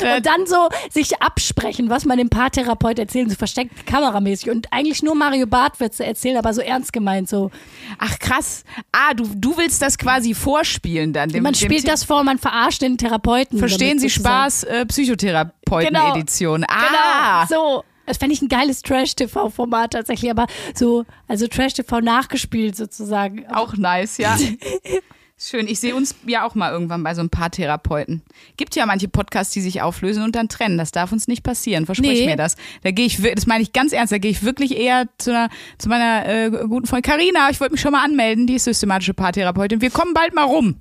Und 0.00 0.26
dann 0.26 0.46
so 0.46 0.68
sich 0.90 1.22
absprechen, 1.22 1.88
was 1.88 2.04
man 2.04 2.18
dem 2.18 2.28
Paartherapeut 2.28 2.98
erzählen, 2.98 3.30
so 3.30 3.36
versteckt 3.36 3.86
kameramäßig. 3.86 4.50
Und 4.50 4.72
eigentlich 4.72 5.02
nur 5.02 5.14
Mario 5.14 5.46
Barth-Witze 5.46 6.04
erzählen, 6.04 6.36
aber 6.36 6.52
so 6.52 6.60
ernst 6.60 6.92
gemeint. 6.92 7.28
So. 7.28 7.50
Ach 7.98 8.18
krass. 8.18 8.64
Ah, 8.92 9.14
du, 9.14 9.24
du 9.34 9.56
willst 9.56 9.80
das 9.80 9.96
quasi 9.96 10.34
vorspielen 10.34 11.12
dann. 11.12 11.30
Dem, 11.30 11.42
Man 11.42 11.54
spielt 11.54 11.88
das 11.88 12.04
vor, 12.04 12.24
man 12.24 12.38
verarscht 12.38 12.82
den 12.82 12.98
Therapeuten. 12.98 13.58
Verstehen 13.58 13.96
damit 13.98 14.00
Sie. 14.02 14.10
Spaß, 14.10 14.64
äh, 14.64 14.86
Psychotherapeuten-Edition. 14.86 16.64
Ah, 16.68 17.46
Genau, 17.46 17.62
so. 17.62 17.84
Das 18.06 18.18
fände 18.18 18.34
ich 18.34 18.42
ein 18.42 18.48
geiles 18.50 18.82
Trash-TV-Format 18.82 19.94
tatsächlich, 19.94 20.30
aber 20.30 20.46
so, 20.74 21.06
also 21.26 21.46
Trash-TV 21.46 22.02
nachgespielt 22.02 22.76
sozusagen. 22.76 23.46
auch 23.46 23.74
nice, 23.78 24.18
ja. 24.18 24.36
Schön, 25.36 25.66
ich 25.66 25.80
sehe 25.80 25.96
uns 25.96 26.14
ja 26.26 26.46
auch 26.46 26.54
mal 26.54 26.70
irgendwann 26.70 27.02
bei 27.02 27.12
so 27.14 27.20
ein 27.20 27.28
paar 27.28 27.50
Therapeuten. 27.50 28.22
Gibt 28.56 28.76
ja 28.76 28.86
manche 28.86 29.08
Podcasts, 29.08 29.52
die 29.52 29.60
sich 29.60 29.82
auflösen 29.82 30.22
und 30.22 30.36
dann 30.36 30.48
trennen. 30.48 30.78
Das 30.78 30.92
darf 30.92 31.10
uns 31.10 31.26
nicht 31.26 31.42
passieren, 31.42 31.86
versprich 31.86 32.20
Nee. 32.20 32.26
mir 32.26 32.36
das. 32.36 32.54
Da 32.82 32.92
gehe 32.92 33.04
ich, 33.06 33.20
das 33.20 33.46
meine 33.46 33.62
ich 33.62 33.72
ganz 33.72 33.92
ernst, 33.92 34.12
da 34.12 34.18
gehe 34.18 34.30
ich 34.30 34.44
wirklich 34.44 34.76
eher 34.76 35.08
zu, 35.18 35.30
einer, 35.30 35.48
zu 35.76 35.88
meiner 35.88 36.26
äh, 36.26 36.50
guten 36.68 36.86
Freundin 36.86 37.10
Carina. 37.10 37.50
Ich 37.50 37.60
wollte 37.60 37.72
mich 37.72 37.80
schon 37.80 37.92
mal 37.92 38.04
anmelden, 38.04 38.46
die 38.46 38.54
ist 38.54 38.64
systematische 38.64 39.12
Paartherapeutin. 39.12 39.80
Wir 39.80 39.90
kommen 39.90 40.14
bald 40.14 40.34
mal 40.34 40.44
rum. 40.44 40.76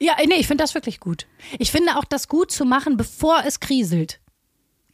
Ja, 0.00 0.14
nee, 0.26 0.34
ich 0.34 0.48
finde 0.48 0.64
das 0.64 0.74
wirklich 0.74 0.98
gut. 0.98 1.28
Ich 1.60 1.70
finde 1.70 1.96
auch 1.96 2.04
das 2.04 2.26
gut 2.26 2.50
zu 2.50 2.64
machen, 2.64 2.96
bevor 2.96 3.44
es 3.46 3.60
kriselt. 3.60 4.18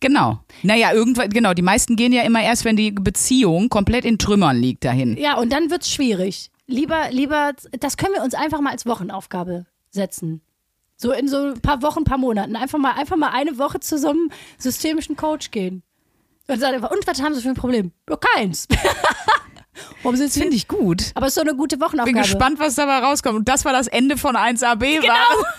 Genau. 0.01 0.41
Naja, 0.63 0.93
irgendwann, 0.93 1.31
genau, 1.31 1.55
die 1.55 1.63
meisten 1.63 1.97
gehen 1.97 2.13
ja 2.13 2.23
immer 2.23 2.43
erst, 2.43 2.67
wenn 2.67 2.77
die 2.77 2.91
Beziehung 2.93 3.71
komplett 3.71 4.05
in 4.05 4.19
Trümmern 4.19 4.59
liegt 4.61 4.85
dahin. 4.85 5.17
Ja, 5.17 5.39
und 5.39 5.51
dann 5.51 5.71
wird's 5.71 5.91
schwierig. 5.91 6.51
Lieber, 6.69 7.11
lieber, 7.11 7.55
das 7.81 7.97
können 7.97 8.15
wir 8.15 8.23
uns 8.23 8.35
einfach 8.35 8.61
mal 8.61 8.71
als 8.71 8.85
Wochenaufgabe 8.85 9.65
setzen. 9.91 10.43
So 10.97 11.13
in 11.13 11.27
so 11.27 11.39
ein 11.39 11.61
paar 11.63 11.81
Wochen, 11.81 12.05
paar 12.05 12.19
Monaten. 12.19 12.57
Einfach 12.57 12.79
mal, 12.79 12.93
einfach 12.93 13.17
mal 13.17 13.31
eine 13.31 13.57
Woche 13.59 13.81
zu 13.81 13.97
so 13.99 14.11
einem 14.11 14.31
systemischen 14.59 15.17
Coach 15.17 15.51
gehen. 15.51 15.83
Und 16.47 16.61
sagen 16.61 16.75
einfach, 16.75 16.91
und 16.91 17.07
was 17.07 17.23
haben 17.23 17.35
Sie 17.35 17.41
für 17.41 17.49
ein 17.49 17.55
Problem? 17.55 17.93
Ja, 18.09 18.17
keins. 18.17 18.69
Warum 20.03 20.17
sind 20.17 20.31
finde 20.31 20.57
ich 20.57 20.69
gut. 20.69 21.13
Aber 21.15 21.27
es 21.27 21.31
ist 21.31 21.35
so 21.37 21.41
eine 21.41 21.55
gute 21.55 21.77
Wochenaufgabe. 21.81 22.13
Bin 22.13 22.21
gespannt, 22.21 22.59
was 22.59 22.75
dabei 22.75 22.99
rauskommt. 22.99 23.37
Und 23.37 23.49
das 23.49 23.65
war 23.65 23.73
das 23.73 23.87
Ende 23.87 24.19
von 24.19 24.37
1AB. 24.37 25.01
Genau. 25.01 25.15
War. 25.15 25.55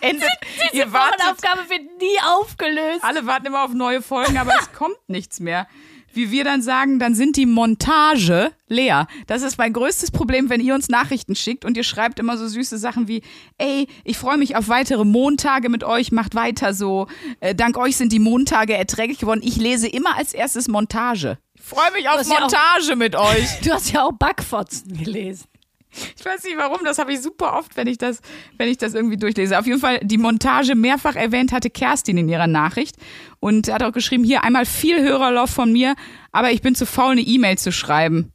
Ende. 0.00 0.26
Ihr 0.72 0.92
wartet. 0.92 1.20
Wochenaufgabe 1.20 1.70
wird 1.70 1.98
nie 2.00 2.18
aufgelöst. 2.24 3.02
Alle 3.02 3.26
warten 3.26 3.46
immer 3.46 3.64
auf 3.64 3.72
neue 3.72 4.02
Folgen, 4.02 4.36
aber 4.38 4.52
es 4.60 4.72
kommt 4.78 4.96
nichts 5.08 5.40
mehr. 5.40 5.66
Wie 6.14 6.30
wir 6.30 6.42
dann 6.44 6.62
sagen, 6.62 6.98
dann 6.98 7.14
sind 7.14 7.36
die 7.36 7.46
Montage 7.46 8.50
leer. 8.68 9.06
Das 9.26 9.42
ist 9.42 9.58
mein 9.58 9.72
größtes 9.72 10.10
Problem, 10.10 10.50
wenn 10.50 10.60
ihr 10.60 10.74
uns 10.74 10.88
Nachrichten 10.88 11.34
schickt 11.34 11.64
und 11.64 11.76
ihr 11.76 11.84
schreibt 11.84 12.18
immer 12.18 12.36
so 12.36 12.48
süße 12.48 12.78
Sachen 12.78 13.08
wie, 13.08 13.22
ey, 13.58 13.86
ich 14.04 14.18
freue 14.18 14.38
mich 14.38 14.56
auf 14.56 14.68
weitere 14.68 15.04
Montage 15.04 15.68
mit 15.68 15.84
euch, 15.84 16.10
macht 16.12 16.34
weiter 16.34 16.74
so. 16.74 17.06
Äh, 17.40 17.54
dank 17.54 17.76
euch 17.78 17.96
sind 17.96 18.12
die 18.12 18.18
Montage 18.18 18.74
erträglich 18.74 19.18
geworden. 19.18 19.40
Ich 19.44 19.56
lese 19.56 19.86
immer 19.88 20.16
als 20.16 20.32
erstes 20.34 20.68
Montage. 20.68 21.38
Ich 21.54 21.62
freue 21.62 21.92
mich 21.92 22.08
auf 22.08 22.18
hast 22.18 22.30
ja 22.30 22.36
auch- 22.38 22.40
Montage 22.42 22.96
mit 22.96 23.14
euch. 23.16 23.48
Du 23.62 23.70
hast 23.72 23.92
ja 23.92 24.04
auch 24.04 24.12
Backfotzen 24.12 24.96
gelesen. 24.96 25.44
Ich 25.90 26.24
weiß 26.24 26.44
nicht 26.44 26.56
warum, 26.56 26.78
das 26.84 26.98
habe 26.98 27.12
ich 27.12 27.20
super 27.20 27.56
oft, 27.56 27.76
wenn 27.76 27.86
ich 27.86 27.98
das, 27.98 28.20
wenn 28.56 28.68
ich 28.68 28.78
das 28.78 28.94
irgendwie 28.94 29.16
durchlese. 29.16 29.58
Auf 29.58 29.66
jeden 29.66 29.80
Fall 29.80 30.00
die 30.02 30.18
Montage 30.18 30.74
mehrfach 30.74 31.16
erwähnt 31.16 31.52
hatte 31.52 31.70
Kerstin 31.70 32.18
in 32.18 32.28
ihrer 32.28 32.46
Nachricht 32.46 32.96
und 33.40 33.72
hat 33.72 33.82
auch 33.82 33.92
geschrieben, 33.92 34.24
hier 34.24 34.44
einmal 34.44 34.66
viel 34.66 35.02
Hörerlauf 35.02 35.50
von 35.50 35.72
mir, 35.72 35.94
aber 36.32 36.52
ich 36.52 36.62
bin 36.62 36.74
zu 36.74 36.86
faul, 36.86 37.12
eine 37.12 37.22
E-Mail 37.22 37.58
zu 37.58 37.72
schreiben 37.72 38.32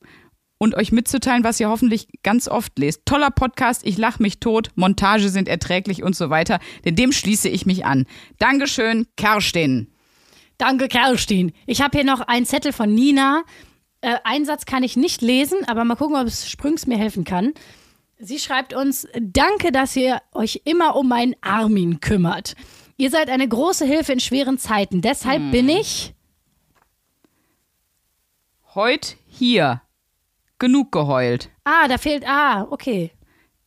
und 0.63 0.75
euch 0.75 0.91
mitzuteilen, 0.91 1.43
was 1.43 1.59
ihr 1.59 1.69
hoffentlich 1.69 2.07
ganz 2.23 2.47
oft 2.47 2.79
lest. 2.79 3.05
Toller 3.05 3.31
Podcast, 3.31 3.85
ich 3.85 3.97
lach 3.97 4.19
mich 4.19 4.39
tot, 4.39 4.69
Montage 4.75 5.29
sind 5.29 5.49
erträglich 5.49 6.03
und 6.03 6.15
so 6.15 6.29
weiter. 6.29 6.59
Denn 6.85 6.95
dem 6.95 7.11
schließe 7.11 7.49
ich 7.49 7.65
mich 7.65 7.85
an. 7.85 8.05
Dankeschön, 8.39 9.05
Kerstin. 9.17 9.87
Danke, 10.57 10.87
Kerstin. 10.87 11.51
Ich 11.65 11.81
habe 11.81 11.97
hier 11.97 12.05
noch 12.05 12.21
einen 12.21 12.45
Zettel 12.45 12.71
von 12.71 12.93
Nina. 12.93 13.43
Äh, 14.03 14.17
einen 14.25 14.43
Satz 14.43 14.65
kann 14.65 14.83
ich 14.83 14.97
nicht 14.97 15.21
lesen, 15.21 15.59
aber 15.65 15.85
mal 15.85 15.95
gucken, 15.95 16.17
ob 16.17 16.27
es 16.27 16.49
Sprüngs 16.49 16.85
mir 16.87 16.97
helfen 16.97 17.23
kann. 17.23 17.53
Sie 18.19 18.37
schreibt 18.37 18.73
uns, 18.73 19.07
danke, 19.17 19.71
dass 19.71 19.95
ihr 19.95 20.21
euch 20.33 20.61
immer 20.65 20.97
um 20.97 21.07
meinen 21.07 21.35
Armin 21.39 22.01
kümmert. 22.01 22.55
Ihr 22.97 23.09
seid 23.09 23.29
eine 23.29 23.47
große 23.47 23.85
Hilfe 23.85 24.11
in 24.11 24.19
schweren 24.19 24.57
Zeiten. 24.57 25.01
Deshalb 25.01 25.51
bin 25.51 25.69
ich. 25.69 26.13
Heut 28.75 29.15
hier. 29.25 29.81
Genug 30.59 30.91
geheult. 30.91 31.49
Ah, 31.63 31.87
da 31.87 31.97
fehlt. 31.97 32.27
Ah, 32.27 32.67
okay. 32.69 33.11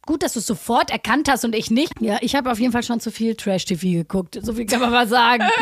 Gut, 0.06 0.22
dass 0.22 0.34
du 0.34 0.38
es 0.38 0.46
sofort 0.46 0.90
erkannt 0.90 1.28
hast 1.28 1.44
und 1.44 1.54
ich 1.54 1.70
nicht. 1.70 1.92
Ja, 2.00 2.18
ich 2.20 2.36
habe 2.36 2.50
auf 2.50 2.60
jeden 2.60 2.72
Fall 2.72 2.84
schon 2.84 3.00
zu 3.00 3.10
viel 3.10 3.34
Trash-TV 3.34 3.98
geguckt. 3.98 4.38
So 4.40 4.52
viel 4.52 4.64
kann 4.64 4.80
man 4.80 4.90
mal 4.90 5.08
sagen. 5.08 5.44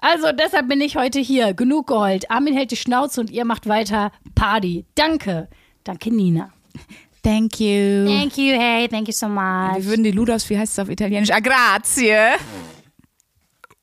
Also, 0.00 0.30
deshalb 0.30 0.68
bin 0.68 0.80
ich 0.80 0.94
heute 0.94 1.18
hier. 1.18 1.54
Genug 1.54 1.88
geheult. 1.88 2.30
Armin 2.30 2.54
hält 2.54 2.70
die 2.70 2.76
Schnauze 2.76 3.20
und 3.20 3.30
ihr 3.30 3.44
macht 3.44 3.66
weiter 3.66 4.12
Party. 4.36 4.86
Danke. 4.94 5.48
Danke, 5.82 6.14
Nina. 6.14 6.52
Thank 7.24 7.58
you. 7.58 8.06
Thank 8.06 8.38
you, 8.38 8.54
hey, 8.54 8.86
thank 8.86 9.08
you 9.08 9.12
so 9.12 9.28
much. 9.28 9.76
Wie 9.78 9.86
würden 9.86 10.04
die 10.04 10.12
Ludos, 10.12 10.48
wie 10.48 10.56
heißt 10.56 10.72
es 10.72 10.78
auf 10.78 10.88
Italienisch? 10.88 11.30
Ah, 11.32 11.40
grazie. 11.40 12.14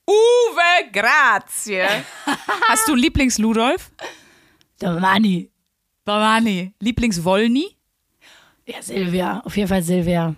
Uwe, 0.08 0.90
grazie. 0.94 1.84
Hast 2.70 2.88
du 2.88 2.94
einen 2.94 3.02
Lieblings-Ludolf? 3.02 3.92
Domani. 4.80 5.52
Bavani. 6.06 6.74
Lieblings-Wolny? 6.80 7.75
Ja, 8.66 8.82
Silvia. 8.82 9.42
Auf 9.46 9.56
jeden 9.58 9.68
Fall 9.70 9.84
Silvia. 9.84 10.36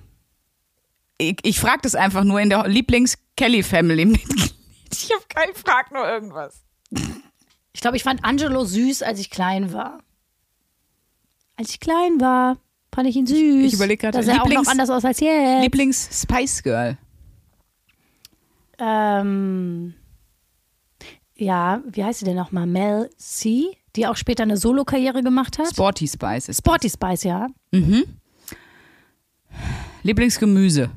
Ich, 1.17 1.37
ich 1.43 1.59
frage 1.59 1.79
das 1.83 1.95
einfach 1.95 2.23
nur 2.23 2.39
in 2.39 2.49
der 2.49 2.67
Lieblings-Kelly-Family-Mitglied. 2.67 4.53
Ich 4.89 5.11
habe 5.11 5.23
keinen, 5.27 5.53
frag 5.53 5.91
nur 5.91 6.07
irgendwas. 6.07 6.63
Ich 7.73 7.81
glaube, 7.81 7.97
ich 7.97 8.03
fand 8.03 8.23
Angelo 8.23 8.63
süß, 8.63 9.03
als 9.03 9.19
ich 9.19 9.29
klein 9.29 9.73
war. 9.73 9.99
Als 11.57 11.69
ich 11.71 11.81
klein 11.81 12.21
war, 12.21 12.57
fand 12.95 13.07
ich 13.09 13.15
ihn 13.17 13.27
süß. 13.27 13.65
ich 13.65 13.73
überleg 13.73 13.99
grad, 13.99 14.15
Da 14.15 14.23
sah 14.23 14.35
er 14.35 14.43
auch 14.43 14.47
noch 14.49 14.65
anders 14.67 14.89
aus 14.89 15.03
als 15.03 15.19
jetzt. 15.19 15.61
Lieblings-Spice-Girl? 15.61 16.97
ähm, 18.79 19.93
ja, 21.37 21.81
wie 21.87 22.03
heißt 22.03 22.19
sie 22.19 22.25
denn 22.25 22.35
nochmal? 22.35 22.67
Mel 22.67 23.09
C, 23.17 23.77
die 23.95 24.07
auch 24.07 24.15
später 24.15 24.43
eine 24.43 24.57
Solo-Karriere 24.57 25.23
gemacht 25.23 25.57
hat. 25.57 25.69
Sporty 25.69 26.07
Spice 26.07 26.49
ist. 26.49 26.59
Sporty 26.59 26.89
Spice, 26.89 27.23
ja. 27.23 27.47
Lieblingsgemüse? 30.03 30.89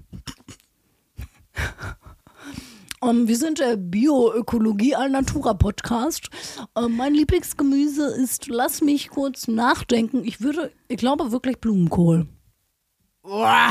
Ähm, 3.03 3.26
wir 3.26 3.36
sind 3.36 3.59
der 3.59 3.76
Bioökologie 3.76 4.95
Alnatura 4.95 5.55
Podcast. 5.55 6.28
Ähm, 6.76 6.97
mein 6.97 7.14
Lieblingsgemüse 7.14 8.07
ist, 8.07 8.49
lass 8.49 8.82
mich 8.82 9.09
kurz 9.09 9.49
nachdenken. 9.49 10.22
Ich 10.24 10.41
würde, 10.43 10.70
ich 10.88 10.99
glaube 10.99 11.32
wirklich 11.32 11.59
Blumenkohl. 11.59 12.26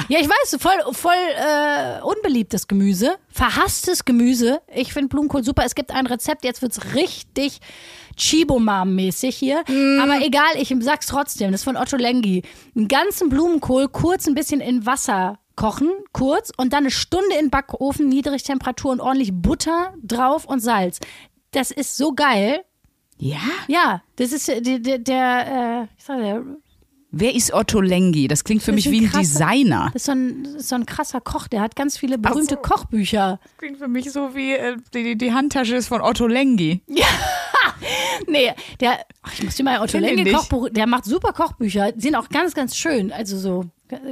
Ja, 0.09 0.19
ich 0.19 0.27
weiß, 0.27 0.57
voll, 0.61 0.93
voll 0.93 1.13
äh, 1.13 2.01
unbeliebtes 2.03 2.67
Gemüse, 2.67 3.15
verhasstes 3.29 4.05
Gemüse. 4.05 4.61
Ich 4.73 4.93
finde 4.93 5.09
Blumenkohl 5.09 5.43
super. 5.43 5.63
Es 5.65 5.73
gibt 5.73 5.91
ein 5.91 6.05
Rezept, 6.05 6.43
jetzt 6.43 6.61
wird's 6.61 6.93
richtig 6.93 7.59
Chibomam-mäßig 8.15 9.35
hier. 9.35 9.63
Aber 10.01 10.21
egal, 10.21 10.55
ich 10.55 10.73
sag's 10.81 11.07
trotzdem. 11.07 11.51
Das 11.51 11.61
ist 11.61 11.65
von 11.65 11.77
Otto 11.77 11.97
Lengi. 11.97 12.43
Einen 12.75 12.87
ganzen 12.87 13.29
Blumenkohl 13.29 13.87
kurz 13.87 14.27
ein 14.27 14.35
bisschen 14.35 14.61
in 14.61 14.85
Wasser 14.85 15.39
kochen, 15.55 15.89
kurz, 16.13 16.53
und 16.55 16.71
dann 16.71 16.83
eine 16.83 16.91
Stunde 16.91 17.35
in 17.37 17.49
Backofen, 17.49 18.07
Niedrigtemperatur 18.07 18.91
und 18.93 19.01
ordentlich 19.01 19.31
Butter 19.33 19.93
drauf 20.01 20.45
und 20.45 20.61
Salz. 20.61 20.99
Das 21.51 21.71
ist 21.71 21.97
so 21.97 22.13
geil. 22.13 22.63
Ja? 23.17 23.41
Ja, 23.67 24.01
das 24.15 24.31
ist 24.31 24.47
äh, 24.47 24.61
der, 24.61 24.79
der, 24.79 24.99
der 24.99 25.81
äh, 25.81 25.97
ich 25.97 26.03
sag, 26.05 26.19
der 26.19 26.45
Wer 27.11 27.33
ist 27.33 27.53
Otto 27.53 27.81
Lengi? 27.81 28.27
Das 28.27 28.43
klingt 28.43 28.61
für 28.61 28.71
Das 28.71 28.75
mich 28.75 28.85
ist 28.85 28.91
wie 28.91 29.05
ein 29.05 29.09
krasser- 29.11 29.19
Designer. 29.21 29.89
Das 29.93 30.03
ist, 30.03 30.05
so 30.05 30.11
ein, 30.11 30.43
das 30.43 30.53
ist 30.53 30.69
so 30.69 30.75
ein 30.75 30.85
krasser 30.85 31.21
Koch, 31.21 31.47
der 31.47 31.61
hat 31.61 31.75
ganz 31.75 31.97
viele 31.97 32.17
berühmte 32.19 32.55
so. 32.55 32.61
Kochbücher. 32.61 33.39
Das 33.41 33.57
klingt 33.57 33.77
für 33.79 33.87
mich 33.87 34.11
so 34.11 34.35
wie 34.35 34.53
äh, 34.53 34.77
die, 34.93 35.17
die, 35.17 35.33
Handtasche 35.33 35.75
ist 35.75 35.87
von 35.87 36.01
Otto 36.01 36.27
Lengi. 36.27 36.81
Nee, 38.27 38.51
der, 38.81 38.99
ach, 39.23 39.33
ich 39.33 39.43
muss 39.43 39.55
dir 39.55 39.63
mal 39.63 39.79
Otto 39.81 39.97
nicht. 39.99 40.33
Kochbuch, 40.33 40.69
der 40.69 40.85
macht 40.85 41.05
super 41.05 41.31
Kochbücher, 41.31 41.93
die 41.93 42.01
sind 42.01 42.15
auch 42.15 42.27
ganz, 42.29 42.53
ganz 42.53 42.75
schön. 42.75 43.11
Also 43.13 43.37
so, 43.37 43.65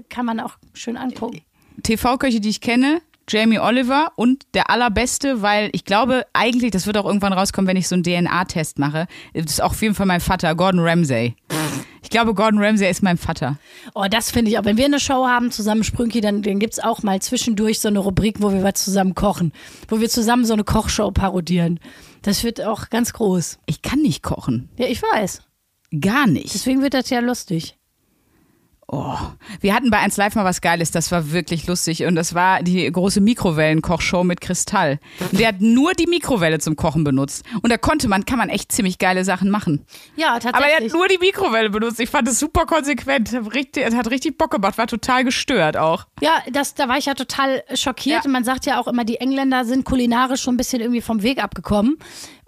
kann 0.09 0.25
man 0.25 0.39
auch 0.39 0.57
schön 0.73 0.95
angucken. 0.97 1.41
TV-Köche, 1.83 2.39
die 2.39 2.49
ich 2.49 2.61
kenne, 2.61 3.01
Jamie 3.29 3.59
Oliver 3.59 4.11
und 4.15 4.45
der 4.53 4.69
allerbeste, 4.69 5.41
weil 5.41 5.69
ich 5.73 5.85
glaube 5.85 6.25
eigentlich, 6.33 6.71
das 6.71 6.87
wird 6.87 6.97
auch 6.97 7.05
irgendwann 7.05 7.33
rauskommen, 7.33 7.67
wenn 7.67 7.77
ich 7.77 7.87
so 7.87 7.95
einen 7.95 8.03
DNA-Test 8.03 8.79
mache, 8.79 9.07
das 9.33 9.45
ist 9.45 9.61
auch 9.61 9.71
auf 9.71 9.81
jeden 9.81 9.95
Fall 9.95 10.05
mein 10.05 10.21
Vater, 10.21 10.55
Gordon 10.55 10.79
Ramsay. 10.79 11.35
Ich 12.01 12.09
glaube, 12.09 12.33
Gordon 12.33 12.63
Ramsay 12.63 12.89
ist 12.89 13.03
mein 13.03 13.17
Vater. 13.17 13.57
Oh, 13.93 14.05
das 14.09 14.31
finde 14.31 14.49
ich 14.49 14.57
auch. 14.57 14.63
Wenn 14.63 14.77
wir 14.77 14.85
eine 14.85 14.99
Show 14.99 15.27
haben 15.27 15.51
zusammen, 15.51 15.83
Sprünki, 15.83 16.21
dann, 16.21 16.41
dann 16.41 16.57
gibt 16.57 16.71
es 16.71 16.79
auch 16.79 17.03
mal 17.03 17.21
zwischendurch 17.21 17.81
so 17.81 17.89
eine 17.89 17.99
Rubrik, 17.99 18.41
wo 18.41 18.53
wir 18.53 18.63
was 18.63 18.75
zusammen 18.75 19.13
kochen. 19.13 19.51
Wo 19.89 19.99
wir 19.99 20.07
zusammen 20.07 20.45
so 20.45 20.53
eine 20.53 20.63
Kochshow 20.63 21.11
parodieren. 21.11 21.81
Das 22.21 22.45
wird 22.45 22.61
auch 22.61 22.89
ganz 22.89 23.11
groß. 23.11 23.59
Ich 23.65 23.81
kann 23.81 24.01
nicht 24.01 24.23
kochen. 24.23 24.69
Ja, 24.77 24.87
ich 24.87 25.01
weiß. 25.01 25.41
Gar 25.99 26.27
nicht. 26.27 26.53
Deswegen 26.53 26.81
wird 26.81 26.93
das 26.93 27.09
ja 27.09 27.19
lustig. 27.19 27.76
Oh. 28.89 29.17
Wir 29.59 29.73
hatten 29.73 29.89
bei 29.89 29.97
1 29.99 30.15
Live 30.15 30.35
mal 30.35 30.45
was 30.45 30.61
Geiles, 30.61 30.91
das 30.91 31.11
war 31.11 31.33
wirklich 31.33 31.67
lustig. 31.67 32.05
Und 32.05 32.15
das 32.15 32.33
war 32.33 32.63
die 32.63 32.89
große 32.89 33.19
Mikrowellenkochshow 33.19 34.23
mit 34.23 34.39
Kristall. 34.39 34.99
Und 35.29 35.39
der 35.39 35.49
hat 35.49 35.59
nur 35.59 35.93
die 35.93 36.07
Mikrowelle 36.07 36.59
zum 36.59 36.77
Kochen 36.77 37.03
benutzt. 37.03 37.43
Und 37.61 37.69
da 37.69 37.77
konnte 37.77 38.07
man, 38.07 38.23
kann 38.23 38.37
man 38.37 38.47
echt 38.47 38.71
ziemlich 38.71 38.97
geile 38.97 39.25
Sachen 39.25 39.49
machen. 39.49 39.85
Ja, 40.15 40.27
Aber 40.27 40.35
er 40.35 40.51
tatsächlich. 40.51 40.91
hat 40.93 40.97
nur 40.97 41.07
die 41.09 41.17
Mikrowelle 41.17 41.69
benutzt. 41.69 41.99
Ich 41.99 42.09
fand 42.09 42.29
es 42.29 42.39
super 42.39 42.65
konsequent. 42.65 43.33
Richtig, 43.53 43.85
es 43.85 43.93
hat 43.93 44.09
richtig 44.09 44.37
Bock 44.37 44.51
gemacht, 44.51 44.77
war 44.77 44.87
total 44.87 45.25
gestört 45.25 45.75
auch. 45.75 46.05
Ja, 46.21 46.41
das, 46.49 46.73
da 46.73 46.87
war 46.87 46.97
ich 46.97 47.07
ja 47.07 47.13
total 47.13 47.63
schockiert. 47.73 48.23
Ja. 48.23 48.31
Man 48.31 48.45
sagt 48.45 48.65
ja 48.65 48.79
auch 48.79 48.87
immer, 48.87 49.03
die 49.03 49.17
Engländer 49.17 49.65
sind 49.65 49.83
kulinarisch 49.83 50.41
schon 50.41 50.53
ein 50.53 50.57
bisschen 50.57 50.79
irgendwie 50.79 51.01
vom 51.01 51.23
Weg 51.23 51.43
abgekommen. 51.43 51.97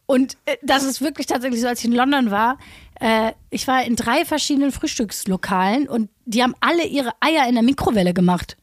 Und 0.06 0.38
äh, 0.46 0.56
das 0.64 0.86
ist 0.86 1.02
wirklich 1.02 1.28
tatsächlich 1.28 1.62
so, 1.62 1.68
als 1.68 1.80
ich 1.80 1.86
in 1.86 1.92
London 1.92 2.32
war. 2.32 2.58
Äh, 3.00 3.34
ich 3.50 3.68
war 3.68 3.84
in 3.84 3.96
drei 3.96 4.26
verschiedenen 4.26 4.72
Frühstückslokalen 4.72 5.88
und 5.88 6.10
die 6.26 6.44
haben 6.44 6.56
alle 6.60 6.86
ihre 6.86 7.12
Eier 7.22 7.48
in 7.48 7.54
der 7.56 7.64
Mikrowelle 7.64 8.14
gemacht. 8.14 8.58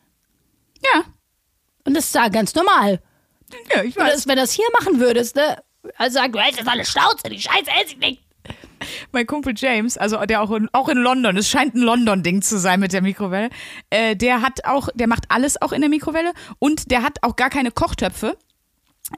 Ja, 0.85 1.03
Und 1.85 1.95
das 1.97 2.07
ist 2.07 2.15
da 2.15 2.29
ganz 2.29 2.55
normal. 2.55 3.01
ja 3.75 3.83
ich 3.83 3.97
weiß. 3.97 4.13
das, 4.13 4.27
wenn 4.27 4.37
du 4.37 4.43
das 4.43 4.53
hier 4.53 4.67
machen 4.81 5.01
würdest, 5.01 5.37
ne? 5.37 5.57
Also 5.97 6.15
sagen, 6.19 6.33
du 6.33 6.41
hältst 6.41 6.59
jetzt 6.59 6.69
alle 6.69 6.85
Schnauze, 6.85 7.29
die 7.31 7.41
Scheiße 7.41 7.71
esse 7.83 7.93
ich 7.95 7.99
nicht. 7.99 8.23
mein 9.13 9.27
Kumpel 9.27 9.55
James, 9.57 9.97
also 9.97 10.19
der 10.27 10.43
auch 10.43 10.51
in, 10.51 10.69
auch 10.73 10.89
in 10.89 10.99
London, 10.99 11.37
es 11.37 11.49
scheint 11.49 11.75
ein 11.75 11.81
London-Ding 11.81 12.43
zu 12.43 12.59
sein 12.59 12.81
mit 12.81 12.93
der 12.93 13.03
Mikrowelle, 13.03 13.51
äh, 13.91 14.15
der 14.17 14.43
hat 14.43 14.65
auch, 14.65 14.89
der 14.95 15.07
macht 15.07 15.25
alles 15.31 15.61
auch 15.63 15.73
in 15.73 15.81
der 15.81 15.89
Mikrowelle 15.91 16.33
und 16.59 16.91
der 16.91 17.03
hat 17.03 17.23
auch 17.23 17.37
gar 17.37 17.51
keine 17.51 17.71
Kochtöpfe. 17.71 18.37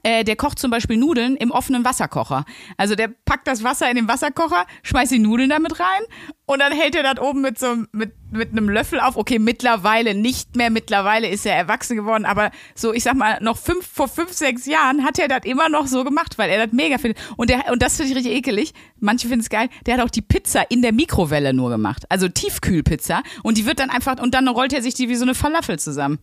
Äh, 0.03 0.25
der 0.25 0.37
kocht 0.37 0.59
zum 0.59 0.71
Beispiel 0.71 0.97
Nudeln 0.97 1.37
im 1.37 1.51
offenen 1.51 1.85
Wasserkocher. 1.85 2.45
Also 2.77 2.95
der 2.95 3.09
packt 3.09 3.47
das 3.47 3.65
Wasser 3.65 3.89
in 3.89 3.97
den 3.97 4.09
Wasserkocher, 4.09 4.67
schmeißt 4.83 5.13
die 5.13 5.19
Nudeln 5.19 5.49
damit 5.51 5.81
rein 5.81 6.03
und 6.45 6.61
dann 6.61 6.73
hält 6.73 6.95
er 6.95 7.03
das 7.03 7.23
oben 7.23 7.41
mit 7.41 7.59
so 7.59 7.85
mit, 7.93 8.13
mit 8.31 8.53
einem 8.53 8.69
Löffel 8.69 9.01
auf. 9.01 9.17
Okay, 9.17 9.39
mittlerweile 9.39 10.15
nicht 10.15 10.57
mehr, 10.57 10.71
mittlerweile 10.71 11.29
ist 11.29 11.47
er 11.47 11.55
erwachsen 11.55 11.97
geworden, 11.97 12.27
aber 12.27 12.51
so, 12.75 12.93
ich 12.93 13.03
sag 13.03 13.15
mal, 13.15 13.39
noch 13.41 13.57
fünf, 13.57 13.87
vor 13.87 14.09
fünf, 14.09 14.33
sechs 14.33 14.67
Jahren 14.67 15.05
hat 15.05 15.19
er 15.19 15.29
das 15.29 15.45
immer 15.45 15.69
noch 15.69 15.87
so 15.87 16.05
gemacht, 16.05 16.39
weil 16.39 16.51
er 16.51 16.67
das 16.67 16.73
mega 16.75 16.99
findet. 16.99 17.19
Und, 17.37 17.51
der, 17.51 17.73
und 17.73 17.83
das 17.83 17.97
finde 17.97 18.11
ich 18.11 18.17
richtig 18.17 18.35
ekelig. 18.35 18.75
Manche 19.01 19.29
finden 19.29 19.41
es 19.41 19.51
geil. 19.51 19.69
Der 19.87 19.95
hat 19.95 20.05
auch 20.05 20.11
die 20.11 20.23
Pizza 20.23 20.71
in 20.71 20.83
der 20.83 20.93
Mikrowelle 20.93 21.55
nur 21.55 21.71
gemacht. 21.71 22.05
Also 22.09 22.29
Tiefkühlpizza. 22.29 23.23
Und 23.43 23.59
die 23.59 23.67
wird 23.67 23.79
dann 23.79 23.91
einfach, 23.91 24.19
und 24.21 24.35
dann 24.35 24.49
rollt 24.49 24.73
er 24.73 24.83
sich 24.83 24.95
die 24.95 25.09
wie 25.09 25.17
so 25.17 25.25
eine 25.25 25.35
Falafel 25.35 25.79
zusammen. 25.79 26.19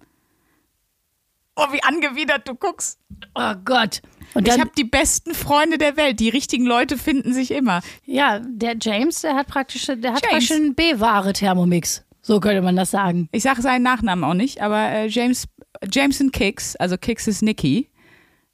Oh, 1.55 1.67
wie 1.71 1.81
angewidert 1.83 2.47
du 2.47 2.55
guckst. 2.55 2.99
Oh 3.33 3.53
Gott. 3.63 4.01
Und 4.33 4.47
Ich 4.47 4.53
dann, 4.53 4.61
habe 4.61 4.71
die 4.77 4.83
besten 4.83 5.33
Freunde 5.33 5.77
der 5.77 5.95
Welt. 5.95 6.19
Die 6.19 6.29
richtigen 6.29 6.65
Leute 6.65 6.97
finden 6.97 7.33
sich 7.33 7.51
immer. 7.51 7.81
ja, 8.03 8.39
der 8.39 8.75
James, 8.81 9.21
der 9.21 9.35
hat 9.35 9.47
praktisch, 9.47 9.85
der 9.85 9.95
hat 9.95 10.03
James. 10.03 10.21
praktisch 10.21 10.51
einen 10.51 10.75
B-Ware 10.75 11.31
Thermomix. 11.33 12.03
So 12.21 12.39
könnte 12.39 12.61
man 12.61 12.75
das 12.75 12.91
sagen. 12.91 13.29
Ich 13.31 13.43
sage 13.43 13.61
seinen 13.61 13.83
Nachnamen 13.83 14.23
auch 14.25 14.33
nicht, 14.33 14.61
aber 14.61 14.89
äh, 14.89 15.07
James 15.07 15.47
Jameson 15.91 16.31
Kicks, 16.31 16.75
also 16.75 16.97
Kicks 16.97 17.27
ist 17.27 17.41
Nicky. 17.41 17.89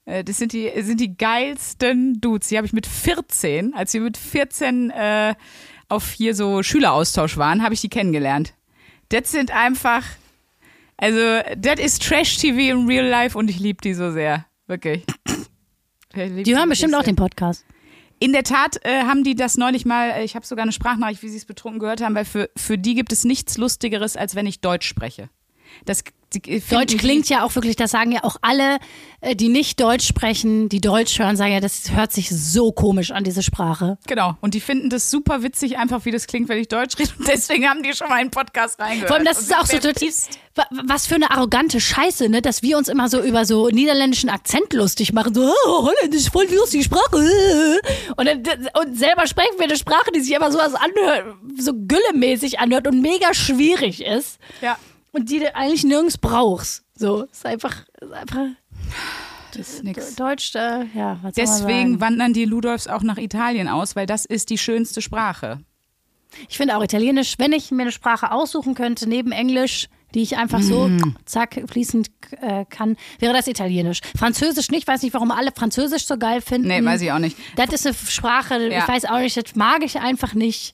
Äh, 0.05 0.23
das 0.23 0.37
sind 0.37 0.53
die, 0.53 0.69
sind 0.81 0.99
die 0.99 1.15
geilsten 1.17 2.19
Dudes. 2.19 2.49
Die 2.49 2.57
habe 2.57 2.67
ich 2.67 2.73
mit 2.73 2.85
14, 2.85 3.73
als 3.73 3.93
wir 3.93 4.01
mit 4.01 4.17
14 4.17 4.89
äh, 4.91 5.35
auf 5.87 6.11
hier 6.11 6.35
so 6.35 6.61
Schüleraustausch 6.63 7.37
waren, 7.37 7.63
habe 7.63 7.73
ich 7.73 7.81
die 7.81 7.89
kennengelernt. 7.89 8.53
Das 9.09 9.31
sind 9.31 9.51
einfach, 9.51 10.03
also 11.01 11.41
das 11.57 11.79
ist 11.79 12.03
Trash-TV 12.03 12.71
in 12.71 12.87
Real 12.87 13.05
Life 13.05 13.37
und 13.37 13.49
ich 13.49 13.59
liebe 13.59 13.81
die 13.81 13.93
so 13.93 14.11
sehr. 14.11 14.45
Wirklich. 14.67 15.03
Die 16.13 16.55
hören 16.55 16.67
bestimmt 16.67 16.93
auch 16.93 17.03
den 17.03 17.15
Podcast. 17.15 17.63
In 18.19 18.33
der 18.33 18.43
Tat 18.43 18.83
äh, 18.83 19.03
haben 19.03 19.23
die 19.23 19.33
das 19.33 19.55
neulich 19.55 19.85
mal, 19.85 20.09
äh, 20.09 20.23
ich 20.25 20.35
habe 20.35 20.45
sogar 20.45 20.63
eine 20.63 20.73
Sprachnachricht, 20.73 21.23
wie 21.23 21.29
sie 21.29 21.37
es 21.37 21.45
betrunken 21.45 21.79
gehört 21.79 22.01
haben, 22.01 22.13
weil 22.15 22.25
für, 22.25 22.49
für 22.57 22.77
die 22.77 22.95
gibt 22.95 23.13
es 23.13 23.23
nichts 23.23 23.57
Lustigeres, 23.57 24.17
als 24.17 24.35
wenn 24.35 24.45
ich 24.45 24.59
Deutsch 24.59 24.85
spreche. 24.85 25.29
Das 25.85 26.03
Deutsch 26.33 26.91
die- 26.91 26.97
klingt 26.97 27.27
ja 27.29 27.43
auch 27.43 27.53
wirklich, 27.55 27.75
das 27.75 27.91
sagen 27.91 28.11
ja 28.13 28.23
auch 28.23 28.37
alle, 28.41 28.77
äh, 29.19 29.35
die 29.35 29.49
nicht 29.49 29.79
Deutsch 29.81 30.07
sprechen, 30.07 30.69
die 30.69 30.79
Deutsch 30.81 31.19
hören, 31.19 31.35
sagen 31.35 31.51
ja, 31.53 31.59
das 31.59 31.91
hört 31.91 32.11
sich 32.13 32.29
so 32.29 32.71
komisch 32.71 33.11
an, 33.11 33.23
diese 33.23 33.43
Sprache. 33.43 33.97
Genau. 34.07 34.35
Und 34.41 34.53
die 34.53 34.61
finden 34.61 34.89
das 34.89 35.11
super 35.11 35.43
witzig, 35.43 35.77
einfach 35.77 36.05
wie 36.05 36.11
das 36.11 36.27
klingt, 36.27 36.47
wenn 36.49 36.57
ich 36.57 36.69
Deutsch 36.69 36.97
rede. 36.97 37.11
Und 37.19 37.27
deswegen 37.27 37.67
haben 37.67 37.83
die 37.83 37.93
schon 37.93 38.07
mal 38.09 38.19
in 38.19 38.27
den 38.27 38.31
Podcast 38.31 38.79
reingehört. 38.79 39.07
Vor 39.09 39.17
allem, 39.17 39.25
das 39.25 39.41
ist 39.41 39.53
auch 39.55 39.65
so 39.65 39.77
wa- 40.55 40.67
was 40.85 41.05
für 41.07 41.15
eine 41.15 41.31
arrogante 41.31 41.79
Scheiße, 41.81 42.29
ne, 42.29 42.41
dass 42.41 42.61
wir 42.63 42.77
uns 42.77 42.87
immer 42.87 43.09
so 43.09 43.21
über 43.21 43.45
so 43.45 43.67
niederländischen 43.69 44.29
Akzent 44.29 44.73
lustig 44.73 45.13
machen, 45.13 45.33
so, 45.33 45.53
oh, 45.67 45.85
Holländisch, 45.87 46.29
voll 46.31 46.47
die 46.47 46.55
lustige 46.55 46.83
Sprache. 46.83 47.79
Und, 48.15 48.25
dann, 48.25 48.41
und 48.81 48.97
selber 48.97 49.27
sprechen 49.27 49.55
wir 49.57 49.65
eine 49.65 49.77
Sprache, 49.77 50.11
die 50.15 50.21
sich 50.21 50.33
immer 50.33 50.51
so 50.51 50.57
was 50.59 50.73
anhört, 50.75 51.35
so 51.59 51.73
güllemäßig 51.75 52.59
anhört 52.59 52.87
und 52.87 53.01
mega 53.01 53.33
schwierig 53.33 54.03
ist. 54.05 54.39
Ja. 54.61 54.77
Und 55.11 55.29
die 55.29 55.39
du 55.39 55.55
eigentlich 55.55 55.83
nirgends 55.83 56.17
brauchst. 56.17 56.83
So, 56.95 57.23
ist 57.23 57.45
einfach, 57.45 57.85
ist 57.99 58.11
einfach 58.13 58.45
Das 59.53 59.69
ist 59.69 59.83
nix. 59.83 60.15
Deutsch, 60.15 60.55
äh, 60.55 60.85
ja, 60.95 61.19
was 61.21 61.33
Deswegen 61.33 61.99
wandern 61.99 62.33
die 62.33 62.45
Ludolfs 62.45 62.87
auch 62.87 63.01
nach 63.03 63.17
Italien 63.17 63.67
aus, 63.67 63.95
weil 63.95 64.05
das 64.05 64.25
ist 64.25 64.49
die 64.49 64.57
schönste 64.57 65.01
Sprache. 65.01 65.59
Ich 66.47 66.55
finde 66.57 66.77
auch 66.77 66.83
Italienisch, 66.83 67.35
wenn 67.39 67.51
ich 67.51 67.71
mir 67.71 67.81
eine 67.81 67.91
Sprache 67.91 68.31
aussuchen 68.31 68.73
könnte, 68.73 69.07
neben 69.09 69.33
Englisch, 69.33 69.89
die 70.13 70.21
ich 70.21 70.37
einfach 70.37 70.61
so 70.61 70.87
Mm. 70.87 71.15
zack 71.25 71.61
fließend 71.69 72.09
äh, 72.41 72.63
kann, 72.69 72.95
wäre 73.19 73.33
das 73.33 73.47
Italienisch. 73.47 73.99
Französisch 74.17 74.69
nicht, 74.71 74.87
weiß 74.87 75.01
nicht, 75.03 75.13
warum 75.13 75.31
alle 75.31 75.51
Französisch 75.53 76.05
so 76.05 76.17
geil 76.17 76.39
finden. 76.41 76.69
Nee, 76.69 76.83
weiß 76.85 77.01
ich 77.01 77.11
auch 77.11 77.19
nicht. 77.19 77.35
Das 77.57 77.69
ist 77.73 77.85
eine 77.85 77.95
Sprache, 77.95 78.69
Ja. 78.69 78.79
ich 78.79 78.87
weiß 78.87 79.05
auch 79.05 79.19
nicht, 79.19 79.35
das 79.35 79.55
mag 79.55 79.83
ich 79.83 79.99
einfach 79.99 80.33
nicht. 80.33 80.73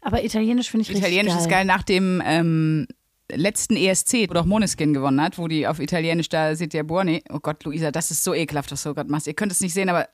Aber 0.00 0.24
Italienisch 0.24 0.70
finde 0.70 0.82
ich 0.82 0.90
Italienisch 0.96 1.34
richtig 1.34 1.46
ist 1.46 1.50
geil 1.50 1.64
nach 1.64 1.82
dem 1.84 2.20
ähm, 2.24 2.86
letzten 3.32 3.76
ESC, 3.76 4.28
wo 4.28 4.34
doch 4.34 4.44
Moneskin 4.44 4.94
gewonnen 4.94 5.20
hat, 5.20 5.38
wo 5.38 5.48
die 5.48 5.66
auf 5.66 5.80
Italienisch 5.80 6.28
da 6.28 6.54
seht 6.54 6.74
ihr 6.74 6.84
Buoni. 6.84 7.22
Oh 7.32 7.38
Gott, 7.40 7.64
Luisa, 7.64 7.90
das 7.90 8.10
ist 8.10 8.22
so 8.24 8.34
ekelhaft, 8.34 8.70
was 8.72 8.82
du 8.82 8.94
gerade 8.94 9.10
machst. 9.10 9.26
Ihr 9.26 9.34
könnt 9.34 9.52
es 9.52 9.60
nicht 9.60 9.74
sehen, 9.74 9.88
aber 9.88 10.08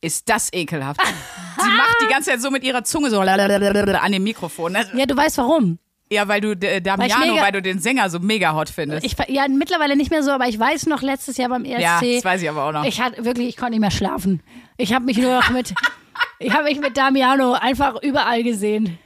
ist 0.00 0.28
das 0.28 0.52
ekelhaft. 0.52 1.00
Sie 1.60 1.70
macht 1.76 1.96
die 2.02 2.12
ganze 2.12 2.30
Zeit 2.30 2.40
so 2.40 2.50
mit 2.50 2.64
ihrer 2.64 2.84
Zunge 2.84 3.10
so 3.10 3.20
an 3.20 4.12
dem 4.12 4.22
Mikrofon. 4.24 4.72
ne? 4.72 4.86
Ja, 4.94 5.06
du 5.06 5.16
weißt 5.16 5.38
warum. 5.38 5.78
Ja, 6.10 6.26
weil 6.26 6.40
du 6.40 6.52
äh, 6.52 6.80
Damiano, 6.80 7.32
mega- 7.34 7.42
weil 7.42 7.52
du 7.52 7.60
den 7.60 7.80
Sänger 7.80 8.08
so 8.08 8.18
mega 8.18 8.54
hot 8.54 8.70
findest. 8.70 9.04
Ich, 9.04 9.14
ja, 9.28 9.46
mittlerweile 9.46 9.94
nicht 9.94 10.10
mehr 10.10 10.22
so, 10.22 10.30
aber 10.30 10.46
ich 10.48 10.58
weiß 10.58 10.86
noch 10.86 11.02
letztes 11.02 11.36
Jahr 11.36 11.50
beim 11.50 11.64
ESC. 11.66 11.80
ja, 11.82 12.00
das 12.00 12.24
weiß 12.24 12.40
ich 12.42 12.48
aber 12.48 12.64
auch 12.64 12.72
noch. 12.72 12.84
Ich 12.84 13.00
hatte 13.00 13.24
wirklich, 13.26 13.48
ich 13.48 13.56
konnte 13.58 13.72
nicht 13.72 13.80
mehr 13.80 13.90
schlafen. 13.90 14.42
Ich 14.78 14.94
habe 14.94 15.04
mich 15.04 15.18
nur 15.18 15.34
noch 15.34 15.50
mit, 15.50 15.74
ich 16.38 16.50
habe 16.52 16.64
mich 16.64 16.80
mit 16.80 16.96
Damiano 16.96 17.52
einfach 17.52 18.00
überall 18.02 18.42
gesehen. 18.42 18.98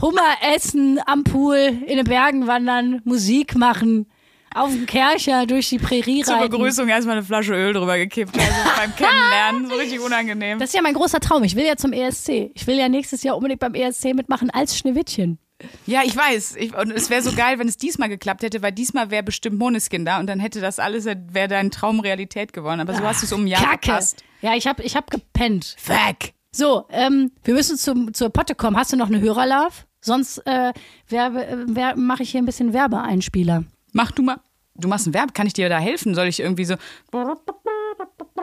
Hummer 0.00 0.36
essen, 0.54 1.00
am 1.06 1.24
Pool, 1.24 1.56
in 1.86 1.96
den 1.96 2.04
Bergen 2.04 2.46
wandern, 2.46 3.00
Musik 3.04 3.54
machen, 3.54 4.10
auf 4.54 4.70
dem 4.70 4.86
Kercher 4.86 5.46
durch 5.46 5.68
die 5.68 5.78
Prärie 5.78 6.22
Zur 6.22 6.34
reiten. 6.36 6.50
Begrüßung 6.50 6.88
erstmal 6.88 7.16
eine 7.18 7.24
Flasche 7.24 7.54
Öl 7.54 7.72
drüber 7.72 7.96
gekippt. 7.98 8.36
Also 8.36 8.50
beim 8.76 8.96
Kennenlernen, 8.96 9.66
so 9.70 9.76
richtig 9.76 10.00
unangenehm. 10.00 10.58
Das 10.58 10.70
ist 10.70 10.74
ja 10.74 10.82
mein 10.82 10.94
großer 10.94 11.20
Traum. 11.20 11.44
Ich 11.44 11.54
will 11.54 11.64
ja 11.64 11.76
zum 11.76 11.92
ESC. 11.92 12.50
Ich 12.54 12.66
will 12.66 12.76
ja 12.78 12.88
nächstes 12.88 13.22
Jahr 13.22 13.36
unbedingt 13.36 13.60
beim 13.60 13.74
ESC 13.74 14.14
mitmachen 14.14 14.50
als 14.50 14.76
Schneewittchen. 14.76 15.38
Ja, 15.86 16.00
ich 16.04 16.16
weiß. 16.16 16.56
Ich, 16.56 16.74
und 16.74 16.90
es 16.90 17.10
wäre 17.10 17.22
so 17.22 17.32
geil, 17.32 17.58
wenn 17.58 17.68
es 17.68 17.76
diesmal 17.76 18.08
geklappt 18.08 18.42
hätte, 18.42 18.62
weil 18.62 18.72
diesmal 18.72 19.10
wäre 19.10 19.22
bestimmt 19.22 19.58
Moneskin 19.58 20.04
da 20.06 20.18
und 20.18 20.26
dann 20.26 20.40
hätte 20.40 20.60
das 20.60 20.78
alles, 20.78 21.04
wäre 21.04 21.48
dein 21.48 21.70
Traum 21.70 22.00
Realität 22.00 22.52
geworden. 22.52 22.80
Aber 22.80 22.94
so 22.94 23.02
hast 23.02 23.22
du 23.22 23.26
es 23.26 23.32
um 23.32 23.44
ein 23.44 23.46
Jahr 23.46 23.62
Kacke. 23.62 23.86
verpasst. 23.88 24.24
Ja, 24.40 24.54
ich 24.56 24.66
habe 24.66 24.82
ich 24.82 24.96
hab 24.96 25.10
gepennt. 25.10 25.76
Fuck. 25.78 26.30
So, 26.52 26.86
ähm, 26.90 27.30
wir 27.44 27.54
müssen 27.54 27.76
zum, 27.76 28.12
zur 28.12 28.30
Potte 28.30 28.54
kommen. 28.54 28.76
Hast 28.76 28.92
du 28.92 28.96
noch 28.96 29.06
eine 29.08 29.20
Hörerlove? 29.20 29.72
Sonst 30.00 30.38
äh, 30.46 30.72
werbe- 31.08 31.44
äh, 31.46 31.56
wer- 31.66 31.96
mache 31.96 32.22
ich 32.22 32.30
hier 32.30 32.40
ein 32.42 32.46
bisschen 32.46 32.72
Werbeeinspieler. 32.72 33.64
Mach 33.92 34.10
du 34.12 34.22
mal. 34.22 34.40
Du 34.74 34.88
machst 34.88 35.06
ein 35.06 35.14
Verb, 35.14 35.34
kann 35.34 35.46
ich 35.46 35.52
dir 35.52 35.68
da 35.68 35.78
helfen? 35.78 36.14
Soll 36.14 36.26
ich 36.26 36.40
irgendwie 36.40 36.64
so 36.64 36.74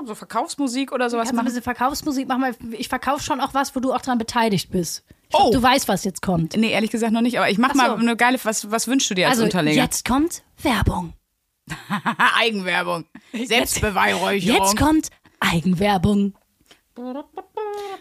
so 0.05 0.13
Verkaufsmusik 0.15 0.91
oder 0.91 1.09
sowas 1.09 1.23
Kannst 1.23 1.31
du 1.31 1.33
ein 1.33 1.35
machen? 1.37 1.45
bisschen 1.45 1.63
Verkaufsmusik 1.63 2.27
machen? 2.27 2.55
Ich 2.77 2.87
verkaufe 2.87 3.23
schon 3.23 3.41
auch 3.41 3.53
was, 3.55 3.75
wo 3.75 3.79
du 3.79 3.91
auch 3.93 4.01
dran 4.01 4.17
beteiligt 4.19 4.69
bist. 4.71 5.03
Ich 5.23 5.29
glaub, 5.29 5.47
Oh. 5.47 5.51
Du 5.51 5.61
weißt, 5.61 5.87
was 5.89 6.03
jetzt 6.05 6.21
kommt. 6.21 6.55
Nee, 6.55 6.69
ehrlich 6.71 6.91
gesagt 6.91 7.11
noch 7.11 7.21
nicht, 7.21 7.37
aber 7.37 7.49
ich 7.49 7.57
mach 7.57 7.69
Ach 7.71 7.73
so. 7.75 7.77
mal 7.81 7.97
eine 7.97 8.15
geile, 8.15 8.39
was, 8.43 8.69
was 8.71 8.87
wünschst 8.87 9.09
du 9.09 9.15
dir 9.15 9.25
als 9.27 9.33
Also, 9.37 9.45
Unterleger? 9.45 9.81
jetzt 9.81 10.05
kommt 10.07 10.43
Werbung. 10.61 11.13
Eigenwerbung. 12.39 13.05
Selbstbeweihräucherung. 13.33 14.61
Jetzt 14.61 14.77
kommt 14.77 15.09
Eigenwerbung. 15.41 16.33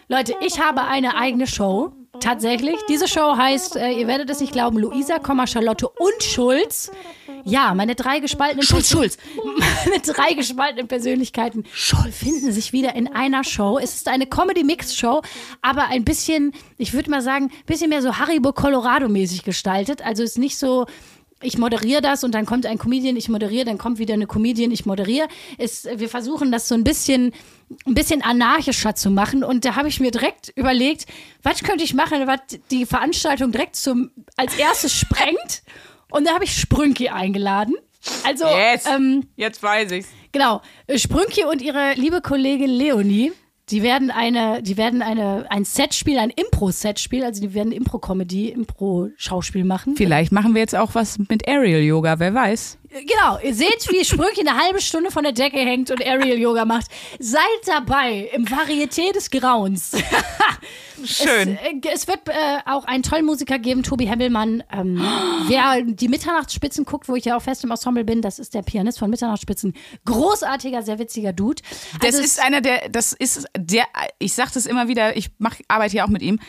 Leute, 0.07 0.35
ich 0.41 0.59
habe 0.59 0.83
eine 0.83 1.15
eigene 1.15 1.47
Show. 1.47 1.91
Tatsächlich. 2.19 2.77
Diese 2.89 3.07
Show 3.07 3.37
heißt, 3.37 3.75
äh, 3.75 3.91
ihr 3.91 4.07
werdet 4.07 4.29
es 4.31 4.39
nicht 4.39 4.51
glauben, 4.51 4.79
Luisa, 4.79 5.19
Charlotte 5.45 5.87
und 5.87 6.23
Schulz. 6.23 6.91
Ja, 7.43 7.75
meine 7.75 7.93
drei 7.93 8.19
gespaltenen 8.19 8.65
Schulz, 8.65 8.89
Schulz. 8.89 9.17
meine 9.85 10.01
drei 10.01 10.33
gespaltenen 10.33 10.87
Persönlichkeiten 10.87 11.65
finden 12.11 12.51
sich 12.51 12.73
wieder 12.73 12.95
in 12.95 13.07
einer 13.07 13.43
Show. 13.43 13.77
Es 13.77 13.93
ist 13.93 14.07
eine 14.07 14.25
Comedy-Mix-Show, 14.25 15.21
aber 15.61 15.89
ein 15.89 16.03
bisschen, 16.03 16.53
ich 16.77 16.93
würde 16.93 17.11
mal 17.11 17.21
sagen, 17.21 17.45
ein 17.45 17.65
bisschen 17.67 17.89
mehr 17.89 18.01
so 18.01 18.17
Haribo 18.17 18.51
Colorado-mäßig 18.51 19.43
gestaltet. 19.43 20.03
Also 20.03 20.23
ist 20.23 20.39
nicht 20.39 20.57
so, 20.57 20.87
ich 21.41 21.57
moderiere 21.57 22.01
das 22.01 22.23
und 22.23 22.33
dann 22.33 22.45
kommt 22.45 22.65
ein 22.65 22.77
Comedian, 22.77 23.15
ich 23.15 23.29
moderiere, 23.29 23.65
dann 23.65 23.77
kommt 23.77 23.99
wieder 23.99 24.13
eine 24.15 24.25
Comedian, 24.27 24.71
ich 24.71 24.85
moderiere. 24.85 25.27
Es, 25.57 25.85
wir 25.95 26.09
versuchen 26.09 26.51
das 26.51 26.67
so 26.67 26.75
ein 26.75 26.83
bisschen, 26.83 27.33
ein 27.85 27.93
bisschen 27.93 28.21
anarchischer 28.23 28.95
zu 28.95 29.09
machen 29.11 29.43
und 29.43 29.63
da 29.65 29.75
habe 29.75 29.87
ich 29.87 29.99
mir 29.99 30.11
direkt 30.11 30.51
überlegt, 30.55 31.05
was 31.43 31.63
könnte 31.63 31.83
ich 31.83 31.93
machen, 31.93 32.25
was 32.27 32.39
die 32.71 32.85
Veranstaltung 32.85 33.51
direkt 33.51 33.75
zum, 33.75 34.09
als 34.35 34.55
erstes 34.57 34.93
sprengt. 34.93 35.63
Und 36.09 36.25
da 36.27 36.33
habe 36.33 36.45
ich 36.45 36.55
Sprünki 36.57 37.09
eingeladen. 37.09 37.75
Also, 38.23 38.45
Yes. 38.47 38.85
ähm, 38.85 39.27
Jetzt 39.35 39.61
weiß 39.61 39.91
ich's. 39.91 40.07
Genau. 40.31 40.61
Sprünki 40.95 41.43
und 41.45 41.61
ihre 41.61 41.93
liebe 41.95 42.21
Kollegin 42.21 42.69
Leonie, 42.69 43.33
die 43.69 43.83
werden 43.83 44.11
eine, 44.11 44.61
die 44.63 44.77
werden 44.77 45.01
eine, 45.01 45.45
ein 45.49 45.65
Set 45.65 45.93
spielen, 45.93 46.19
ein 46.19 46.29
Impro-Set 46.29 46.99
spielen, 46.99 47.23
also 47.23 47.41
die 47.41 47.53
werden 47.53 47.71
Impro-Comedy, 47.71 48.49
Impro-Schauspiel 48.49 49.65
machen. 49.65 49.95
Vielleicht 49.97 50.31
machen 50.31 50.53
wir 50.53 50.61
jetzt 50.61 50.75
auch 50.75 50.95
was 50.95 51.19
mit 51.19 51.47
Aerial 51.47 51.81
Yoga, 51.81 52.19
wer 52.19 52.33
weiß. 52.33 52.77
Genau, 52.89 53.37
ihr 53.43 53.53
seht, 53.53 53.87
wie 53.91 54.03
Sprünki 54.05 54.41
eine 54.41 54.57
halbe 54.57 54.79
Stunde 54.79 55.11
von 55.11 55.23
der 55.23 55.33
Decke 55.33 55.57
hängt 55.57 55.91
und 55.91 56.01
Aerial-Yoga 56.01 56.65
macht. 56.65 56.87
Seid 57.19 57.41
dabei 57.65 58.29
im 58.33 58.45
Varieté 58.45 59.11
des 59.13 59.29
Grauens. 59.29 59.91
Schön. 61.05 61.57
Es, 61.57 61.85
äh, 61.85 61.93
es 61.93 62.07
wird 62.07 62.27
äh, 62.27 62.31
auch 62.65 62.85
einen 62.85 63.03
tollen 63.03 63.25
Musiker 63.25 63.59
geben, 63.59 63.83
Tobi 63.83 64.07
Hemmelmann. 64.07 64.63
Ähm, 64.71 65.01
wer 65.47 65.81
die 65.81 66.07
Mitternachtsspitzen 66.07 66.85
guckt, 66.85 67.09
wo 67.09 67.15
ich 67.15 67.25
ja 67.25 67.37
auch 67.37 67.41
fest 67.41 67.63
im 67.63 67.71
Ensemble 67.71 68.05
bin, 68.05 68.21
das 68.21 68.39
ist 68.39 68.53
der 68.53 68.61
Pianist 68.61 68.99
von 68.99 69.09
Mitternachtsspitzen. 69.09 69.73
Großartiger, 70.05 70.81
sehr 70.81 70.97
witziger 70.97 71.33
Dude. 71.33 71.61
Das 71.99 72.15
Also 72.15 72.23
ist 72.23 72.43
einer 72.43 72.61
der, 72.61 72.89
das 72.89 73.13
ist 73.13 73.45
der, 73.57 73.85
ich 74.19 74.33
sag 74.33 74.51
das 74.53 74.65
immer 74.65 74.87
wieder, 74.87 75.15
ich 75.17 75.29
mach, 75.39 75.55
arbeite 75.67 75.97
ja 75.97 76.05
auch 76.05 76.09
mit 76.09 76.21
ihm. 76.21 76.39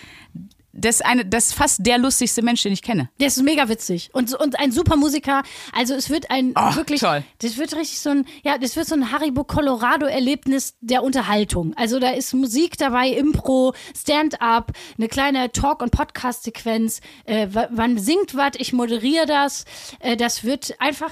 Das 0.75 0.97
ist, 0.97 1.07
eine, 1.07 1.25
das 1.25 1.47
ist 1.47 1.55
fast 1.55 1.87
der 1.87 1.97
lustigste 1.99 2.43
Mensch, 2.43 2.63
den 2.63 2.73
ich 2.73 2.83
kenne. 2.83 3.09
Der 3.19 3.29
ist 3.29 3.43
mega 3.43 3.69
witzig 3.69 4.11
und, 4.13 4.35
und 4.35 4.59
ein 4.61 4.71
super 4.71 4.97
Musiker. 4.97 5.43
Also 5.73 5.95
es 5.95 6.11
wird 6.11 6.31
ein 6.31 6.53
Oh, 6.57 6.77
wirklich, 6.77 7.01
toll. 7.01 7.25
das 7.39 7.57
wird 7.57 7.75
richtig 7.75 7.99
so 8.01 8.11
ein, 8.11 8.27
ja, 8.45 8.59
das 8.59 8.77
wird 8.77 8.87
so 8.87 8.95
ein 8.95 9.11
Haribo 9.11 9.45
Colorado 9.45 10.07
Erlebnis 10.07 10.75
der 10.81 11.03
Unterhaltung. 11.03 11.73
Also 11.77 11.99
da 11.99 12.11
ist 12.11 12.35
Musik 12.35 12.77
dabei, 12.77 13.09
Impro, 13.09 13.75
Stand-up, 13.97 14.73
eine 14.99 15.09
kleine 15.09 15.51
Talk- 15.53 15.83
und 15.83 15.91
Podcast-Sequenz. 15.91 17.01
Äh, 17.25 17.49
wa- 17.51 17.69
man 17.73 17.99
singt 17.99 18.37
was, 18.37 18.53
ich 18.59 18.73
moderiere 18.73 19.27
das. 19.27 19.65
Äh, 20.01 20.17
das 20.17 20.45
wird 20.45 20.75
einfach, 20.81 21.11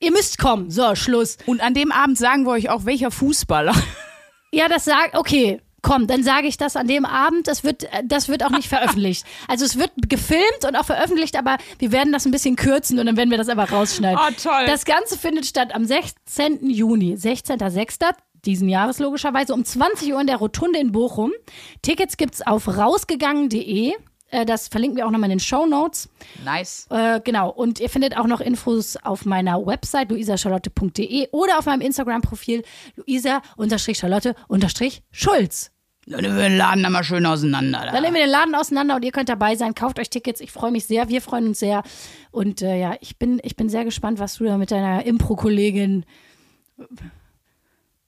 ihr 0.00 0.12
müsst 0.12 0.38
kommen. 0.38 0.70
So, 0.70 0.94
Schluss. 0.94 1.38
Und 1.46 1.60
an 1.62 1.74
dem 1.74 1.92
Abend 1.92 2.18
sagen 2.18 2.44
wir 2.44 2.50
euch 2.52 2.68
auch, 2.68 2.84
welcher 2.84 3.10
Fußballer. 3.10 3.74
Ja, 4.50 4.66
das 4.66 4.86
sagt, 4.86 5.14
okay. 5.14 5.60
Komm, 5.82 6.06
dann 6.06 6.22
sage 6.22 6.48
ich 6.48 6.56
das 6.56 6.76
an 6.76 6.86
dem 6.88 7.04
Abend. 7.04 7.46
Das 7.46 7.62
wird, 7.64 7.84
äh, 7.84 8.02
das 8.04 8.28
wird 8.28 8.44
auch 8.44 8.50
nicht 8.50 8.68
veröffentlicht. 8.68 9.24
Also 9.46 9.64
es 9.64 9.78
wird 9.78 9.92
gefilmt 10.08 10.64
und 10.66 10.76
auch 10.76 10.84
veröffentlicht, 10.84 11.36
aber 11.36 11.58
wir 11.78 11.92
werden 11.92 12.12
das 12.12 12.24
ein 12.26 12.32
bisschen 12.32 12.56
kürzen 12.56 12.98
und 12.98 13.06
dann 13.06 13.16
werden 13.16 13.30
wir 13.30 13.38
das 13.38 13.48
einfach 13.48 13.72
rausschneiden. 13.72 14.18
Oh, 14.20 14.32
toll. 14.42 14.64
Das 14.66 14.84
Ganze 14.84 15.16
findet 15.18 15.46
statt 15.46 15.74
am 15.74 15.84
16. 15.84 16.68
Juni, 16.68 17.14
16.06. 17.14 18.12
diesen 18.44 18.68
Jahres 18.68 18.98
logischerweise, 18.98 19.54
um 19.54 19.64
20 19.64 20.12
Uhr 20.12 20.20
in 20.20 20.26
der 20.26 20.36
Rotunde 20.36 20.78
in 20.78 20.92
Bochum. 20.92 21.32
Tickets 21.82 22.16
gibt's 22.16 22.44
auf 22.46 22.66
rausgegangen.de. 22.68 23.94
Äh, 24.30 24.44
Das 24.46 24.68
verlinken 24.68 24.96
wir 24.98 25.06
auch 25.06 25.10
nochmal 25.10 25.30
in 25.30 25.38
den 25.38 25.40
Show 25.40 25.66
Notes. 25.66 26.08
Nice. 26.44 26.86
Äh, 26.90 27.20
genau, 27.24 27.50
und 27.50 27.80
ihr 27.80 27.88
findet 27.88 28.16
auch 28.16 28.26
noch 28.26 28.40
Infos 28.40 28.96
auf 28.96 29.24
meiner 29.24 29.64
Website 29.66 30.10
luisacharlotte.de 30.10 31.28
oder 31.32 31.58
auf 31.58 31.66
meinem 31.66 31.80
Instagram-Profil 31.82 32.62
luisa-charlotte-schulz. 32.96 35.70
Dann 36.06 36.20
nehmen 36.22 36.36
wir 36.38 36.44
den 36.48 36.56
Laden 36.56 36.86
einmal 36.86 37.04
schön 37.04 37.26
auseinander. 37.26 37.82
Da. 37.84 37.92
Dann 37.92 38.02
nehmen 38.02 38.14
wir 38.14 38.22
den 38.22 38.30
Laden 38.30 38.54
auseinander 38.54 38.96
und 38.96 39.04
ihr 39.04 39.12
könnt 39.12 39.28
dabei 39.28 39.56
sein. 39.56 39.74
Kauft 39.74 39.98
euch 39.98 40.08
Tickets. 40.08 40.40
Ich 40.40 40.50
freue 40.52 40.70
mich 40.70 40.86
sehr. 40.86 41.08
Wir 41.10 41.20
freuen 41.20 41.48
uns 41.48 41.58
sehr. 41.58 41.82
Und 42.30 42.62
äh, 42.62 42.78
ja, 42.80 42.94
ich 43.00 43.18
bin, 43.18 43.40
ich 43.42 43.56
bin 43.56 43.68
sehr 43.68 43.84
gespannt, 43.84 44.18
was 44.18 44.36
du 44.36 44.44
da 44.44 44.56
mit 44.56 44.70
deiner 44.70 45.04
Impro-Kollegin. 45.04 46.06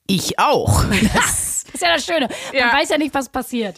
Ich 0.07 0.39
auch. 0.39 0.85
Das 1.15 1.65
ist 1.75 1.83
ja 1.83 1.95
das 1.95 2.05
Schöne. 2.05 2.29
Man 2.53 2.59
Ja. 2.59 2.73
weiß 2.73 2.89
ja 2.89 2.99
nicht, 2.99 3.15
was 3.15 3.29
passiert. 3.29 3.77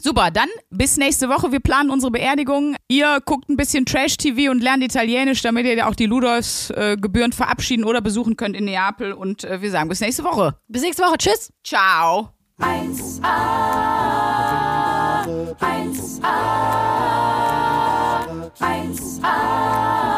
Super, 0.00 0.30
dann 0.30 0.48
bis 0.70 0.96
nächste 0.96 1.28
Woche. 1.28 1.50
Wir 1.50 1.60
planen 1.60 1.90
unsere 1.90 2.12
Beerdigung. 2.12 2.76
Ihr 2.88 3.20
guckt 3.24 3.48
ein 3.48 3.56
bisschen 3.56 3.84
Trash-TV 3.84 4.50
und 4.50 4.62
lernt 4.62 4.84
Italienisch, 4.84 5.42
damit 5.42 5.66
ihr 5.66 5.88
auch 5.88 5.96
die 5.96 6.06
Ludolfs 6.06 6.70
äh, 6.70 6.96
gebührend 6.96 7.34
verabschieden 7.34 7.84
oder 7.84 8.00
besuchen 8.00 8.36
könnt 8.36 8.54
in 8.54 8.66
Neapel. 8.66 9.12
Und 9.12 9.42
äh, 9.44 9.60
wir 9.60 9.70
sagen 9.70 9.88
bis 9.88 10.00
nächste 10.00 10.22
Woche. 10.22 10.56
Bis 10.68 10.82
nächste 10.82 11.02
Woche. 11.02 11.18
Tschüss. 11.18 11.52
Ciao. 11.64 12.30
1a, 12.60 13.22
1a, 15.60 16.58
1a, 18.58 20.17